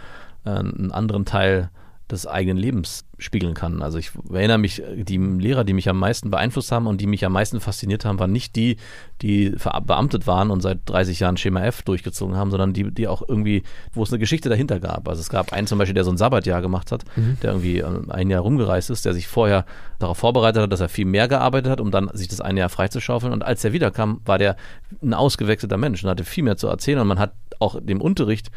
äh, 0.44 0.58
einen 0.58 0.92
anderen 0.92 1.24
Teil 1.24 1.70
des 2.10 2.26
eigenen 2.26 2.56
Lebens 2.56 3.04
spiegeln 3.18 3.54
kann. 3.54 3.82
Also 3.82 3.98
ich 3.98 4.12
erinnere 4.32 4.58
mich, 4.58 4.82
die 4.96 5.18
Lehrer, 5.18 5.64
die 5.64 5.72
mich 5.72 5.88
am 5.88 5.98
meisten 5.98 6.30
beeinflusst 6.30 6.72
haben 6.72 6.86
und 6.86 7.00
die 7.00 7.06
mich 7.06 7.24
am 7.24 7.32
meisten 7.32 7.60
fasziniert 7.60 8.04
haben, 8.04 8.18
waren 8.18 8.32
nicht 8.32 8.56
die, 8.56 8.76
die 9.20 9.52
verbeamtet 9.56 10.26
waren 10.26 10.50
und 10.50 10.60
seit 10.60 10.78
30 10.86 11.20
Jahren 11.20 11.36
Schema 11.36 11.64
F 11.64 11.82
durchgezogen 11.82 12.36
haben, 12.36 12.50
sondern 12.50 12.72
die, 12.72 12.90
die 12.92 13.08
auch 13.08 13.22
irgendwie, 13.26 13.62
wo 13.92 14.04
es 14.04 14.12
eine 14.12 14.20
Geschichte 14.20 14.48
dahinter 14.48 14.80
gab. 14.80 15.08
Also 15.08 15.20
es 15.20 15.28
gab 15.28 15.52
einen 15.52 15.66
zum 15.66 15.78
Beispiel, 15.78 15.94
der 15.94 16.04
so 16.04 16.12
ein 16.12 16.16
Sabbatjahr 16.16 16.62
gemacht 16.62 16.92
hat, 16.92 17.04
der 17.42 17.50
irgendwie 17.50 17.78
äh, 17.78 18.10
ein 18.10 18.30
Jahr 18.30 18.42
rumgereist 18.42 18.90
ist, 18.90 19.04
der 19.04 19.14
sich 19.14 19.26
vorher 19.26 19.66
darauf 19.98 20.18
vorbereitet 20.18 20.62
hat, 20.62 20.72
dass 20.72 20.80
er 20.80 20.88
viel 20.88 21.06
mehr 21.06 21.28
gearbeitet 21.28 21.70
hat, 21.70 21.80
um 21.80 21.90
dann 21.90 22.08
sich 22.14 22.28
das 22.28 22.40
eine 22.40 22.60
Jahr 22.60 22.68
freizuschaufeln. 22.68 23.32
Und 23.32 23.44
als 23.44 23.64
er 23.64 23.72
wiederkam, 23.72 24.20
war 24.24 24.38
der 24.38 24.56
ein 25.02 25.12
ausgewechselter 25.12 25.76
Mensch 25.76 26.02
und 26.04 26.10
hatte 26.10 26.24
viel 26.24 26.44
mehr 26.44 26.56
zu 26.56 26.68
erzählen 26.68 27.00
und 27.00 27.08
man 27.08 27.18
hat 27.18 27.32
auch 27.58 27.80
dem 27.80 28.00
Unterricht 28.00 28.50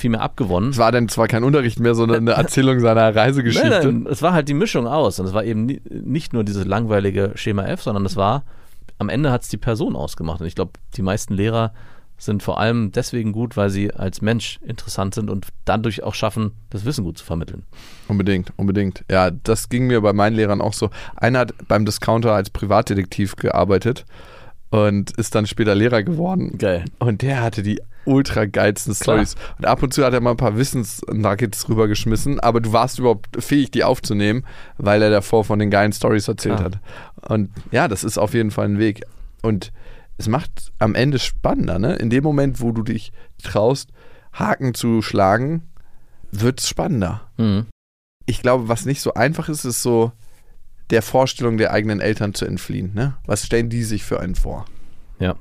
viel 0.00 0.10
mehr 0.10 0.22
abgewonnen. 0.22 0.70
Es 0.70 0.78
war 0.78 0.90
dann 0.92 1.08
zwar 1.08 1.28
kein 1.28 1.44
Unterricht 1.44 1.78
mehr, 1.80 1.94
sondern 1.94 2.18
eine 2.18 2.32
Erzählung 2.36 2.80
seiner 2.80 3.14
Reisegeschichte. 3.14 3.68
Nein, 3.68 4.02
nein, 4.02 4.06
es 4.12 4.22
war 4.22 4.32
halt 4.32 4.48
die 4.48 4.54
Mischung 4.54 4.86
aus. 4.86 5.20
Und 5.20 5.26
es 5.26 5.32
war 5.34 5.44
eben 5.44 5.66
ni- 5.66 5.80
nicht 5.88 6.32
nur 6.32 6.44
dieses 6.44 6.64
langweilige 6.66 7.32
Schema 7.36 7.64
F, 7.66 7.82
sondern 7.82 8.04
es 8.06 8.16
war, 8.16 8.44
am 8.98 9.08
Ende 9.08 9.30
hat 9.30 9.42
es 9.42 9.48
die 9.48 9.56
Person 9.56 9.94
ausgemacht. 9.96 10.40
Und 10.40 10.46
ich 10.46 10.54
glaube, 10.54 10.72
die 10.96 11.02
meisten 11.02 11.34
Lehrer 11.34 11.72
sind 12.18 12.42
vor 12.42 12.60
allem 12.60 12.92
deswegen 12.92 13.32
gut, 13.32 13.56
weil 13.56 13.70
sie 13.70 13.94
als 13.94 14.20
Mensch 14.20 14.58
interessant 14.62 15.14
sind 15.14 15.30
und 15.30 15.46
dadurch 15.64 16.02
auch 16.02 16.12
schaffen, 16.14 16.52
das 16.68 16.84
Wissen 16.84 17.02
gut 17.04 17.16
zu 17.16 17.24
vermitteln. 17.24 17.62
Unbedingt, 18.08 18.52
unbedingt. 18.56 19.04
Ja, 19.10 19.30
das 19.30 19.70
ging 19.70 19.86
mir 19.86 20.02
bei 20.02 20.12
meinen 20.12 20.36
Lehrern 20.36 20.60
auch 20.60 20.74
so. 20.74 20.90
Einer 21.16 21.38
hat 21.38 21.54
beim 21.66 21.86
Discounter 21.86 22.34
als 22.34 22.50
Privatdetektiv 22.50 23.36
gearbeitet 23.36 24.04
und 24.70 25.10
ist 25.12 25.34
dann 25.34 25.46
später 25.46 25.74
Lehrer 25.74 26.02
geworden. 26.02 26.56
Geil. 26.58 26.84
Und 26.98 27.22
der 27.22 27.42
hatte 27.42 27.62
die 27.62 27.80
ultra 28.04 28.46
geilsten. 28.46 28.94
Stories. 28.94 29.34
Und 29.58 29.66
ab 29.66 29.82
und 29.82 29.92
zu 29.92 30.04
hat 30.04 30.14
er 30.14 30.20
mal 30.20 30.32
ein 30.32 30.36
paar 30.36 30.56
Wissensnuggets 30.56 31.68
rübergeschmissen, 31.68 32.40
aber 32.40 32.60
du 32.60 32.72
warst 32.72 32.98
überhaupt 32.98 33.42
fähig, 33.42 33.70
die 33.70 33.84
aufzunehmen, 33.84 34.44
weil 34.78 35.02
er 35.02 35.10
davor 35.10 35.44
von 35.44 35.58
den 35.58 35.70
geilen 35.70 35.92
Stories 35.92 36.28
erzählt 36.28 36.56
Klar. 36.56 36.72
hat. 36.72 37.30
Und 37.30 37.50
ja, 37.70 37.88
das 37.88 38.04
ist 38.04 38.18
auf 38.18 38.34
jeden 38.34 38.50
Fall 38.50 38.66
ein 38.66 38.78
Weg. 38.78 39.02
Und 39.42 39.72
es 40.18 40.28
macht 40.28 40.72
am 40.78 40.94
Ende 40.94 41.18
spannender, 41.18 41.78
ne? 41.78 41.94
In 41.96 42.10
dem 42.10 42.22
Moment, 42.22 42.60
wo 42.60 42.72
du 42.72 42.82
dich 42.82 43.12
traust, 43.42 43.90
Haken 44.32 44.74
zu 44.74 45.02
schlagen, 45.02 45.62
wird 46.30 46.60
es 46.60 46.68
spannender. 46.68 47.22
Mhm. 47.36 47.66
Ich 48.26 48.42
glaube, 48.42 48.68
was 48.68 48.84
nicht 48.84 49.00
so 49.00 49.14
einfach 49.14 49.48
ist, 49.48 49.64
ist 49.64 49.82
so 49.82 50.12
der 50.90 51.02
Vorstellung 51.02 51.56
der 51.56 51.72
eigenen 51.72 52.00
Eltern 52.00 52.34
zu 52.34 52.44
entfliehen. 52.44 52.92
Ne? 52.94 53.14
Was 53.26 53.46
stellen 53.46 53.70
die 53.70 53.84
sich 53.84 54.04
für 54.04 54.20
einen 54.20 54.34
vor? 54.34 54.64
Ja. 55.18 55.36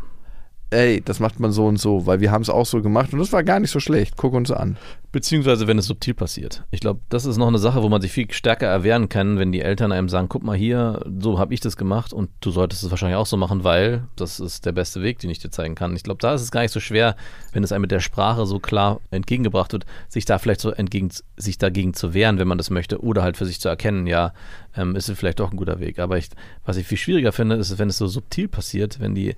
Ey, 0.72 1.02
das 1.02 1.20
macht 1.20 1.40
man 1.40 1.52
so 1.52 1.66
und 1.66 1.78
so, 1.78 2.06
weil 2.06 2.20
wir 2.20 2.32
haben 2.32 2.42
es 2.42 2.50
auch 2.50 2.66
so 2.66 2.82
gemacht 2.82 3.12
und 3.14 3.20
das 3.20 3.32
war 3.34 3.44
gar 3.44 3.60
nicht 3.60 3.72
so 3.72 3.80
schlecht. 3.80 4.16
Guck 4.18 4.34
uns 4.34 4.52
an. 4.52 4.78
Beziehungsweise, 5.12 5.66
wenn 5.66 5.80
es 5.80 5.88
subtil 5.88 6.14
passiert. 6.14 6.64
Ich 6.70 6.82
glaube, 6.82 7.00
das 7.10 7.26
ist 7.26 7.38
noch 7.38 7.48
eine 7.48 7.58
Sache, 7.58 7.82
wo 7.82 7.90
man 7.90 8.00
sich 8.00 8.12
viel 8.12 8.32
stärker 8.32 8.68
erwehren 8.68 9.10
kann, 9.10 9.40
wenn 9.40 9.52
die 9.52 9.62
Eltern 9.62 9.92
einem 9.92 10.08
sagen, 10.08 10.30
guck 10.30 10.44
mal 10.44 10.56
hier, 10.56 11.04
so 11.20 11.40
habe 11.40 11.54
ich 11.56 11.62
das 11.62 11.78
gemacht 11.78 12.14
und 12.14 12.30
du 12.42 12.52
solltest 12.52 12.84
es 12.84 12.92
wahrscheinlich 12.92 13.18
auch 13.18 13.26
so 13.26 13.36
machen, 13.36 13.64
weil 13.64 14.04
das 14.16 14.40
ist 14.40 14.68
der 14.68 14.72
beste 14.72 15.02
Weg, 15.02 15.18
den 15.18 15.32
ich 15.32 15.40
dir 15.40 15.50
zeigen 15.50 15.74
kann. 15.74 15.96
Ich 15.96 16.04
glaube, 16.04 16.20
da 16.22 16.36
ist 16.36 16.44
es 16.44 16.52
gar 16.52 16.62
nicht 16.62 16.72
so 16.72 16.80
schwer, 16.80 17.16
wenn 17.54 17.64
es 17.64 17.72
einem 17.72 17.82
mit 17.82 17.92
der 17.92 18.02
Sprache 18.02 18.46
so 18.46 18.60
klar 18.60 19.00
entgegengebracht 19.10 19.74
wird, 19.74 19.88
sich 20.10 20.26
da 20.26 20.38
vielleicht 20.38 20.62
so 20.62 20.70
entgegen, 20.70 21.10
sich 21.38 21.58
dagegen 21.58 21.96
zu 21.96 22.14
wehren, 22.14 22.38
wenn 22.38 22.48
man 22.48 22.60
das 22.60 22.70
möchte, 22.70 23.02
oder 23.02 23.24
halt 23.24 23.38
für 23.38 23.48
sich 23.48 23.60
zu 23.60 23.68
erkennen, 23.68 24.06
ja, 24.06 24.34
ähm, 24.78 24.96
ist 24.96 25.10
es 25.10 25.18
vielleicht 25.18 25.40
doch 25.40 25.50
ein 25.50 25.58
guter 25.58 25.80
Weg. 25.80 25.98
Aber 25.98 26.20
ich, 26.20 26.30
was 26.66 26.78
ich 26.78 26.86
viel 26.86 27.00
schwieriger 27.00 27.32
finde, 27.32 27.56
ist, 27.56 27.80
wenn 27.80 27.90
es 27.90 27.98
so 27.98 28.06
subtil 28.06 28.48
passiert, 28.48 29.00
wenn 29.00 29.16
die 29.16 29.36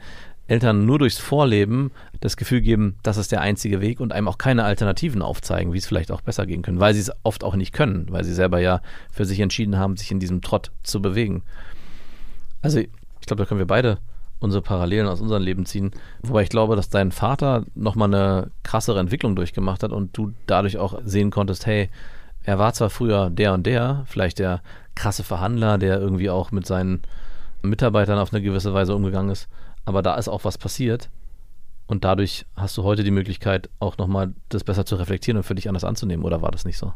Eltern 0.47 0.85
nur 0.85 0.99
durchs 0.99 1.17
Vorleben 1.17 1.91
das 2.19 2.35
Gefühl 2.37 2.61
geben, 2.61 2.97
das 3.03 3.17
ist 3.17 3.31
der 3.31 3.41
einzige 3.41 3.81
Weg 3.81 3.99
und 3.99 4.11
einem 4.11 4.27
auch 4.27 4.37
keine 4.37 4.63
Alternativen 4.63 5.21
aufzeigen, 5.21 5.73
wie 5.73 5.77
es 5.77 5.85
vielleicht 5.85 6.11
auch 6.11 6.21
besser 6.21 6.45
gehen 6.45 6.61
können, 6.61 6.79
weil 6.79 6.93
sie 6.93 6.99
es 6.99 7.11
oft 7.23 7.43
auch 7.43 7.55
nicht 7.55 7.73
können, 7.73 8.07
weil 8.09 8.23
sie 8.23 8.33
selber 8.33 8.59
ja 8.59 8.81
für 9.11 9.25
sich 9.25 9.39
entschieden 9.39 9.77
haben, 9.77 9.97
sich 9.97 10.11
in 10.11 10.19
diesem 10.19 10.41
Trott 10.41 10.71
zu 10.83 11.01
bewegen. 11.01 11.43
Also 12.61 12.79
ich 12.79 12.89
glaube, 13.25 13.43
da 13.43 13.47
können 13.47 13.59
wir 13.59 13.67
beide 13.67 13.99
unsere 14.39 14.63
Parallelen 14.63 15.07
aus 15.07 15.21
unserem 15.21 15.43
Leben 15.43 15.65
ziehen. 15.65 15.91
Wobei 16.23 16.41
ich 16.43 16.49
glaube, 16.49 16.75
dass 16.75 16.89
dein 16.89 17.11
Vater 17.11 17.63
nochmal 17.75 18.13
eine 18.13 18.51
krassere 18.63 18.99
Entwicklung 18.99 19.35
durchgemacht 19.35 19.83
hat 19.83 19.91
und 19.91 20.17
du 20.17 20.33
dadurch 20.47 20.77
auch 20.79 20.99
sehen 21.05 21.29
konntest, 21.29 21.65
hey, 21.65 21.89
er 22.43 22.57
war 22.57 22.73
zwar 22.73 22.89
früher 22.89 23.29
der 23.29 23.53
und 23.53 23.65
der, 23.65 24.03
vielleicht 24.07 24.39
der 24.39 24.61
krasse 24.95 25.23
Verhandler, 25.23 25.77
der 25.77 25.99
irgendwie 25.99 26.29
auch 26.29 26.51
mit 26.51 26.65
seinen 26.65 27.01
Mitarbeitern 27.61 28.17
auf 28.17 28.33
eine 28.33 28.41
gewisse 28.41 28.73
Weise 28.73 28.95
umgegangen 28.95 29.29
ist, 29.29 29.47
aber 29.85 30.01
da 30.01 30.15
ist 30.15 30.27
auch 30.27 30.43
was 30.43 30.57
passiert. 30.57 31.09
Und 31.87 32.05
dadurch 32.05 32.45
hast 32.55 32.77
du 32.77 32.83
heute 32.83 33.03
die 33.03 33.11
Möglichkeit, 33.11 33.69
auch 33.79 33.97
nochmal 33.97 34.33
das 34.47 34.63
besser 34.63 34.85
zu 34.85 34.95
reflektieren 34.95 35.35
und 35.37 35.43
für 35.43 35.55
dich 35.55 35.67
anders 35.67 35.83
anzunehmen. 35.83 36.23
Oder 36.23 36.41
war 36.41 36.49
das 36.51 36.63
nicht 36.63 36.77
so? 36.77 36.93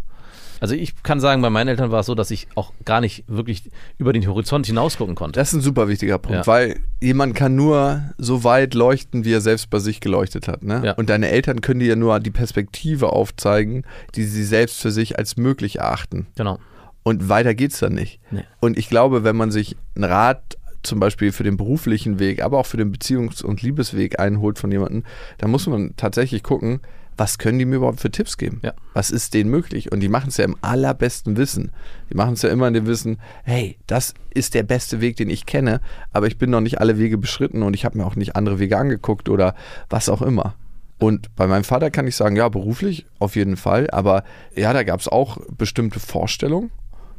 Also 0.61 0.73
ich 0.73 1.03
kann 1.03 1.19
sagen, 1.19 1.41
bei 1.41 1.49
meinen 1.49 1.67
Eltern 1.67 1.91
war 1.91 1.99
es 1.99 2.05
so, 2.05 2.15
dass 2.15 2.31
ich 2.31 2.47
auch 2.55 2.71
gar 2.85 3.01
nicht 3.01 3.25
wirklich 3.27 3.69
über 3.97 4.13
den 4.13 4.25
Horizont 4.25 4.65
hinausgucken 4.67 5.13
konnte. 5.15 5.37
Das 5.37 5.49
ist 5.49 5.55
ein 5.55 5.61
super 5.61 5.89
wichtiger 5.89 6.17
Punkt, 6.17 6.37
Ja. 6.37 6.47
weil 6.47 6.79
jemand 7.01 7.35
kann 7.35 7.55
nur 7.57 8.03
so 8.17 8.45
weit 8.45 8.73
leuchten, 8.73 9.25
wie 9.25 9.33
er 9.33 9.41
selbst 9.41 9.69
bei 9.69 9.79
sich 9.79 9.99
geleuchtet 9.99 10.47
hat. 10.47 10.63
Ne? 10.63 10.81
Ja. 10.85 10.91
Und 10.93 11.09
deine 11.09 11.27
Eltern 11.27 11.59
können 11.59 11.81
dir 11.81 11.87
ja 11.87 11.95
nur 11.97 12.17
die 12.21 12.31
Perspektive 12.31 13.11
aufzeigen, 13.11 13.83
die 14.15 14.23
sie 14.23 14.45
selbst 14.45 14.79
für 14.79 14.91
sich 14.91 15.17
als 15.19 15.35
möglich 15.35 15.79
erachten. 15.79 16.27
Genau. 16.35 16.57
Und 17.03 17.27
weiter 17.27 17.53
geht's 17.53 17.79
dann 17.79 17.93
nicht. 17.93 18.21
Nee. 18.31 18.45
Und 18.61 18.77
ich 18.77 18.87
glaube, 18.87 19.25
wenn 19.25 19.35
man 19.35 19.51
sich 19.51 19.75
einen 19.95 20.05
Rat 20.05 20.57
zum 20.85 20.99
Beispiel 20.99 21.31
für 21.31 21.43
den 21.43 21.57
beruflichen 21.57 22.19
Weg, 22.19 22.41
aber 22.41 22.59
auch 22.59 22.65
für 22.65 22.77
den 22.77 22.93
Beziehungs- 22.93 23.43
und 23.43 23.61
Liebesweg 23.61 24.19
einholt 24.19 24.59
von 24.59 24.71
jemandem, 24.71 25.03
dann 25.37 25.51
muss 25.51 25.67
man 25.67 25.93
tatsächlich 25.97 26.43
gucken, 26.43 26.81
was 27.17 27.37
können 27.37 27.59
die 27.59 27.65
mir 27.65 27.77
überhaupt 27.77 28.01
für 28.01 28.11
Tipps 28.11 28.37
geben? 28.37 28.59
Ja. 28.61 28.73
Was 28.93 29.09
ist 29.09 29.33
denen 29.33 29.49
möglich? 29.49 29.91
Und 29.91 30.01
die 30.01 30.09
machen 30.09 30.29
es 30.29 30.37
ja 30.37 30.45
im 30.45 30.57
allerbesten 30.61 31.37
Wissen. 31.37 31.71
Die 32.09 32.15
machen 32.15 32.33
es 32.33 32.41
ja 32.41 32.49
immer 32.49 32.67
in 32.67 32.73
dem 32.73 32.87
Wissen, 32.87 33.19
hey, 33.43 33.77
das 33.87 34.13
ist 34.33 34.53
der 34.53 34.63
beste 34.63 35.01
Weg, 35.01 35.15
den 35.15 35.29
ich 35.29 35.45
kenne, 35.45 35.79
aber 36.11 36.27
ich 36.27 36.37
bin 36.37 36.49
noch 36.49 36.61
nicht 36.61 36.81
alle 36.81 36.97
Wege 36.97 37.17
beschritten 37.17 37.63
und 37.63 37.73
ich 37.73 37.85
habe 37.85 37.97
mir 37.97 38.05
auch 38.05 38.15
nicht 38.15 38.35
andere 38.35 38.59
Wege 38.59 38.77
angeguckt 38.77 39.29
oder 39.29 39.55
was 39.89 40.09
auch 40.09 40.21
immer. 40.21 40.55
Und 40.97 41.33
bei 41.35 41.47
meinem 41.47 41.63
Vater 41.63 41.91
kann 41.91 42.07
ich 42.07 42.15
sagen, 42.15 42.35
ja, 42.35 42.47
beruflich 42.49 43.05
auf 43.19 43.35
jeden 43.35 43.57
Fall, 43.57 43.89
aber 43.91 44.23
ja, 44.55 44.71
da 44.73 44.83
gab 44.83 44.99
es 44.99 45.07
auch 45.07 45.37
bestimmte 45.57 45.99
Vorstellungen. 45.99 46.71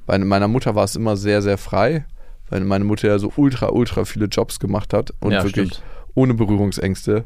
Bei 0.06 0.18
meiner 0.18 0.48
Mutter 0.48 0.74
war 0.74 0.84
es 0.84 0.96
immer 0.96 1.16
sehr, 1.16 1.42
sehr 1.42 1.58
frei, 1.58 2.06
weil 2.50 2.60
meine 2.60 2.84
Mutter 2.84 3.08
ja 3.08 3.18
so 3.18 3.32
ultra, 3.36 3.68
ultra 3.70 4.04
viele 4.04 4.26
Jobs 4.26 4.60
gemacht 4.60 4.92
hat 4.92 5.12
und 5.20 5.32
Ja, 5.32 5.44
wirklich 5.44 5.74
stimmt. 5.74 5.82
ohne 6.14 6.34
Berührungsängste. 6.34 7.24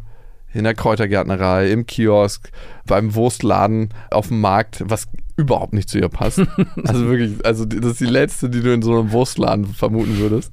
In 0.53 0.65
der 0.65 0.75
Kräutergärtnerei, 0.75 1.71
im 1.71 1.87
Kiosk, 1.87 2.51
beim 2.85 3.15
Wurstladen, 3.15 3.91
auf 4.11 4.29
dem 4.29 4.41
Markt, 4.41 4.83
was 4.85 5.07
überhaupt 5.37 5.73
nicht 5.73 5.89
zu 5.89 5.99
ihr 5.99 6.09
passt. 6.09 6.41
also 6.87 7.07
wirklich, 7.09 7.45
also 7.47 7.65
das 7.65 7.93
ist 7.93 8.01
die 8.01 8.07
letzte, 8.07 8.51
die 8.51 8.61
du 8.61 8.73
in 8.75 8.83
so 8.83 8.99
einem 8.99 9.13
Wurstladen 9.13 9.65
vermuten 9.67 10.19
würdest. 10.19 10.53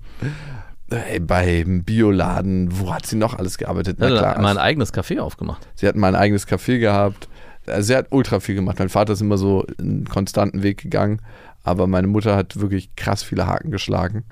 Ey, 0.90 1.20
beim 1.20 1.84
Bioladen, 1.84 2.70
wo 2.80 2.94
hat 2.94 3.06
sie 3.08 3.18
noch 3.18 3.34
alles 3.34 3.58
gearbeitet? 3.58 3.98
Na 4.00 4.08
klar, 4.08 4.36
hat 4.36 4.42
mal 4.42 4.52
ein 4.52 4.58
eigenes 4.58 4.94
Café 4.94 5.20
aufgemacht. 5.20 5.68
Sie 5.76 5.88
hat 5.88 5.96
mal 5.96 6.10
ein 6.10 6.16
eigenes 6.16 6.48
Café 6.48 6.80
gehabt. 6.80 7.28
Also 7.66 7.88
sie 7.88 7.96
hat 7.96 8.08
ultra 8.12 8.40
viel 8.40 8.56
gemacht. 8.56 8.80
Mein 8.80 8.88
Vater 8.90 9.14
ist 9.14 9.22
immer 9.22 9.38
so 9.38 9.66
einen 9.80 10.06
konstanten 10.06 10.64
Weg 10.64 10.78
gegangen, 10.78 11.22
aber 11.64 11.88
meine 11.88 12.08
Mutter 12.08 12.36
hat 12.38 12.60
wirklich 12.62 12.96
krass 12.96 13.24
viele 13.24 13.48
Haken 13.48 13.72
geschlagen. 13.72 14.24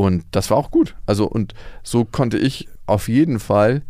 Und 0.00 0.24
das 0.30 0.50
war 0.50 0.56
auch 0.56 0.70
gut. 0.70 0.96
Also, 1.04 1.26
und 1.26 1.52
so 1.82 2.06
konnte 2.06 2.38
ich 2.38 2.68
auf 2.86 3.08
jeden 3.08 3.38
Fall 3.38 3.82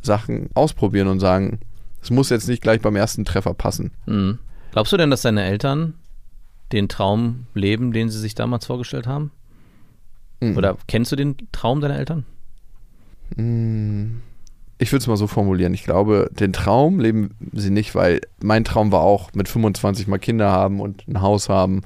Sachen 0.00 0.48
ausprobieren 0.54 1.08
und 1.08 1.20
sagen, 1.20 1.60
es 2.00 2.08
muss 2.08 2.30
jetzt 2.30 2.48
nicht 2.48 2.62
gleich 2.62 2.80
beim 2.80 2.96
ersten 2.96 3.26
Treffer 3.26 3.52
passen. 3.52 3.90
Mhm. 4.06 4.38
Glaubst 4.72 4.90
du 4.90 4.96
denn, 4.96 5.10
dass 5.10 5.20
deine 5.20 5.44
Eltern 5.44 5.94
den 6.72 6.88
Traum 6.88 7.46
leben, 7.52 7.92
den 7.92 8.08
sie 8.08 8.18
sich 8.18 8.34
damals 8.34 8.64
vorgestellt 8.64 9.06
haben? 9.06 9.32
Mhm. 10.40 10.56
Oder 10.56 10.78
kennst 10.86 11.12
du 11.12 11.16
den 11.16 11.36
Traum 11.52 11.82
deiner 11.82 11.98
Eltern? 11.98 12.24
Ich 13.36 14.92
würde 14.92 15.02
es 15.02 15.06
mal 15.08 15.18
so 15.18 15.26
formulieren. 15.26 15.74
Ich 15.74 15.84
glaube, 15.84 16.30
den 16.32 16.54
Traum 16.54 17.00
leben 17.00 17.34
sie 17.52 17.70
nicht, 17.70 17.94
weil 17.94 18.22
mein 18.42 18.64
Traum 18.64 18.92
war 18.92 19.02
auch 19.02 19.34
mit 19.34 19.46
25 19.46 20.06
mal 20.06 20.18
Kinder 20.18 20.50
haben 20.50 20.80
und 20.80 21.06
ein 21.06 21.20
Haus 21.20 21.50
haben. 21.50 21.82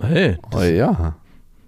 Hey, 0.00 0.38
Oh, 0.54 0.62
ja. 0.62 1.16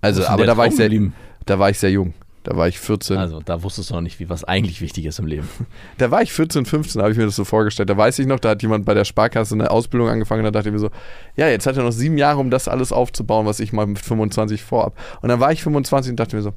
Also, 0.04 0.26
aber 0.26 0.44
da 0.44 0.56
war, 0.58 0.66
ich 0.66 0.76
sehr, 0.76 0.90
geblieben? 0.90 1.14
Da 1.46 1.58
war 1.58 1.70
ich 1.70 1.78
sehr 1.78 1.90
jung. 1.90 2.14
Da 2.44 2.54
war 2.56 2.68
ich 2.68 2.78
14. 2.78 3.16
also 3.16 3.40
da 3.40 3.62
wusstest 3.62 3.88
du 3.88 3.94
noch 3.94 4.02
nicht, 4.02 4.20
wie 4.20 4.28
was 4.28 4.44
eigentlich 4.44 4.82
wichtig 4.82 5.06
ist 5.06 5.18
im 5.18 5.26
Leben. 5.26 5.48
Da 5.96 6.10
war 6.10 6.20
ich 6.20 6.32
14, 6.32 6.66
15, 6.66 7.00
habe 7.00 7.10
ich 7.10 7.16
mir 7.16 7.24
das 7.24 7.36
so 7.36 7.44
vorgestellt. 7.44 7.88
Da 7.88 7.96
weiß 7.96 8.18
ich 8.18 8.26
noch, 8.26 8.38
da 8.38 8.50
hat 8.50 8.62
jemand 8.62 8.84
bei 8.84 8.92
der 8.92 9.06
Sparkasse 9.06 9.54
eine 9.54 9.70
Ausbildung 9.70 10.08
angefangen. 10.08 10.44
Da 10.44 10.50
dachte 10.50 10.68
ich 10.68 10.72
mir 10.72 10.78
so, 10.78 10.90
ja, 11.36 11.48
jetzt 11.48 11.66
hat 11.66 11.76
er 11.78 11.84
noch 11.84 11.92
sieben 11.92 12.18
Jahre, 12.18 12.38
um 12.40 12.50
das 12.50 12.68
alles 12.68 12.92
aufzubauen, 12.92 13.46
was 13.46 13.60
ich 13.60 13.72
mal 13.72 13.86
mit 13.86 13.98
25 13.98 14.62
vorhab. 14.62 14.98
Und 15.22 15.30
dann 15.30 15.40
war 15.40 15.52
ich 15.52 15.62
25 15.62 16.10
und 16.10 16.20
dachte 16.20 16.36
mir 16.36 16.42
so, 16.42 16.52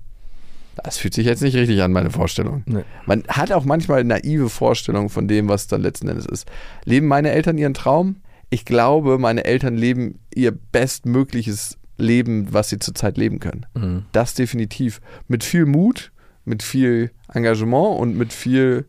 das 0.83 0.97
fühlt 0.97 1.13
sich 1.13 1.25
jetzt 1.25 1.41
nicht 1.41 1.55
richtig 1.55 1.81
an, 1.81 1.93
meine 1.93 2.09
Vorstellung. 2.09 2.63
Nee. 2.65 2.83
Man 3.05 3.23
hat 3.27 3.51
auch 3.51 3.63
manchmal 3.63 4.03
naive 4.03 4.49
Vorstellungen 4.49 5.09
von 5.09 5.27
dem, 5.27 5.47
was 5.47 5.67
dann 5.67 5.81
letzten 5.81 6.09
Endes 6.09 6.25
ist. 6.25 6.47
Leben 6.83 7.07
meine 7.07 7.31
Eltern 7.31 7.57
ihren 7.57 7.73
Traum? 7.73 8.17
Ich 8.49 8.65
glaube, 8.65 9.17
meine 9.17 9.45
Eltern 9.45 9.75
leben 9.75 10.19
ihr 10.33 10.51
bestmögliches 10.51 11.77
Leben, 11.97 12.47
was 12.51 12.69
sie 12.69 12.79
zurzeit 12.79 13.17
leben 13.17 13.39
können. 13.39 13.65
Mhm. 13.73 14.05
Das 14.11 14.33
definitiv. 14.33 15.01
Mit 15.27 15.43
viel 15.43 15.65
Mut, 15.65 16.11
mit 16.45 16.63
viel 16.63 17.11
Engagement 17.33 17.99
und 17.99 18.17
mit 18.17 18.33
viel 18.33 18.85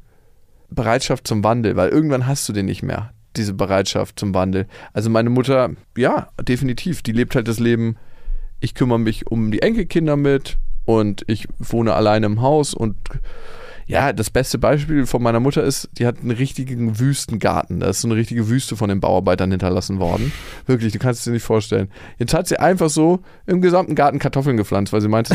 Bereitschaft 0.70 1.26
zum 1.26 1.42
Wandel, 1.44 1.76
weil 1.76 1.88
irgendwann 1.88 2.26
hast 2.26 2.48
du 2.48 2.52
den 2.52 2.66
nicht 2.66 2.82
mehr, 2.82 3.12
diese 3.36 3.54
Bereitschaft 3.54 4.18
zum 4.18 4.34
Wandel. 4.34 4.66
Also 4.92 5.10
meine 5.10 5.30
Mutter, 5.30 5.70
ja, 5.96 6.28
definitiv, 6.40 7.02
die 7.02 7.12
lebt 7.12 7.34
halt 7.34 7.48
das 7.48 7.58
Leben, 7.58 7.96
ich 8.60 8.74
kümmere 8.74 8.98
mich 8.98 9.26
um 9.26 9.50
die 9.50 9.62
Enkelkinder 9.62 10.16
mit 10.16 10.58
und 10.84 11.24
ich 11.26 11.48
wohne 11.58 11.94
alleine 11.94 12.26
im 12.26 12.42
Haus 12.42 12.74
und 12.74 12.96
ja, 13.88 14.12
das 14.12 14.28
beste 14.28 14.58
Beispiel 14.58 15.06
von 15.06 15.22
meiner 15.22 15.40
Mutter 15.40 15.64
ist, 15.64 15.88
die 15.96 16.06
hat 16.06 16.18
einen 16.20 16.30
richtigen 16.30 16.98
Wüstengarten. 17.00 17.80
Da 17.80 17.88
ist 17.88 18.02
so 18.02 18.08
eine 18.08 18.16
richtige 18.16 18.50
Wüste 18.50 18.76
von 18.76 18.90
den 18.90 19.00
Bauarbeitern 19.00 19.50
hinterlassen 19.50 19.98
worden. 19.98 20.30
Wirklich, 20.66 20.92
du 20.92 20.98
kannst 20.98 21.20
es 21.20 21.24
dir 21.24 21.30
nicht 21.30 21.42
vorstellen. 21.42 21.88
Jetzt 22.18 22.34
hat 22.34 22.46
sie 22.46 22.60
einfach 22.60 22.90
so 22.90 23.20
im 23.46 23.62
gesamten 23.62 23.94
Garten 23.94 24.18
Kartoffeln 24.18 24.58
gepflanzt, 24.58 24.92
weil 24.92 25.00
sie 25.00 25.08
meinte, 25.08 25.34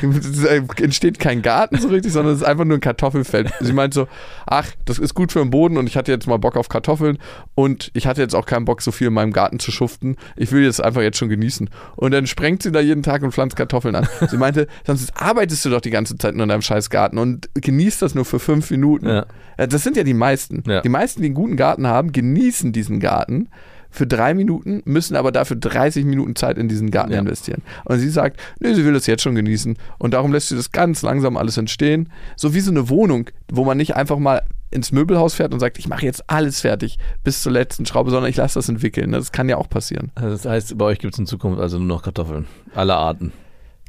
es 0.00 0.44
entsteht 0.80 1.18
kein 1.18 1.42
Garten 1.42 1.76
so 1.78 1.88
richtig, 1.88 2.10
sondern 2.10 2.32
es 2.32 2.40
ist 2.40 2.46
einfach 2.46 2.64
nur 2.64 2.78
ein 2.78 2.80
Kartoffelfeld. 2.80 3.52
Sie 3.60 3.74
meinte 3.74 3.94
so, 3.94 4.08
ach, 4.46 4.70
das 4.86 4.98
ist 4.98 5.12
gut 5.12 5.30
für 5.30 5.40
den 5.40 5.50
Boden 5.50 5.76
und 5.76 5.86
ich 5.86 5.98
hatte 5.98 6.10
jetzt 6.10 6.26
mal 6.26 6.38
Bock 6.38 6.56
auf 6.56 6.70
Kartoffeln 6.70 7.18
und 7.54 7.90
ich 7.92 8.06
hatte 8.06 8.22
jetzt 8.22 8.34
auch 8.34 8.46
keinen 8.46 8.64
Bock, 8.64 8.80
so 8.80 8.92
viel 8.92 9.08
in 9.08 9.14
meinem 9.14 9.32
Garten 9.32 9.58
zu 9.58 9.70
schuften. 9.70 10.16
Ich 10.36 10.52
will 10.52 10.64
jetzt 10.64 10.82
einfach 10.82 11.02
jetzt 11.02 11.18
schon 11.18 11.28
genießen. 11.28 11.68
Und 11.96 12.12
dann 12.12 12.26
sprengt 12.26 12.62
sie 12.62 12.72
da 12.72 12.80
jeden 12.80 13.02
Tag 13.02 13.22
und 13.22 13.32
pflanzt 13.32 13.56
Kartoffeln 13.56 13.94
an. 13.94 14.08
Sie 14.30 14.38
meinte, 14.38 14.68
sonst 14.86 15.12
arbeitest 15.20 15.66
du 15.66 15.68
doch 15.68 15.82
die 15.82 15.90
ganze 15.90 16.16
Zeit 16.16 16.34
nur 16.34 16.44
in 16.44 16.48
deinem 16.48 16.62
scheiß 16.62 16.88
Garten 16.88 17.18
und 17.18 17.50
genießt 17.52 17.73
das 18.02 18.14
nur 18.14 18.24
für 18.24 18.38
fünf 18.38 18.70
Minuten. 18.70 19.06
Ja. 19.06 19.26
Ja, 19.58 19.66
Das 19.66 19.82
sind 19.82 19.96
ja 19.96 20.02
die 20.04 20.14
meisten. 20.14 20.62
Ja. 20.66 20.80
Die 20.80 20.88
meisten, 20.88 21.20
die 21.22 21.26
einen 21.26 21.34
guten 21.34 21.56
Garten 21.56 21.86
haben, 21.86 22.12
genießen 22.12 22.72
diesen 22.72 23.00
Garten 23.00 23.48
für 23.90 24.06
drei 24.08 24.34
Minuten, 24.34 24.82
müssen 24.86 25.14
aber 25.14 25.30
dafür 25.30 25.56
30 25.56 26.04
Minuten 26.04 26.34
Zeit 26.34 26.58
in 26.58 26.68
diesen 26.68 26.90
Garten 26.90 27.12
Ja. 27.12 27.20
investieren. 27.20 27.62
Und 27.84 28.00
sie 28.00 28.08
sagt, 28.10 28.40
nee, 28.58 28.74
sie 28.74 28.84
will 28.84 28.92
das 28.92 29.06
jetzt 29.06 29.22
schon 29.22 29.36
genießen. 29.36 29.76
Und 29.98 30.14
darum 30.14 30.32
lässt 30.32 30.48
sie 30.48 30.56
das 30.56 30.72
ganz 30.72 31.02
langsam 31.02 31.36
alles 31.36 31.56
entstehen. 31.58 32.08
So 32.36 32.54
wie 32.54 32.60
so 32.60 32.72
eine 32.72 32.88
Wohnung, 32.88 33.30
wo 33.52 33.64
man 33.64 33.76
nicht 33.76 33.94
einfach 33.94 34.18
mal 34.18 34.42
ins 34.72 34.90
Möbelhaus 34.90 35.34
fährt 35.34 35.54
und 35.54 35.60
sagt, 35.60 35.78
ich 35.78 35.86
mache 35.86 36.04
jetzt 36.04 36.28
alles 36.28 36.60
fertig 36.62 36.98
bis 37.22 37.40
zur 37.42 37.52
letzten 37.52 37.86
Schraube, 37.86 38.10
sondern 38.10 38.28
ich 38.28 38.36
lasse 38.36 38.58
das 38.58 38.68
entwickeln. 38.68 39.12
Das 39.12 39.30
kann 39.30 39.48
ja 39.48 39.56
auch 39.58 39.68
passieren. 39.68 40.10
Also 40.16 40.30
das 40.30 40.44
heißt, 40.44 40.76
bei 40.76 40.86
euch 40.86 40.98
gibt 40.98 41.12
es 41.14 41.18
in 41.20 41.26
Zukunft 41.26 41.60
also 41.60 41.78
nur 41.78 41.86
noch 41.86 42.02
Kartoffeln. 42.02 42.46
Aller 42.74 42.96
Arten. 42.96 43.30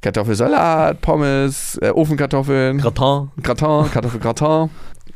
Kartoffelsalat, 0.01 1.01
Pommes, 1.01 1.79
äh, 1.81 1.89
Ofenkartoffeln, 1.89 2.77
Gratin. 2.77 3.31
Gratin, 3.41 3.91
Kartoffelgratin, 3.91 4.69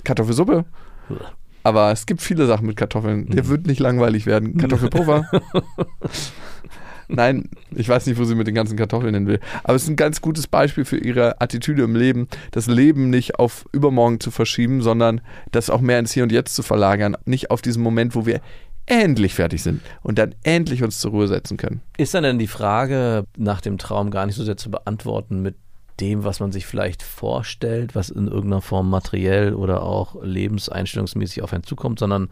Kartoffelsuppe. 0.04 0.66
Aber 1.64 1.92
es 1.92 2.06
gibt 2.06 2.22
viele 2.22 2.48
Sachen 2.48 2.66
mit 2.66 2.78
Kartoffeln. 2.78 3.28
Der 3.30 3.48
wird 3.48 3.68
nicht 3.68 3.80
langweilig 3.80 4.26
werden. 4.26 4.58
Kartoffelpuffer. 4.60 5.30
Nein, 7.12 7.50
ich 7.76 7.90
weiß 7.90 8.06
nicht, 8.06 8.20
wo 8.20 8.24
sie 8.24 8.36
mit 8.36 8.46
den 8.46 8.54
ganzen 8.54 8.78
Kartoffeln 8.78 9.16
hin 9.16 9.26
will. 9.26 9.40
Aber 9.64 9.74
es 9.74 9.84
ist 9.84 9.90
ein 9.90 9.96
ganz 9.96 10.22
gutes 10.22 10.46
Beispiel 10.46 10.86
für 10.86 10.98
ihre 10.98 11.42
Attitüde 11.42 11.84
im 11.84 11.96
Leben, 11.96 12.28
das 12.52 12.68
Leben 12.68 13.10
nicht 13.10 13.40
auf 13.40 13.66
übermorgen 13.72 14.20
zu 14.20 14.30
verschieben, 14.30 14.84
sondern 14.84 15.22
das 15.52 15.72
auch 15.72 15.82
mehr 15.82 15.98
ins 15.98 16.12
Hier 16.12 16.22
und 16.22 16.32
Jetzt 16.32 16.54
zu 16.54 16.62
verlagern. 16.62 17.18
Nicht 17.26 17.50
auf 17.50 17.64
diesen 17.64 17.82
Moment, 17.82 18.14
wo 18.14 18.28
wir 18.28 18.42
endlich 18.90 19.36
fertig 19.36 19.64
sind 19.64 19.82
und 20.02 20.20
dann 20.20 20.36
endlich 20.44 20.84
uns 20.84 21.00
zur 21.00 21.12
Ruhe 21.12 21.28
setzen 21.28 21.58
können. 21.58 21.82
Ist 21.98 22.14
dann 22.14 22.24
denn 22.24 22.40
die 22.40 22.48
Frage 22.48 23.24
nach 23.38 23.62
dem 23.62 23.78
Traum 23.78 24.12
gar 24.12 24.26
nicht 24.26 24.36
so 24.36 24.44
sehr 24.44 24.58
zu 24.58 24.70
beantworten 24.72 25.42
mit 25.42 25.56
dem, 26.00 26.24
was 26.24 26.40
man 26.40 26.52
sich 26.52 26.66
vielleicht 26.66 27.04
vorstellt, 27.04 27.94
was 27.94 28.10
in 28.10 28.28
irgendeiner 28.28 28.62
Form 28.62 28.90
materiell 28.90 29.54
oder 29.54 29.84
auch 29.84 30.22
lebenseinstellungsmäßig 30.24 31.44
auf 31.44 31.54
einen 31.54 31.64
zukommt, 31.64 32.00
sondern 32.00 32.30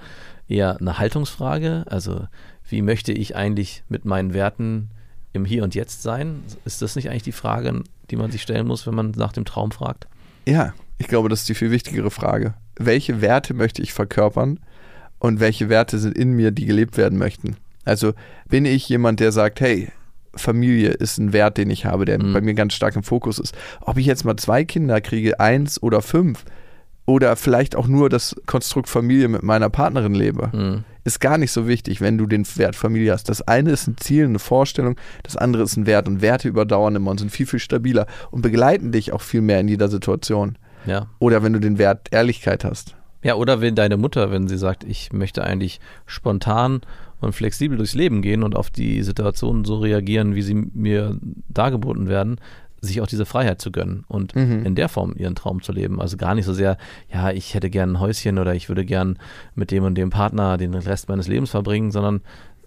eher 0.47 0.77
eine 0.79 0.97
Haltungsfrage. 0.97 1.85
Also 1.87 2.27
wie 2.69 2.81
möchte 2.81 3.11
ich 3.11 3.35
eigentlich 3.35 3.83
mit 3.89 4.05
meinen 4.05 4.33
Werten 4.33 4.89
im 5.33 5.45
Hier 5.45 5.63
und 5.63 5.75
Jetzt 5.75 6.01
sein? 6.01 6.43
Ist 6.65 6.81
das 6.81 6.95
nicht 6.95 7.09
eigentlich 7.09 7.23
die 7.23 7.31
Frage, 7.31 7.83
die 8.09 8.15
man 8.15 8.31
sich 8.31 8.41
stellen 8.41 8.67
muss, 8.67 8.87
wenn 8.87 8.95
man 8.95 9.11
nach 9.11 9.33
dem 9.33 9.45
Traum 9.45 9.71
fragt? 9.71 10.07
Ja, 10.47 10.73
ich 10.97 11.07
glaube, 11.07 11.29
das 11.29 11.41
ist 11.41 11.49
die 11.49 11.55
viel 11.55 11.71
wichtigere 11.71 12.09
Frage. 12.09 12.55
Welche 12.77 13.21
Werte 13.21 13.53
möchte 13.53 13.81
ich 13.81 13.93
verkörpern 13.93 14.59
und 15.19 15.39
welche 15.39 15.69
Werte 15.69 15.97
sind 15.97 16.17
in 16.17 16.31
mir, 16.33 16.51
die 16.51 16.65
gelebt 16.65 16.97
werden 16.97 17.17
möchten? 17.17 17.55
Also 17.85 18.13
bin 18.49 18.65
ich 18.65 18.87
jemand, 18.89 19.19
der 19.19 19.31
sagt, 19.31 19.61
hey, 19.61 19.89
Familie 20.35 20.91
ist 20.91 21.17
ein 21.17 21.33
Wert, 21.33 21.57
den 21.57 21.69
ich 21.69 21.85
habe, 21.85 22.05
der 22.05 22.21
mhm. 22.21 22.33
bei 22.33 22.41
mir 22.41 22.53
ganz 22.53 22.73
stark 22.73 22.95
im 22.95 23.03
Fokus 23.03 23.39
ist. 23.39 23.55
Ob 23.81 23.97
ich 23.97 24.05
jetzt 24.05 24.25
mal 24.25 24.35
zwei 24.35 24.65
Kinder 24.65 25.01
kriege, 25.01 25.39
eins 25.39 25.81
oder 25.81 26.01
fünf, 26.01 26.43
oder 27.07 27.37
vielleicht 27.37 27.75
auch 27.75 27.87
nur 27.87 28.09
das 28.09 28.35
Konstrukt 28.45 28.89
Familie 28.89 29.29
mit 29.29 29.41
meiner 29.41 29.69
Partnerin 29.69 30.13
lebe, 30.13 30.51
mhm. 30.53 30.83
ist 31.05 31.21
gar 31.21 31.37
nicht 31.37 31.53
so 31.53 31.65
wichtig, 31.65 32.01
wenn 32.01 32.17
du 32.17 32.27
den 32.27 32.45
Wert 32.57 32.75
Familie 32.75 33.13
hast. 33.13 33.29
Das 33.29 33.41
eine 33.41 33.71
ist 33.71 33.87
ein 33.87 33.95
Ziel, 33.97 34.25
eine 34.25 34.39
Vorstellung, 34.39 34.97
das 35.23 35.37
andere 35.37 35.63
ist 35.63 35.77
ein 35.77 35.85
Wert 35.85 36.09
und 36.09 36.21
Werte 36.21 36.49
überdauern 36.49 36.97
immer 36.97 37.09
und 37.09 37.19
sind 37.19 37.31
viel, 37.31 37.45
viel 37.45 37.59
stabiler 37.59 38.07
und 38.29 38.41
begleiten 38.41 38.91
dich 38.91 39.13
auch 39.13 39.21
viel 39.21 39.41
mehr 39.41 39.61
in 39.61 39.69
jeder 39.69 39.87
Situation. 39.87 40.57
Ja. 40.85 41.07
Oder 41.19 41.43
wenn 41.43 41.53
du 41.53 41.59
den 41.59 41.77
Wert 41.77 42.09
Ehrlichkeit 42.11 42.65
hast. 42.65 42.96
Ja, 43.27 43.35
oder 43.35 43.59
wenn 43.59 43.75
deine 43.75 43.97
Mutter, 43.97 44.31
wenn 44.31 44.47
sie 44.47 44.57
sagt, 44.57 44.85
ich 44.85 45.11
möchte 45.11 45.43
eigentlich 45.43 45.81
spontan 46.05 46.79
und 47.19 47.33
flexibel 47.33 47.77
durchs 47.77 47.93
Leben 47.93 48.21
gehen 48.21 48.41
und 48.41 48.55
auf 48.55 48.69
die 48.69 49.03
Situationen 49.03 49.65
so 49.65 49.79
reagieren, 49.79 50.33
wie 50.33 50.41
sie 50.41 50.53
mir 50.53 51.17
dargeboten 51.49 52.07
werden, 52.07 52.39
sich 52.79 53.01
auch 53.01 53.05
diese 53.05 53.25
Freiheit 53.25 53.59
zu 53.59 53.69
gönnen 53.69 54.05
und 54.07 54.33
mhm. 54.33 54.65
in 54.65 54.75
der 54.75 54.87
Form 54.87 55.13
ihren 55.17 55.35
Traum 55.35 55.61
zu 55.61 55.73
leben. 55.73 55.99
Also 55.99 56.15
gar 56.15 56.35
nicht 56.35 56.45
so 56.45 56.53
sehr, 56.53 56.77
ja, 57.11 57.31
ich 57.31 57.53
hätte 57.53 57.69
gern 57.69 57.91
ein 57.91 57.99
Häuschen 57.99 58.39
oder 58.39 58.55
ich 58.55 58.69
würde 58.69 58.85
gern 58.85 59.19
mit 59.55 59.71
dem 59.71 59.83
und 59.83 59.95
dem 59.95 60.09
Partner 60.09 60.55
den 60.55 60.73
Rest 60.73 61.09
meines 61.09 61.27
Lebens 61.27 61.49
verbringen, 61.49 61.91
sondern 61.91 62.21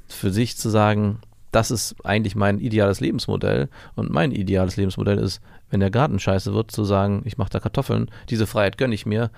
für 0.09 0.31
sich 0.31 0.59
zu 0.59 0.69
sagen, 0.69 1.21
das 1.53 1.71
ist 1.71 1.97
eigentlich 2.05 2.37
mein 2.37 2.59
ideales 2.59 3.01
Lebensmodell 3.01 3.71
und 3.97 4.11
mein 4.11 4.31
ideales 4.31 4.77
Lebensmodell 4.77 5.17
ist, 5.17 5.41
wenn 5.71 5.81
der 5.81 5.91
Garten 5.91 6.19
scheiße 6.19 6.53
wird, 6.53 6.71
zu 6.71 6.85
sagen, 6.85 7.23
ich 7.25 7.39
mache 7.39 7.51
da 7.51 7.61
Kartoffeln, 7.61 8.11
diese 8.29 8.47
Freiheit 8.47 8.77
gönne 8.77 8.95
ich 8.95 9.07
mir, 9.07 9.31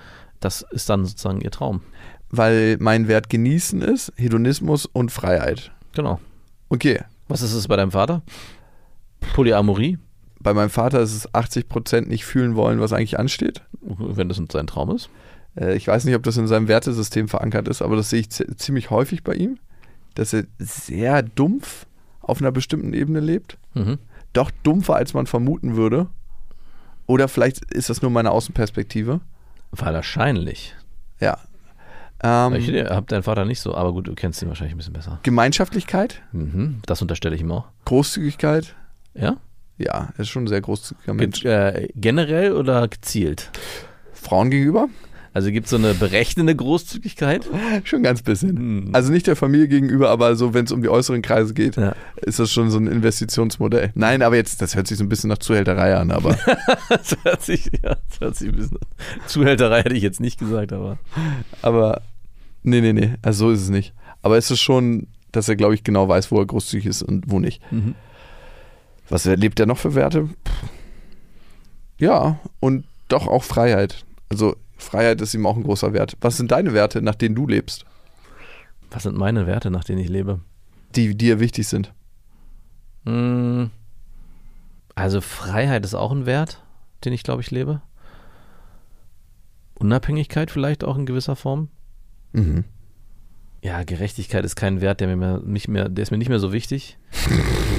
das 0.44 0.62
ist 0.70 0.88
dann 0.90 1.04
sozusagen 1.04 1.40
ihr 1.40 1.50
Traum. 1.50 1.82
Weil 2.30 2.76
mein 2.80 3.08
Wert 3.08 3.28
genießen 3.28 3.82
ist, 3.82 4.12
Hedonismus 4.16 4.86
und 4.86 5.12
Freiheit. 5.12 5.72
Genau. 5.94 6.20
Okay. 6.68 7.00
Was 7.28 7.42
ist 7.42 7.52
es 7.52 7.68
bei 7.68 7.76
deinem 7.76 7.92
Vater? 7.92 8.22
Polyamorie? 9.34 9.98
Bei 10.40 10.54
meinem 10.54 10.70
Vater 10.70 11.00
ist 11.00 11.14
es 11.14 11.34
80 11.34 11.68
Prozent 11.68 12.08
nicht 12.08 12.24
fühlen 12.24 12.56
wollen, 12.56 12.80
was 12.80 12.92
eigentlich 12.92 13.18
ansteht. 13.18 13.62
Wenn 13.80 14.28
das 14.28 14.40
sein 14.50 14.66
Traum 14.66 14.94
ist. 14.94 15.08
Äh, 15.56 15.76
ich 15.76 15.86
weiß 15.86 16.04
nicht, 16.04 16.14
ob 16.14 16.22
das 16.22 16.36
in 16.36 16.46
seinem 16.46 16.68
Wertesystem 16.68 17.28
verankert 17.28 17.68
ist, 17.68 17.82
aber 17.82 17.96
das 17.96 18.10
sehe 18.10 18.20
ich 18.20 18.30
ziemlich 18.30 18.90
häufig 18.90 19.22
bei 19.22 19.34
ihm, 19.34 19.58
dass 20.14 20.32
er 20.32 20.44
sehr 20.58 21.22
dumpf 21.22 21.86
auf 22.20 22.40
einer 22.40 22.52
bestimmten 22.52 22.92
Ebene 22.92 23.20
lebt. 23.20 23.58
Mhm. 23.74 23.98
Doch 24.32 24.50
dumpfer, 24.62 24.96
als 24.96 25.14
man 25.14 25.26
vermuten 25.26 25.76
würde. 25.76 26.08
Oder 27.06 27.28
vielleicht 27.28 27.64
ist 27.72 27.90
das 27.90 28.00
nur 28.02 28.10
meine 28.10 28.30
Außenperspektive. 28.30 29.20
Wahrscheinlich. 29.72 30.76
Ja. 31.20 31.38
Ähm, 32.22 32.54
ich 32.54 32.68
habe 32.68 33.06
deinen 33.06 33.24
Vater 33.24 33.44
nicht 33.44 33.60
so, 33.60 33.74
aber 33.74 33.92
gut, 33.92 34.06
du 34.06 34.14
kennst 34.14 34.40
ihn 34.42 34.48
wahrscheinlich 34.48 34.74
ein 34.74 34.78
bisschen 34.78 34.92
besser. 34.92 35.18
Gemeinschaftlichkeit. 35.24 36.22
Mhm, 36.32 36.80
das 36.86 37.02
unterstelle 37.02 37.34
ich 37.34 37.40
ihm 37.40 37.50
auch. 37.50 37.66
Großzügigkeit. 37.84 38.76
Ja? 39.14 39.38
Ja, 39.78 40.10
er 40.16 40.20
ist 40.20 40.28
schon 40.28 40.44
ein 40.44 40.48
sehr 40.48 40.60
großzügiger 40.60 41.14
Mensch. 41.14 41.40
Ge 41.40 41.52
äh, 41.52 41.88
generell 41.96 42.52
oder 42.52 42.86
gezielt? 42.86 43.50
Frauen 44.12 44.50
gegenüber? 44.50 44.88
Also 45.34 45.50
gibt 45.50 45.64
es 45.64 45.70
so 45.70 45.76
eine 45.76 45.94
berechnende 45.94 46.54
Großzügigkeit? 46.54 47.48
schon 47.84 48.02
ganz 48.02 48.22
bisschen. 48.22 48.56
Hm. 48.56 48.90
Also 48.92 49.10
nicht 49.10 49.26
der 49.26 49.36
Familie 49.36 49.68
gegenüber, 49.68 50.10
aber 50.10 50.36
so, 50.36 50.52
wenn 50.52 50.66
es 50.66 50.72
um 50.72 50.82
die 50.82 50.90
äußeren 50.90 51.22
Kreise 51.22 51.54
geht, 51.54 51.76
ja. 51.76 51.94
ist 52.16 52.38
das 52.38 52.50
schon 52.52 52.70
so 52.70 52.78
ein 52.78 52.86
Investitionsmodell. 52.86 53.92
Nein, 53.94 54.22
aber 54.22 54.36
jetzt, 54.36 54.60
das 54.60 54.76
hört 54.76 54.86
sich 54.86 54.98
so 54.98 55.04
ein 55.04 55.08
bisschen 55.08 55.28
nach 55.28 55.38
Zuhälterei 55.38 55.96
an, 55.96 56.10
aber. 56.10 56.36
das, 56.88 57.16
hört 57.22 57.42
sich, 57.42 57.70
ja, 57.82 57.96
das 58.08 58.20
hört 58.20 58.36
sich 58.36 58.48
ein 58.48 58.56
bisschen. 58.56 58.78
Zuhälterei 59.26 59.82
hätte 59.82 59.94
ich 59.94 60.02
jetzt 60.02 60.20
nicht 60.20 60.38
gesagt, 60.38 60.72
aber. 60.72 60.98
Aber. 61.62 62.02
Nee, 62.62 62.80
nee, 62.80 62.92
nee. 62.92 63.14
Also 63.22 63.46
so 63.46 63.52
ist 63.52 63.62
es 63.62 63.70
nicht. 63.70 63.94
Aber 64.20 64.36
es 64.36 64.50
ist 64.50 64.60
schon, 64.60 65.06
dass 65.32 65.48
er, 65.48 65.56
glaube 65.56 65.74
ich, 65.74 65.82
genau 65.82 66.08
weiß, 66.08 66.30
wo 66.30 66.38
er 66.38 66.46
großzügig 66.46 66.86
ist 66.86 67.02
und 67.02 67.30
wo 67.30 67.40
nicht. 67.40 67.60
Mhm. 67.72 67.94
Was 69.08 69.26
erlebt 69.26 69.58
er 69.58 69.66
noch 69.66 69.78
für 69.78 69.94
Werte? 69.94 70.28
Ja, 71.98 72.38
und 72.60 72.84
doch 73.08 73.26
auch 73.26 73.44
Freiheit. 73.44 74.04
Also 74.28 74.56
Freiheit 74.82 75.20
ist 75.20 75.34
ihm 75.34 75.46
auch 75.46 75.56
ein 75.56 75.62
großer 75.62 75.92
Wert. 75.92 76.16
Was 76.20 76.36
sind 76.36 76.50
deine 76.50 76.72
Werte, 76.72 77.02
nach 77.02 77.14
denen 77.14 77.34
du 77.34 77.46
lebst? 77.46 77.84
Was 78.90 79.04
sind 79.04 79.16
meine 79.16 79.46
Werte, 79.46 79.70
nach 79.70 79.84
denen 79.84 80.00
ich 80.00 80.08
lebe? 80.08 80.40
Die 80.94 81.16
dir 81.16 81.40
wichtig 81.40 81.68
sind. 81.68 81.92
Hm. 83.06 83.70
Also 84.94 85.20
Freiheit 85.20 85.84
ist 85.84 85.94
auch 85.94 86.12
ein 86.12 86.26
Wert, 86.26 86.62
den 87.04 87.12
ich 87.12 87.22
glaube 87.22 87.40
ich 87.40 87.50
lebe. 87.50 87.80
Unabhängigkeit 89.78 90.50
vielleicht 90.50 90.84
auch 90.84 90.96
in 90.96 91.06
gewisser 91.06 91.36
Form. 91.36 91.68
Mhm. 92.32 92.64
Ja, 93.62 93.84
Gerechtigkeit 93.84 94.44
ist 94.44 94.56
kein 94.56 94.80
Wert, 94.80 95.00
der 95.00 95.16
mir 95.16 95.40
nicht 95.44 95.68
mehr, 95.68 95.88
der 95.88 96.02
ist 96.02 96.10
mir 96.10 96.18
nicht 96.18 96.28
mehr 96.28 96.40
so 96.40 96.52
wichtig. 96.52 96.98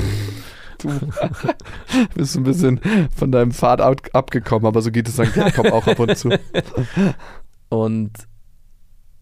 du 0.91 2.08
bist 2.15 2.36
ein 2.36 2.43
bisschen 2.43 2.80
von 3.15 3.32
deinem 3.32 3.52
Pfad 3.52 3.82
abgekommen, 3.82 4.65
aber 4.65 4.82
so 4.82 4.91
geht 4.91 5.08
es 5.08 5.15
dann 5.15 5.32
Jakob 5.36 5.72
auch 5.72 5.88
ab 5.88 6.00
und 6.00 6.17
zu. 6.17 6.30
Und 7.69 8.12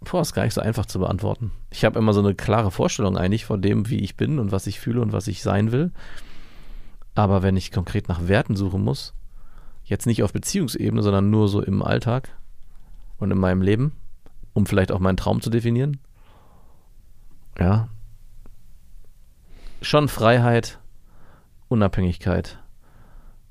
boah, 0.02 0.21
ist 0.21 0.34
gar 0.34 0.43
nicht 0.43 0.54
so 0.54 0.62
einfach 0.62 0.86
zu 0.86 1.00
beantworten. 1.00 1.52
Ich 1.69 1.86
habe 1.86 2.00
immer 2.00 2.13
so 2.13 2.19
eine 2.19 2.36
klare 2.36 2.71
Vorstellung 2.71 3.17
eigentlich 3.17 3.45
von 3.45 3.62
dem, 3.62 3.89
wie 3.89 4.00
ich 4.00 4.17
bin 4.17 4.39
und 4.39 4.52
was 4.52 4.67
ich 4.67 4.80
fühle 4.80 5.02
und 5.02 5.13
was 5.13 5.28
ich 5.28 5.43
sein 5.43 5.71
will. 5.71 5.91
Aber 7.15 7.43
wenn 7.43 7.58
ich 7.58 7.71
konkret 7.71 8.08
nach 8.08 8.28
Werten 8.28 8.56
suchen 8.56 8.84
muss, 8.84 9.13
jetzt 9.84 10.06
nicht 10.06 10.24
auf 10.24 10.34
Beziehungsebene, 10.34 11.04
sondern 11.04 11.30
nur 11.30 11.47
so 11.47 11.62
im 11.62 11.84
Alltag 11.84 12.30
und 13.17 13.32
in 13.32 13.38
meinem 13.38 13.62
Leben, 13.62 13.93
um 14.54 14.65
vielleicht 14.65 14.91
auch 14.91 15.00
meinen 15.00 15.17
Traum 15.17 15.41
zu 15.41 15.50
definieren, 15.50 16.00
ja, 17.60 17.89
schon 19.82 20.08
Freiheit, 20.08 20.80
Unabhängigkeit 21.71 22.60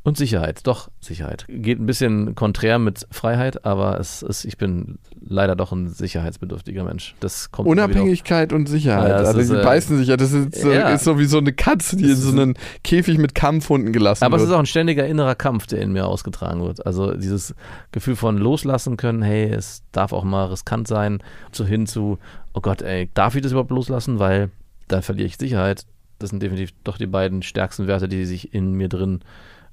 und 0.02 0.16
Sicherheit. 0.16 0.66
Doch, 0.66 0.90
Sicherheit. 1.00 1.46
Geht 1.48 1.78
ein 1.78 1.86
bisschen 1.86 2.34
konträr 2.34 2.78
mit 2.78 3.06
Freiheit, 3.10 3.64
aber 3.64 3.98
es 4.00 4.22
ist, 4.22 4.44
ich 4.44 4.56
bin 4.56 4.98
leider 5.20 5.56
doch 5.56 5.72
ein 5.72 5.88
sicherheitsbedürftiger 5.88 6.84
Mensch. 6.84 7.14
Das 7.20 7.50
kommt 7.50 7.68
Unabhängigkeit 7.68 8.52
und 8.52 8.66
Sicherheit. 8.66 9.08
Ja, 9.08 9.16
also 9.16 9.54
die 9.54 9.60
äh, 9.60 9.62
beißen 9.62 9.98
sich 9.98 10.08
ja. 10.08 10.16
Das 10.16 10.32
ist 10.32 10.54
so, 10.54 10.70
ja. 10.70 10.90
ist 10.90 11.04
so 11.04 11.18
wie 11.18 11.26
so 11.26 11.38
eine 11.38 11.52
Katze, 11.52 11.96
die 11.96 12.10
in 12.10 12.16
so 12.16 12.30
einen 12.30 12.54
Käfig 12.82 13.18
mit 13.18 13.34
Kampfhunden 13.34 13.92
gelassen 13.92 14.24
aber 14.24 14.32
wird. 14.32 14.40
Aber 14.40 14.44
es 14.44 14.50
ist 14.50 14.54
auch 14.54 14.60
ein 14.60 14.66
ständiger 14.66 15.06
innerer 15.06 15.34
Kampf, 15.34 15.66
der 15.66 15.80
in 15.80 15.92
mir 15.92 16.06
ausgetragen 16.06 16.62
wird. 16.62 16.84
Also 16.86 17.14
dieses 17.14 17.54
Gefühl 17.92 18.16
von 18.16 18.38
loslassen 18.38 18.96
können, 18.96 19.22
hey, 19.22 19.50
es 19.50 19.82
darf 19.92 20.12
auch 20.12 20.24
mal 20.24 20.46
riskant 20.46 20.88
sein, 20.88 21.22
zu 21.52 21.66
hin 21.66 21.86
zu, 21.86 22.18
oh 22.54 22.60
Gott, 22.60 22.82
ey, 22.82 23.10
darf 23.14 23.34
ich 23.34 23.42
das 23.42 23.52
überhaupt 23.52 23.70
loslassen? 23.70 24.18
Weil 24.18 24.50
dann 24.88 25.02
verliere 25.02 25.26
ich 25.26 25.36
Sicherheit 25.36 25.84
das 26.20 26.30
sind 26.30 26.42
definitiv 26.42 26.70
doch 26.84 26.98
die 26.98 27.06
beiden 27.06 27.42
stärksten 27.42 27.88
Werte, 27.88 28.08
die 28.08 28.24
sich 28.26 28.54
in 28.54 28.74
mir 28.74 28.88
drin 28.88 29.20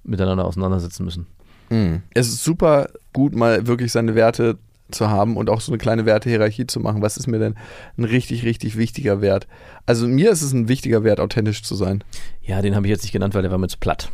miteinander 0.03 0.45
auseinandersetzen 0.45 1.03
müssen. 1.03 1.27
Mhm. 1.69 2.01
Es 2.13 2.27
ist 2.27 2.43
super 2.43 2.89
gut, 3.13 3.36
mal 3.36 3.67
wirklich 3.67 3.91
seine 3.91 4.15
Werte 4.15 4.57
zu 4.89 5.10
haben 5.10 5.36
und 5.36 5.49
auch 5.49 5.60
so 5.60 5.71
eine 5.71 5.77
kleine 5.77 6.05
Wertehierarchie 6.05 6.65
zu 6.65 6.79
machen. 6.79 7.01
Was 7.01 7.17
ist 7.17 7.27
mir 7.27 7.39
denn 7.39 7.55
ein 7.97 8.05
richtig, 8.05 8.45
richtig 8.45 8.77
wichtiger 8.77 9.21
Wert? 9.21 9.47
Also 9.86 10.07
mir 10.07 10.31
ist 10.31 10.41
es 10.41 10.53
ein 10.53 10.69
wichtiger 10.69 11.03
Wert, 11.03 11.19
authentisch 11.19 11.62
zu 11.63 11.75
sein. 11.75 12.03
Ja, 12.41 12.62
den 12.62 12.75
habe 12.75 12.88
ich 12.88 12.91
jetzt 12.91 13.03
nicht 13.03 13.12
genannt, 13.12 13.36
weil 13.36 13.41
der 13.41 13.51
war 13.51 13.57
mir 13.57 13.67
zu 13.67 13.77
platt. 13.77 14.10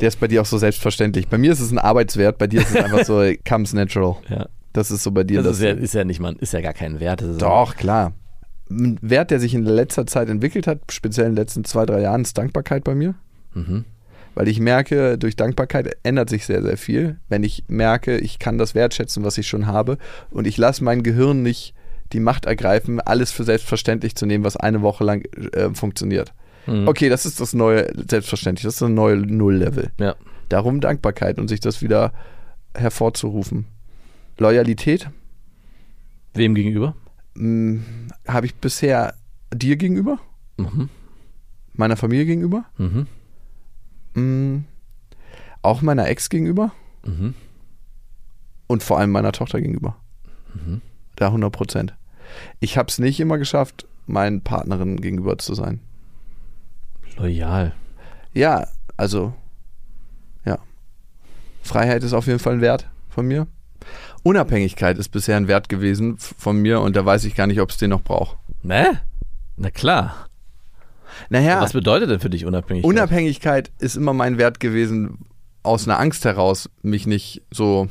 Der 0.00 0.08
ist 0.08 0.20
bei 0.20 0.28
dir 0.28 0.42
auch 0.42 0.46
so 0.46 0.58
selbstverständlich. 0.58 1.28
Bei 1.28 1.38
mir 1.38 1.50
ist 1.50 1.60
es 1.60 1.72
ein 1.72 1.78
Arbeitswert, 1.78 2.36
bei 2.36 2.46
dir 2.46 2.60
ist 2.60 2.70
es 2.70 2.76
einfach 2.76 3.04
so, 3.04 3.22
comes 3.48 3.72
natural. 3.72 4.16
Ja. 4.28 4.46
Das 4.74 4.90
ist 4.90 5.02
so 5.02 5.10
bei 5.10 5.24
dir. 5.24 5.38
Das, 5.38 5.46
das 5.46 5.56
ist, 5.56 5.62
ja, 5.62 5.70
ist 5.70 5.94
ja 5.94 6.04
nicht, 6.04 6.20
man, 6.20 6.36
ist 6.36 6.52
ja 6.52 6.60
gar 6.60 6.74
kein 6.74 7.00
Wert. 7.00 7.24
Doch, 7.38 7.76
klar 7.76 8.12
ein 8.70 8.98
Wert, 9.00 9.30
der 9.30 9.40
sich 9.40 9.54
in 9.54 9.64
letzter 9.64 10.06
Zeit 10.06 10.28
entwickelt 10.28 10.66
hat, 10.66 10.80
speziell 10.90 11.26
in 11.26 11.32
den 11.32 11.42
letzten 11.42 11.64
zwei, 11.64 11.86
drei 11.86 12.00
Jahren, 12.00 12.22
ist 12.22 12.36
Dankbarkeit 12.36 12.84
bei 12.84 12.94
mir. 12.94 13.14
Mhm. 13.54 13.84
Weil 14.34 14.48
ich 14.48 14.60
merke, 14.60 15.16
durch 15.16 15.36
Dankbarkeit 15.36 15.96
ändert 16.02 16.28
sich 16.28 16.44
sehr, 16.44 16.62
sehr 16.62 16.76
viel. 16.76 17.16
Wenn 17.28 17.42
ich 17.42 17.64
merke, 17.68 18.18
ich 18.18 18.38
kann 18.38 18.58
das 18.58 18.74
wertschätzen, 18.74 19.24
was 19.24 19.38
ich 19.38 19.48
schon 19.48 19.66
habe 19.66 19.98
und 20.30 20.46
ich 20.46 20.58
lasse 20.58 20.84
mein 20.84 21.02
Gehirn 21.02 21.42
nicht 21.42 21.74
die 22.12 22.20
Macht 22.20 22.44
ergreifen, 22.44 23.00
alles 23.00 23.32
für 23.32 23.44
selbstverständlich 23.44 24.14
zu 24.14 24.26
nehmen, 24.26 24.44
was 24.44 24.56
eine 24.56 24.82
Woche 24.82 25.04
lang 25.04 25.24
äh, 25.52 25.72
funktioniert. 25.72 26.34
Mhm. 26.66 26.86
Okay, 26.86 27.08
das 27.08 27.24
ist 27.24 27.40
das 27.40 27.54
neue, 27.54 27.90
selbstverständlich, 28.08 28.64
das 28.64 28.74
ist 28.74 28.82
das 28.82 28.90
neue 28.90 29.16
Null-Level. 29.16 29.90
Ja. 29.98 30.14
Darum 30.48 30.80
Dankbarkeit 30.80 31.38
und 31.38 31.48
sich 31.48 31.60
das 31.60 31.82
wieder 31.82 32.12
hervorzurufen. 32.74 33.66
Loyalität 34.38 35.08
Wem 36.36 36.54
gegenüber? 36.54 36.94
Mh, 37.36 37.80
habe 38.26 38.46
ich 38.46 38.54
bisher 38.56 39.14
dir 39.54 39.76
gegenüber, 39.76 40.18
Mhm. 40.58 40.88
meiner 41.74 41.96
Familie 41.96 42.24
gegenüber, 42.26 42.64
Mhm. 42.78 43.06
mh, 44.14 44.62
auch 45.62 45.82
meiner 45.82 46.08
Ex 46.08 46.28
gegenüber 46.30 46.72
Mhm. 47.04 47.34
und 48.66 48.82
vor 48.82 48.98
allem 48.98 49.10
meiner 49.10 49.32
Tochter 49.32 49.60
gegenüber. 49.60 49.96
Mhm. 50.54 50.80
Da 51.16 51.30
100 51.32 51.52
Prozent. 51.52 51.94
Ich 52.60 52.76
habe 52.78 52.88
es 52.88 52.98
nicht 52.98 53.20
immer 53.20 53.38
geschafft, 53.38 53.86
meinen 54.06 54.42
Partnerin 54.42 54.96
gegenüber 55.00 55.38
zu 55.38 55.54
sein. 55.54 55.80
Loyal. 57.16 57.74
Ja, 58.34 58.66
also, 58.96 59.34
ja. 60.44 60.58
Freiheit 61.62 62.02
ist 62.04 62.12
auf 62.12 62.26
jeden 62.26 62.38
Fall 62.38 62.54
ein 62.54 62.60
Wert 62.60 62.88
von 63.08 63.26
mir. 63.26 63.46
Unabhängigkeit 64.22 64.98
ist 64.98 65.08
bisher 65.10 65.36
ein 65.36 65.48
Wert 65.48 65.68
gewesen 65.68 66.16
von 66.18 66.58
mir 66.58 66.80
und 66.80 66.96
da 66.96 67.04
weiß 67.04 67.24
ich 67.24 67.34
gar 67.34 67.46
nicht, 67.46 67.60
ob 67.60 67.70
es 67.70 67.76
den 67.76 67.90
noch 67.90 68.02
braucht. 68.02 68.36
Ne? 68.62 69.00
Na 69.56 69.70
klar. 69.70 70.28
Naja, 71.30 71.60
Was 71.60 71.72
bedeutet 71.72 72.10
denn 72.10 72.20
für 72.20 72.30
dich 72.30 72.44
Unabhängigkeit? 72.44 72.90
Unabhängigkeit 72.90 73.70
ist 73.78 73.96
immer 73.96 74.12
mein 74.12 74.36
Wert 74.38 74.60
gewesen, 74.60 75.26
aus 75.62 75.88
einer 75.88 75.98
Angst 75.98 76.24
heraus, 76.24 76.68
mich 76.82 77.06
nicht 77.06 77.42
so 77.50 77.88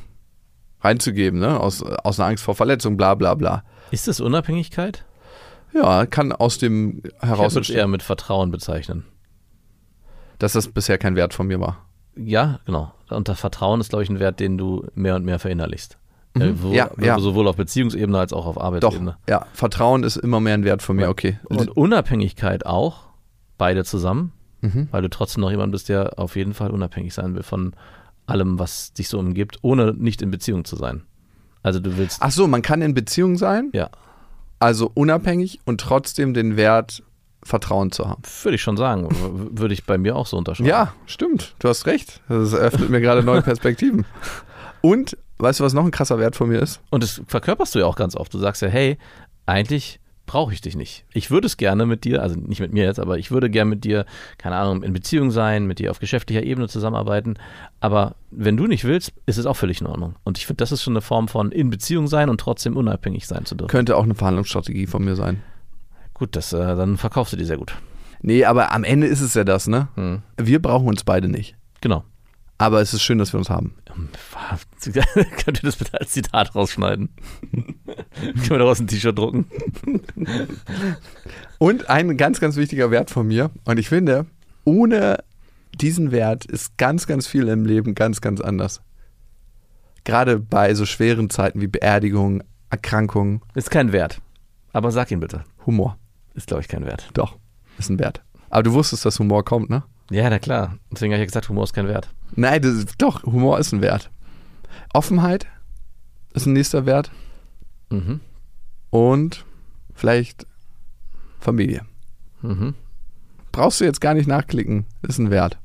reinzugeben, 0.82 1.40
ne? 1.40 1.60
Aus, 1.60 1.82
aus 1.82 2.20
einer 2.20 2.30
Angst 2.30 2.44
vor 2.44 2.56
Verletzung, 2.56 2.98
bla 2.98 3.16
bla 3.16 3.34
bla. 3.34 3.64
Ist 3.92 4.08
das 4.08 4.20
Unabhängigkeit? 4.20 5.06
Ja, 5.74 6.06
kann 6.06 6.32
aus 6.32 6.58
dem 6.58 7.02
Ich 7.04 7.28
heraus 7.28 7.56
würde 7.56 7.64
es 7.64 7.70
eher 7.70 7.88
mit 7.88 8.04
Vertrauen 8.04 8.52
bezeichnen. 8.52 9.06
dass 10.40 10.54
das 10.54 10.68
bisher 10.70 10.98
kein 10.98 11.16
Wert 11.16 11.34
von 11.34 11.48
mir 11.48 11.60
war. 11.60 11.85
Ja, 12.18 12.60
genau. 12.66 12.92
Und 13.10 13.28
das 13.28 13.40
Vertrauen 13.40 13.82
ist, 13.82 13.90
glaube 13.90 14.04
ich, 14.04 14.10
ein 14.10 14.20
Wert, 14.20 14.40
den 14.40 14.58
du 14.58 14.86
mehr 14.96 15.16
und 15.16 15.26
mehr 15.26 15.40
verinnerlichst. 15.40 15.98
Äh, 16.36 16.52
wo, 16.56 16.72
Ja, 16.74 16.90
ja. 17.00 17.20
Sowohl 17.20 17.48
auf 17.48 17.56
Beziehungsebene 17.56 18.18
als 18.20 18.34
auch 18.34 18.46
auf 18.46 18.56
Doch, 18.56 18.62
Arbeitsebene. 18.64 19.18
ja, 19.30 19.46
Vertrauen 19.54 20.04
ist 20.04 20.18
immer 20.18 20.40
mehr 20.40 20.54
ein 20.56 20.64
Wert 20.66 20.82
von 20.82 20.96
mir, 20.98 21.10
okay. 21.10 21.40
Und 21.46 21.76
Unabhängigkeit 21.78 22.66
auch, 22.66 23.04
beide 23.58 23.84
zusammen, 23.86 24.32
Mhm. 24.62 24.88
weil 24.92 25.02
du 25.02 25.10
trotzdem 25.10 25.42
noch 25.42 25.52
jemand 25.52 25.72
bist, 25.72 25.90
der 25.90 26.18
auf 26.18 26.36
jeden 26.36 26.54
Fall 26.54 26.72
unabhängig 26.72 27.14
sein 27.14 27.36
will 27.36 27.44
von 27.44 27.74
allem, 28.26 28.58
was 28.60 28.92
dich 28.94 29.08
so 29.10 29.20
umgibt, 29.20 29.60
ohne 29.62 29.94
nicht 29.94 30.22
in 30.22 30.32
Beziehung 30.32 30.66
zu 30.66 30.76
sein. 30.76 31.04
Also 31.62 31.80
du 31.80 31.98
willst, 31.98 32.18
Ach 32.22 32.32
so, 32.32 32.48
man 32.48 32.62
kann 32.62 32.82
in 32.82 32.94
Beziehung 32.94 33.38
sein, 33.38 33.70
ja, 33.74 33.90
also 34.60 34.90
unabhängig 34.94 35.60
und 35.66 35.80
trotzdem 35.82 36.34
den 36.34 36.58
Wert 36.58 37.04
Vertrauen 37.46 37.92
zu 37.92 38.10
haben. 38.10 38.24
würde 38.42 38.56
ich 38.56 38.62
schon 38.64 38.76
sagen, 38.76 39.08
würde 39.56 39.76
ich 39.76 39.86
bei 39.86 40.00
mir 40.00 40.16
auch 40.16 40.26
so 40.26 40.36
unterschreiben. 40.36 40.68
Ja, 40.68 40.94
stimmt. 41.06 41.56
Du 41.60 41.70
hast 41.70 41.86
recht. 41.86 42.20
Das 42.28 42.54
eröffnet 42.54 42.90
mir 42.90 43.02
gerade 43.02 43.22
neue 43.22 43.44
Perspektiven. 43.44 44.04
Und 44.82 45.16
weißt 45.38 45.60
du, 45.60 45.64
was 45.64 45.74
noch 45.74 45.86
ein 45.86 45.92
krasser 45.92 46.18
Wert 46.18 46.36
von 46.36 46.50
mir 46.50 46.60
ist? 46.60 46.82
Und 46.90 47.04
das 47.04 47.22
verkörperst 47.28 47.76
du 47.76 47.80
ja 47.80 47.86
auch 47.86 47.98
ganz 47.98 48.16
oft. 48.16 48.34
Du 48.34 48.40
sagst 48.40 48.64
ja, 48.64 48.68
hey, 48.68 48.98
eigentlich 49.46 50.00
brauche 50.26 50.54
ich 50.54 50.62
dich 50.62 50.76
nicht. 50.76 51.06
Ich 51.14 51.30
würde 51.30 51.46
es 51.46 51.56
gerne 51.56 51.86
mit 51.86 52.04
dir, 52.04 52.24
also 52.24 52.36
nicht 52.36 52.62
mit 52.62 52.74
mir 52.74 52.86
jetzt, 52.86 53.00
aber 53.00 53.20
ich 53.20 53.30
würde 53.30 53.52
gerne 53.52 53.70
mit 53.70 53.84
dir, 53.84 54.08
keine 54.40 54.56
Ahnung, 54.56 54.82
in 54.82 54.92
Beziehung 54.92 55.30
sein, 55.30 55.68
mit 55.68 55.78
dir 55.78 55.92
auf 55.92 56.00
geschäftlicher 56.00 56.42
Ebene 56.42 56.68
zusammenarbeiten. 56.68 57.36
Aber 57.80 58.16
wenn 58.32 58.58
du 58.58 58.66
nicht 58.66 58.86
willst, 58.86 59.14
ist 59.28 59.38
es 59.38 59.46
auch 59.46 59.56
völlig 59.56 59.82
in 59.82 59.88
Ordnung. 59.88 60.16
Und 60.24 60.40
ich 60.40 60.48
finde, 60.48 60.64
das 60.64 60.72
ist 60.72 60.82
schon 60.82 60.94
eine 60.94 61.02
Form 61.02 61.28
von 61.28 61.52
in 61.52 61.70
Beziehung 61.70 62.08
sein 62.08 62.30
und 62.30 62.40
trotzdem 62.40 62.76
unabhängig 62.76 63.28
sein 63.28 63.46
zu 63.46 63.54
dürfen. 63.54 63.70
Könnte 63.70 63.98
auch 63.98 64.04
eine 64.04 64.16
Verhandlungsstrategie 64.16 64.88
von 64.88 65.06
mir 65.06 65.16
sein. 65.16 65.44
Gut, 66.16 66.36
das, 66.36 66.54
äh, 66.54 66.58
dann 66.58 66.98
verkaufst 66.98 67.34
du 67.34 67.38
die 67.38 67.46
sehr 67.46 67.58
gut. 67.58 67.76
Nee, 68.22 68.46
aber 68.46 68.72
am 68.72 68.84
Ende 68.84 69.06
ist 69.06 69.22
es 69.22 69.36
ja 69.36 69.44
das, 69.44 69.68
ne? 69.68 69.90
Hm. 69.96 70.24
Wir 70.38 70.62
brauchen 70.62 70.88
uns 70.88 71.04
beide 71.04 71.28
nicht. 71.28 71.56
Genau. 71.82 72.04
Aber 72.58 72.82
es 72.82 72.94
ist 72.94 73.04
schön, 73.04 73.18
dass 73.18 73.34
wir 73.34 73.38
uns 73.38 73.50
haben. 73.50 73.76
Könnt 74.82 75.60
ihr 75.60 75.64
das 75.64 75.76
bitte 75.76 76.00
als 76.00 76.12
Zitat 76.12 76.56
rausschneiden? 76.56 77.10
Können 77.52 78.50
wir 78.50 78.58
daraus 78.60 78.80
ein 78.80 78.88
T-Shirt 78.88 79.18
drucken? 79.18 79.46
Und 81.60 81.90
ein 81.90 82.16
ganz, 82.16 82.40
ganz 82.40 82.56
wichtiger 82.56 82.92
Wert 82.92 83.12
von 83.12 83.28
mir. 83.28 83.52
Und 83.66 83.78
ich 83.78 83.90
finde, 83.90 84.26
ohne 84.64 85.24
diesen 85.76 86.12
Wert 86.12 86.46
ist 86.46 86.78
ganz, 86.78 87.08
ganz 87.08 87.28
viel 87.28 87.50
im 87.50 87.66
Leben 87.66 87.94
ganz, 87.94 88.22
ganz 88.22 88.40
anders. 88.40 88.82
Gerade 90.06 90.40
bei 90.40 90.74
so 90.76 90.86
schweren 90.86 91.30
Zeiten 91.30 91.60
wie 91.60 91.68
Beerdigungen, 91.68 92.44
Erkrankungen, 92.70 93.42
Ist 93.54 93.70
kein 93.70 93.92
Wert. 93.92 94.22
Aber 94.72 94.92
sag 94.92 95.12
ihn 95.12 95.20
bitte. 95.20 95.44
Humor. 95.66 95.98
Ist, 96.36 96.48
glaube 96.48 96.62
ich, 96.62 96.68
kein 96.68 96.86
Wert. 96.86 97.10
Doch, 97.14 97.38
ist 97.78 97.90
ein 97.90 98.00
Wert. 98.00 98.24
Aber 98.50 98.64
du 98.64 98.74
wusstest, 98.74 99.06
dass 99.06 99.20
Humor 99.20 99.44
kommt, 99.44 99.70
ne? 99.70 99.84
Ja, 100.12 100.30
na 100.30 100.40
klar. 100.40 100.78
Deswegen 100.92 101.14
habe 101.14 101.18
ich 101.18 101.28
ja 101.28 101.32
gesagt, 101.32 101.50
Humor 101.50 101.64
ist 101.64 101.74
kein 101.74 101.88
Wert. 101.88 102.10
Nein, 102.36 102.62
das 102.62 102.86
doch, 102.98 103.24
Humor 103.24 103.60
ist 103.60 103.72
ein 103.72 103.82
Wert. 103.82 104.12
Offenheit 104.94 105.48
ist 106.34 106.46
ein 106.46 106.54
nächster 106.54 106.86
Wert. 106.86 107.12
Mhm. 107.90 108.20
Und 108.90 109.46
vielleicht 109.94 110.46
Familie. 111.40 111.86
Mhm. 112.42 112.76
Brauchst 113.52 113.80
du 113.80 113.86
jetzt 113.86 114.02
gar 114.02 114.14
nicht 114.14 114.28
nachklicken, 114.28 114.86
ist 115.02 115.18
ein 115.18 115.32
Wert. 115.32 115.58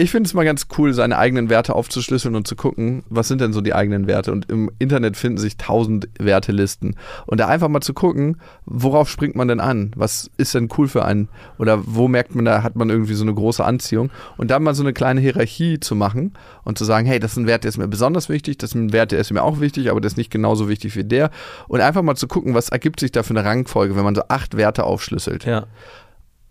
Ich 0.00 0.12
finde 0.12 0.28
es 0.28 0.34
mal 0.34 0.44
ganz 0.44 0.68
cool, 0.78 0.94
seine 0.94 1.18
eigenen 1.18 1.50
Werte 1.50 1.74
aufzuschlüsseln 1.74 2.36
und 2.36 2.46
zu 2.46 2.54
gucken, 2.54 3.02
was 3.08 3.26
sind 3.26 3.40
denn 3.40 3.52
so 3.52 3.60
die 3.60 3.74
eigenen 3.74 4.06
Werte. 4.06 4.30
Und 4.30 4.48
im 4.48 4.70
Internet 4.78 5.16
finden 5.16 5.38
sich 5.38 5.56
tausend 5.56 6.08
Wertelisten. 6.20 6.94
Und 7.26 7.40
da 7.40 7.48
einfach 7.48 7.66
mal 7.66 7.80
zu 7.80 7.94
gucken, 7.94 8.36
worauf 8.64 9.10
springt 9.10 9.34
man 9.34 9.48
denn 9.48 9.58
an? 9.58 9.90
Was 9.96 10.30
ist 10.36 10.54
denn 10.54 10.68
cool 10.78 10.86
für 10.86 11.04
einen? 11.04 11.28
Oder 11.58 11.82
wo 11.84 12.06
merkt 12.06 12.36
man, 12.36 12.44
da 12.44 12.62
hat 12.62 12.76
man 12.76 12.90
irgendwie 12.90 13.14
so 13.14 13.24
eine 13.24 13.34
große 13.34 13.64
Anziehung? 13.64 14.10
Und 14.36 14.52
dann 14.52 14.62
mal 14.62 14.76
so 14.76 14.84
eine 14.84 14.92
kleine 14.92 15.20
Hierarchie 15.20 15.80
zu 15.80 15.96
machen 15.96 16.34
und 16.62 16.78
zu 16.78 16.84
sagen, 16.84 17.04
hey, 17.04 17.18
das 17.18 17.32
ist 17.32 17.38
ein 17.38 17.48
Wert, 17.48 17.64
der 17.64 17.70
ist 17.70 17.78
mir 17.78 17.88
besonders 17.88 18.28
wichtig, 18.28 18.56
das 18.58 18.70
ist 18.70 18.76
ein 18.76 18.92
Wert, 18.92 19.10
der 19.10 19.18
ist 19.18 19.32
mir 19.32 19.42
auch 19.42 19.58
wichtig, 19.58 19.90
aber 19.90 20.00
der 20.00 20.06
ist 20.06 20.16
nicht 20.16 20.30
genauso 20.30 20.68
wichtig 20.68 20.94
wie 20.94 21.02
der. 21.02 21.32
Und 21.66 21.80
einfach 21.80 22.02
mal 22.02 22.14
zu 22.14 22.28
gucken, 22.28 22.54
was 22.54 22.68
ergibt 22.68 23.00
sich 23.00 23.10
da 23.10 23.24
für 23.24 23.30
eine 23.30 23.44
Rangfolge, 23.44 23.96
wenn 23.96 24.04
man 24.04 24.14
so 24.14 24.22
acht 24.28 24.56
Werte 24.56 24.84
aufschlüsselt. 24.84 25.44
Ja. 25.44 25.66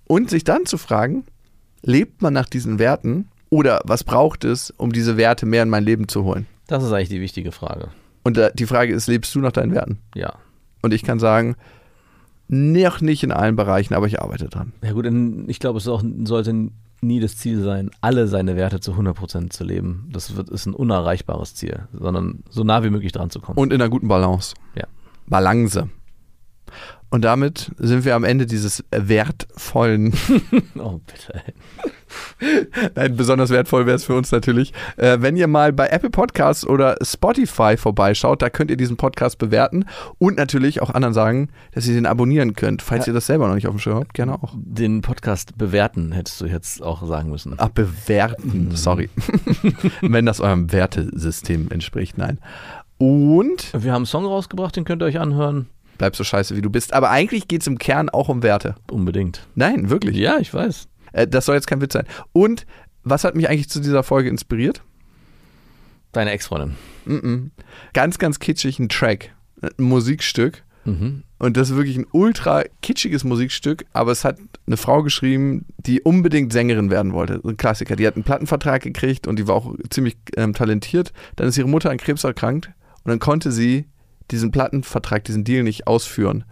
Und 0.03 0.29
sich 0.29 0.43
dann 0.43 0.65
zu 0.65 0.77
fragen, 0.77 1.23
lebt 1.81 2.21
man 2.21 2.33
nach 2.33 2.49
diesen 2.49 2.77
Werten 2.77 3.29
oder 3.49 3.81
was 3.85 4.03
braucht 4.03 4.43
es, 4.43 4.71
um 4.71 4.91
diese 4.91 5.17
Werte 5.17 5.45
mehr 5.45 5.63
in 5.63 5.69
mein 5.69 5.83
Leben 5.83 6.07
zu 6.07 6.23
holen? 6.23 6.47
Das 6.67 6.83
ist 6.83 6.91
eigentlich 6.91 7.09
die 7.09 7.21
wichtige 7.21 7.51
Frage. 7.51 7.89
Und 8.23 8.37
äh, 8.37 8.51
die 8.53 8.65
Frage 8.65 8.93
ist, 8.93 9.07
lebst 9.07 9.33
du 9.35 9.39
nach 9.39 9.53
deinen 9.53 9.73
Werten? 9.73 9.99
Ja. 10.15 10.33
Und 10.81 10.93
ich 10.93 11.03
kann 11.03 11.19
sagen, 11.19 11.55
noch 12.49 13.01
nicht 13.01 13.23
in 13.23 13.31
allen 13.31 13.55
Bereichen, 13.55 13.93
aber 13.93 14.07
ich 14.07 14.21
arbeite 14.21 14.49
dran. 14.49 14.73
Ja 14.83 14.93
gut, 14.93 15.05
ich 15.47 15.59
glaube, 15.59 15.79
es 15.79 15.87
auch, 15.87 16.03
sollte 16.23 16.69
nie 17.01 17.19
das 17.19 17.37
Ziel 17.37 17.61
sein, 17.61 17.91
alle 18.01 18.27
seine 18.27 18.55
Werte 18.55 18.79
zu 18.79 18.93
100% 18.93 19.49
zu 19.49 19.63
leben. 19.63 20.09
Das 20.11 20.35
wird, 20.35 20.49
ist 20.49 20.65
ein 20.65 20.73
unerreichbares 20.73 21.55
Ziel, 21.55 21.87
sondern 21.93 22.43
so 22.49 22.63
nah 22.63 22.83
wie 22.83 22.89
möglich 22.89 23.11
dran 23.11 23.29
zu 23.29 23.39
kommen. 23.39 23.57
Und 23.57 23.71
in 23.71 23.81
einer 23.81 23.89
guten 23.89 24.07
Balance. 24.07 24.55
Ja. 24.75 24.85
Balance. 25.27 25.89
Und 27.09 27.23
damit 27.23 27.71
sind 27.77 28.03
wir 28.03 28.15
am 28.15 28.25
Ende 28.25 28.45
dieses 28.45 28.83
wertvollen 28.91 30.13
oh, 30.77 30.99
bitte. 31.05 31.41
Nein, 32.95 33.15
besonders 33.15 33.49
wertvoll 33.49 33.85
wäre 33.85 33.95
es 33.95 34.03
für 34.03 34.15
uns 34.15 34.31
natürlich. 34.31 34.73
Äh, 34.97 35.17
wenn 35.21 35.37
ihr 35.37 35.47
mal 35.47 35.71
bei 35.71 35.87
Apple 35.87 36.09
Podcasts 36.09 36.67
oder 36.67 36.97
Spotify 37.01 37.77
vorbeischaut, 37.77 38.41
da 38.41 38.49
könnt 38.49 38.71
ihr 38.71 38.77
diesen 38.77 38.97
Podcast 38.97 39.37
bewerten 39.37 39.85
und 40.17 40.37
natürlich 40.37 40.81
auch 40.81 40.89
anderen 40.89 41.13
sagen, 41.13 41.49
dass 41.73 41.87
ihr 41.87 41.93
den 41.93 42.05
abonnieren 42.05 42.53
könnt. 42.53 42.81
Falls 42.81 43.07
ihr 43.07 43.13
das 43.13 43.27
selber 43.27 43.47
noch 43.47 43.55
nicht 43.55 43.67
auf 43.67 43.73
dem 43.75 43.79
Schirm 43.79 43.99
habt, 43.99 44.13
gerne 44.13 44.33
auch. 44.33 44.53
Den 44.55 45.01
Podcast 45.01 45.57
bewerten 45.57 46.11
hättest 46.11 46.41
du 46.41 46.45
jetzt 46.45 46.83
auch 46.83 47.05
sagen 47.07 47.29
müssen. 47.29 47.55
Ach, 47.57 47.69
bewerten, 47.69 48.71
sorry. 48.73 49.09
wenn 50.01 50.25
das 50.25 50.41
eurem 50.41 50.71
Wertesystem 50.73 51.69
entspricht, 51.71 52.17
nein. 52.17 52.39
Und 52.97 53.71
Wir 53.73 53.91
haben 53.91 53.97
einen 53.97 54.05
Song 54.07 54.25
rausgebracht, 54.25 54.75
den 54.75 54.83
könnt 54.83 55.03
ihr 55.03 55.05
euch 55.05 55.19
anhören. 55.19 55.67
Bleib 55.97 56.15
so 56.15 56.23
scheiße, 56.23 56.55
wie 56.55 56.61
du 56.61 56.69
bist. 56.69 56.93
Aber 56.93 57.09
eigentlich 57.09 57.47
geht 57.47 57.61
es 57.61 57.67
im 57.67 57.77
Kern 57.77 58.09
auch 58.09 58.29
um 58.29 58.43
Werte. 58.43 58.75
Unbedingt. 58.91 59.47
Nein, 59.55 59.89
wirklich. 59.89 60.17
Ja, 60.17 60.39
ich 60.39 60.53
weiß. 60.53 60.87
Äh, 61.13 61.27
das 61.27 61.45
soll 61.45 61.55
jetzt 61.55 61.67
kein 61.67 61.81
Witz 61.81 61.93
sein. 61.93 62.07
Und 62.33 62.65
was 63.03 63.23
hat 63.23 63.35
mich 63.35 63.49
eigentlich 63.49 63.69
zu 63.69 63.79
dieser 63.79 64.03
Folge 64.03 64.29
inspiriert? 64.29 64.81
Deine 66.11 66.31
Ex-Freundin. 66.31 66.75
Mhm. 67.05 67.51
Ganz, 67.93 68.17
ganz 68.17 68.39
kitschig 68.39 68.79
ein 68.79 68.89
Track, 68.89 69.35
ein 69.61 69.71
Musikstück. 69.77 70.63
Mhm. 70.85 71.23
Und 71.39 71.57
das 71.57 71.69
ist 71.69 71.75
wirklich 71.75 71.97
ein 71.97 72.07
ultra 72.11 72.63
kitschiges 72.81 73.23
Musikstück, 73.23 73.85
aber 73.93 74.11
es 74.11 74.23
hat 74.23 74.37
eine 74.65 74.77
Frau 74.77 75.03
geschrieben, 75.03 75.65
die 75.77 76.01
unbedingt 76.01 76.51
Sängerin 76.51 76.89
werden 76.89 77.13
wollte. 77.13 77.41
Ein 77.43 77.57
Klassiker. 77.57 77.95
Die 77.95 78.07
hat 78.07 78.15
einen 78.15 78.23
Plattenvertrag 78.23 78.81
gekriegt 78.81 79.27
und 79.27 79.37
die 79.37 79.47
war 79.47 79.55
auch 79.55 79.75
ziemlich 79.89 80.17
ähm, 80.35 80.53
talentiert. 80.53 81.13
Dann 81.35 81.47
ist 81.47 81.57
ihre 81.57 81.67
Mutter 81.67 81.91
an 81.91 81.97
Krebs 81.97 82.23
erkrankt 82.23 82.71
und 83.03 83.09
dann 83.09 83.19
konnte 83.19 83.51
sie 83.51 83.85
diesen 84.31 84.51
Plattenvertrag, 84.51 85.23
diesen 85.23 85.43
Deal 85.43 85.63
nicht 85.63 85.87
ausführen 85.87 86.43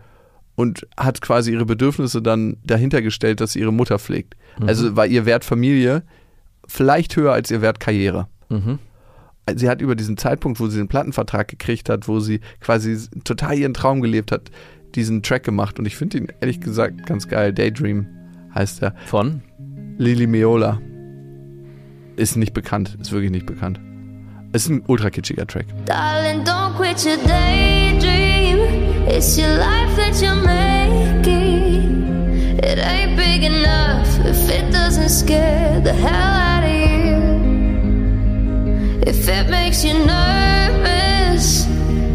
und 0.56 0.88
hat 0.98 1.22
quasi 1.22 1.52
ihre 1.52 1.66
Bedürfnisse 1.66 2.22
dann 2.22 2.58
dahinter 2.64 3.02
gestellt, 3.02 3.42
dass 3.42 3.54
sie 3.54 3.60
ihre 3.60 3.74
Mutter 3.74 4.00
pflegt. 4.00 4.36
Also 4.66 4.96
war 4.96 5.06
ihr 5.06 5.26
Wert 5.26 5.44
Familie 5.44 6.04
vielleicht 6.68 7.16
höher 7.16 7.34
als 7.34 7.52
ihr 7.52 7.62
Wert 7.62 7.80
Karriere 7.80 8.28
Mhm. 8.50 8.80
sie 9.56 9.68
hat 9.70 9.82
über 9.82 9.96
diesen 9.96 10.18
Zeitpunkt, 10.18 10.60
wo 10.60 10.68
sie 10.68 10.78
den 10.78 10.88
Plattenvertrag 10.88 11.48
gekriegt 11.48 11.90
hat, 11.90 12.08
wo 12.08 12.20
sie 12.20 12.40
quasi 12.62 12.98
total 13.24 13.58
ihren 13.58 13.74
Traum 13.74 14.02
gelebt 14.02 14.32
hat, 14.32 14.50
diesen 14.96 15.22
Track 15.24 15.44
gemacht. 15.44 15.78
Und 15.80 15.86
ich 15.86 15.96
finde 15.96 16.18
ihn 16.20 16.28
ehrlich 16.42 16.62
gesagt 16.62 17.06
ganz 17.06 17.28
geil. 17.28 17.54
Daydream 17.54 18.08
heißt 18.54 18.82
er. 18.84 18.96
Von? 19.08 19.42
Lili 19.98 20.26
Meola. 20.28 20.80
Ist 22.16 22.38
nicht 22.38 22.54
bekannt, 22.54 22.98
ist 23.02 23.12
wirklich 23.12 23.32
nicht 23.32 23.46
bekannt. 23.46 23.80
Ist 24.56 24.70
ein 24.70 24.84
ultra 24.88 25.10
kitschiger 25.10 25.46
Track. 25.46 25.66
Darling, 25.86 26.46
don't 26.46 26.74
quit 26.78 27.04
your 27.04 27.18
daydream. 27.18 28.60
It's 29.06 29.38
your 29.38 29.50
life 29.50 29.94
that 29.98 30.22
you're 30.22 30.34
making. 30.34 32.08
It 32.64 32.80
ain't 32.80 33.18
big 33.18 33.44
enough 33.44 34.08
if 34.24 34.50
it 34.50 34.72
doesn't 34.72 35.10
scare 35.10 35.82
the 35.82 35.92
hell 35.92 36.36
out 36.54 36.64
of 36.64 36.72
you. 36.72 37.20
If 39.06 39.28
it 39.28 39.50
makes 39.50 39.84
you 39.84 39.94
nervous, 40.06 41.68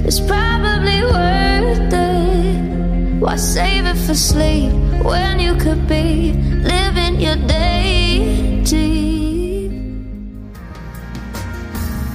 it's 0.06 0.20
probably 0.20 1.02
worth 1.02 1.92
it. 1.92 3.20
Why 3.20 3.36
save 3.36 3.84
it 3.84 3.98
for 4.06 4.14
sleep 4.14 4.72
when 5.04 5.40
you 5.40 5.56
could 5.56 5.86
be 5.86 6.32
living 6.62 7.20
your 7.20 7.36
daydream? 7.36 7.99